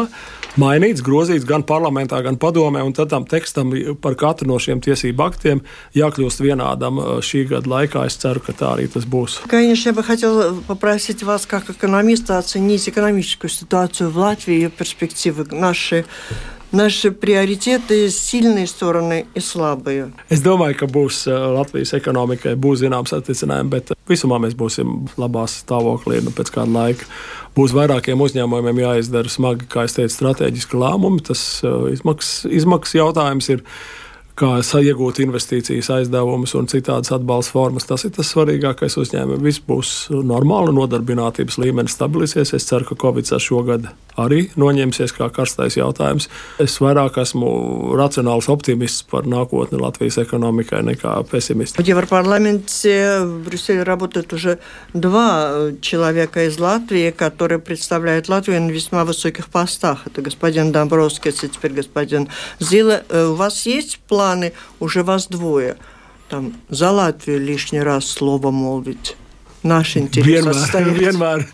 Mainīts, 0.57 1.05
grozīts 1.05 1.45
gan 1.45 1.61
parlamentā, 1.61 2.23
gan 2.25 2.39
padomē, 2.41 2.81
un 2.81 2.97
tad 2.97 3.13
tam 3.13 3.27
tekstam 3.29 3.75
par 4.01 4.17
katru 4.17 4.49
no 4.49 4.57
šiem 4.57 4.81
tiesību 4.81 5.27
актiem 5.27 5.61
jākļūst 5.93 6.41
vienādam 6.41 7.03
šī 7.21 7.45
gada 7.53 7.69
laikā. 7.75 8.07
Es 8.09 8.17
ceru, 8.17 8.41
ka 8.41 8.57
tā 8.57 8.73
arī 8.79 8.89
tas 8.89 9.05
būs. 9.05 9.43
Конечно, 9.45 9.91
я 9.91 9.93
бы 9.93 10.03
хотела 10.03 10.57
попросить 10.67 11.23
вас, 11.23 11.45
как 11.45 11.69
экономиста, 11.69 12.39
оценить 12.39 12.89
экономическую 12.89 13.51
ситуацию 13.51 14.09
в 14.11 14.17
Латвии, 14.17 14.55
ее 14.55 14.71
перспективы. 14.71 15.45
Наши 15.53 16.07
наши 16.73 17.11
приоритеты, 17.13 18.11
сильные 18.11 18.67
стороны 18.67 19.27
и 19.35 19.41
слабые? 19.41 20.13
Es 20.31 20.41
domāju, 20.41 20.79
ka 20.81 20.89
būs 20.89 21.27
uh, 21.29 21.53
Latvijas 21.53 21.93
ekonomikai 21.95 22.57
būs 22.57 22.83
zināms 22.83 23.13
atticinājumi, 23.15 23.71
bet 23.71 23.93
visumā 24.09 24.41
mēs 24.43 24.57
būsim 24.57 25.07
labā 25.21 25.45
stāvoklī 25.47 26.23
nu, 26.25 26.33
pēc 26.35 26.53
kāda 26.55 26.73
laika. 26.73 27.09
Būs 27.57 27.77
vairākiem 27.77 28.21
uzņēmumiem 28.25 28.81
jāizdara 28.81 29.29
smagi, 29.29 29.69
kā 29.69 29.85
es 29.85 29.99
teicu, 29.99 30.15
strateģiski 30.17 30.81
lēmumi. 30.81 31.21
Tas 31.29 31.43
uh, 31.67 31.91
izmaksas, 31.93 32.47
izmaksas 32.49 32.97
jautājums 32.97 33.53
ir 33.53 33.67
kā 34.43 34.59
iegūt 34.59 35.21
investīcijas, 35.23 35.91
aizdevumus 35.93 36.55
un 36.59 36.69
citādas 36.71 37.13
atbalsta 37.15 37.53
formas. 37.53 37.87
Tas 37.89 38.07
ir 38.07 38.15
tas 38.17 38.31
svarīgākais 38.33 38.97
uzņēmumam. 39.01 39.43
Viss 39.45 39.61
būs 39.63 39.93
normāli, 40.11 40.73
nodarbinātības 40.77 41.59
līmenis 41.61 41.97
stabilizēsies. 41.99 42.57
Es 42.57 42.69
ceru, 42.69 42.89
ka 42.89 42.99
Covid 43.05 43.29
šogad 43.43 43.91
arī 44.21 44.47
noņemsies 44.61 45.15
kā 45.17 45.29
karstais 45.33 45.77
jautājums. 45.79 46.29
Es 46.61 46.79
vairāk 46.83 47.17
esmu 47.23 47.95
racionāls 47.97 48.49
optimists 48.53 49.05
par 49.09 49.29
nākotni 49.29 49.81
Latvijas 49.81 50.19
ekonomikai 50.25 50.83
nekā 50.91 51.15
pesimists. 51.31 51.79
В 51.79 51.87
Европарламенте 51.87 53.21
в 53.21 53.45
Брюсселе 53.45 53.83
работают 53.83 54.33
уже 54.33 54.59
два 54.95 55.71
человека 55.81 56.47
из 56.47 56.59
Латвии, 56.59 57.11
которые 57.11 57.59
представляют 57.59 58.29
Латвию 58.29 58.61
на 58.61 58.71
весьма 58.71 59.05
высоких 59.05 59.49
постах. 59.49 60.07
Это 60.07 60.23
господин 60.23 60.73
Домбровский, 60.73 61.31
и 61.31 61.49
теперь 61.49 61.73
господин 61.73 62.29
Зила. 62.61 63.03
У 63.11 63.35
вас 63.35 63.67
есть 63.67 63.99
план 64.09 64.26
планы 64.27 64.53
уже 64.81 65.03
вас 65.03 65.27
двое. 65.29 65.77
Там 66.29 66.55
за 66.69 66.91
Латвiju 66.91 67.39
лишний 67.39 67.83
раз 67.83 68.07
слово 68.07 68.51
молвить. 68.51 69.17
Naši 69.63 70.09
vienmēr, 70.11 70.57
vienmēr 70.97 71.45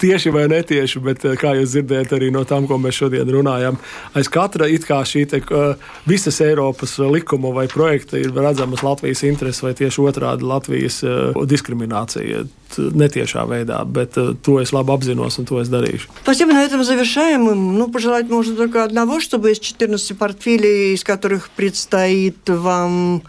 tieši 0.00 0.30
vai 0.32 0.46
netieši, 0.48 1.00
bet 1.04 1.26
eh, 1.28 1.34
kā 1.36 1.52
jūs 1.58 1.74
dzirdējat 1.74 2.14
arī 2.16 2.30
no 2.32 2.40
tām, 2.48 2.64
ko 2.68 2.78
mēs 2.80 2.96
šodien 3.02 3.28
runājam, 3.28 3.76
aiz 4.16 4.30
katra 4.32 4.68
it 4.72 4.86
kā 4.88 5.02
šī 5.04 5.26
te, 5.28 5.42
eh, 5.44 5.90
visas 6.08 6.40
Eiropas 6.40 6.96
likuma 7.04 7.52
vai 7.52 7.66
projekta 7.68 8.16
ir 8.20 8.32
redzamas 8.32 8.84
Latvijas 8.86 9.26
intereses 9.28 9.60
vai 9.64 9.74
tieši 9.76 10.06
otrādi 10.08 10.48
Latvijas 10.48 11.02
eh, 11.04 11.36
diskriminācija 11.52 12.46
Нетиešā 12.77 13.45
вейdā, 13.49 13.81
bet 13.85 14.17
to 14.45 14.59
es 14.61 14.73
labi 14.75 14.93
apzinos 14.93 15.39
un 15.39 15.45
to 15.49 15.61
es 15.61 15.71
darīšu. 15.71 16.09
Спасибо, 16.23 16.53
на 16.53 16.63
этом 16.63 16.83
завершаем. 16.83 17.77
Ну, 17.77 17.87
пожелать 17.87 18.29
можно 18.29 18.55
только 18.55 18.83
одного, 18.83 19.19
чтобы 19.19 19.51
из 19.51 19.59
14 19.59 20.17
портфелей, 20.17 20.93
из 20.93 21.03
которых 21.03 21.49
предстоит 21.49 22.37
вам 22.47 23.23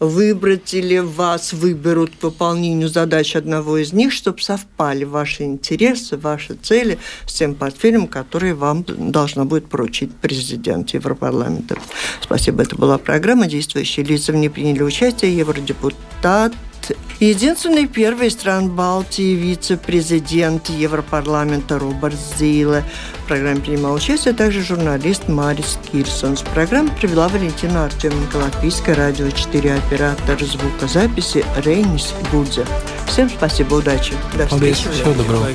выбрать 0.00 0.74
или 0.74 0.98
вас 0.98 1.52
выберут 1.52 2.10
к 2.18 2.22
выполнению 2.22 2.88
задач 2.88 3.36
одного 3.36 3.78
из 3.78 3.92
них, 3.92 4.12
чтобы 4.12 4.40
совпали 4.40 5.04
ваши 5.04 5.44
интересы, 5.44 6.16
ваши 6.16 6.54
цели 6.54 6.98
с 7.26 7.34
тем 7.34 7.54
портфелем, 7.54 8.06
который 8.06 8.54
вам 8.54 8.84
должна 8.86 9.44
будет 9.44 9.68
поручить 9.68 10.14
президент 10.14 10.90
Европарламента. 10.90 11.76
Спасибо. 12.20 12.62
Это 12.62 12.76
была 12.76 12.98
программа 12.98 13.46
«Действующие 13.46 14.04
лица». 14.04 14.32
В 14.32 14.36
ней 14.36 14.48
приняли 14.48 14.82
участие 14.82 15.36
евродепутат 15.36 16.52
Единственный 17.20 17.86
первый 17.86 18.30
стран 18.30 18.68
Балтии 18.68 19.34
вице-президент 19.34 20.68
Европарламента 20.68 21.78
Роберт 21.78 22.18
Зейле. 22.38 22.84
В 23.24 23.28
программе 23.28 23.60
принимал 23.60 23.94
участие 23.94 24.34
также 24.34 24.62
журналист 24.62 25.28
Марис 25.28 25.78
Кирсонс. 25.90 26.42
Программу 26.42 26.90
провела 26.90 27.28
Валентина 27.28 27.86
Артеменко, 27.86 28.36
Латвийское 28.36 28.94
радио 28.94 29.30
4, 29.30 29.74
оператор 29.74 30.44
звукозаписи 30.44 31.44
Рейнис 31.64 32.12
Будзе. 32.30 32.66
Всем 33.06 33.30
спасибо, 33.30 33.76
удачи. 33.76 34.12
До 34.36 34.46
встречи. 34.46 34.88
Всего 34.90 35.14
доброго. 35.14 35.48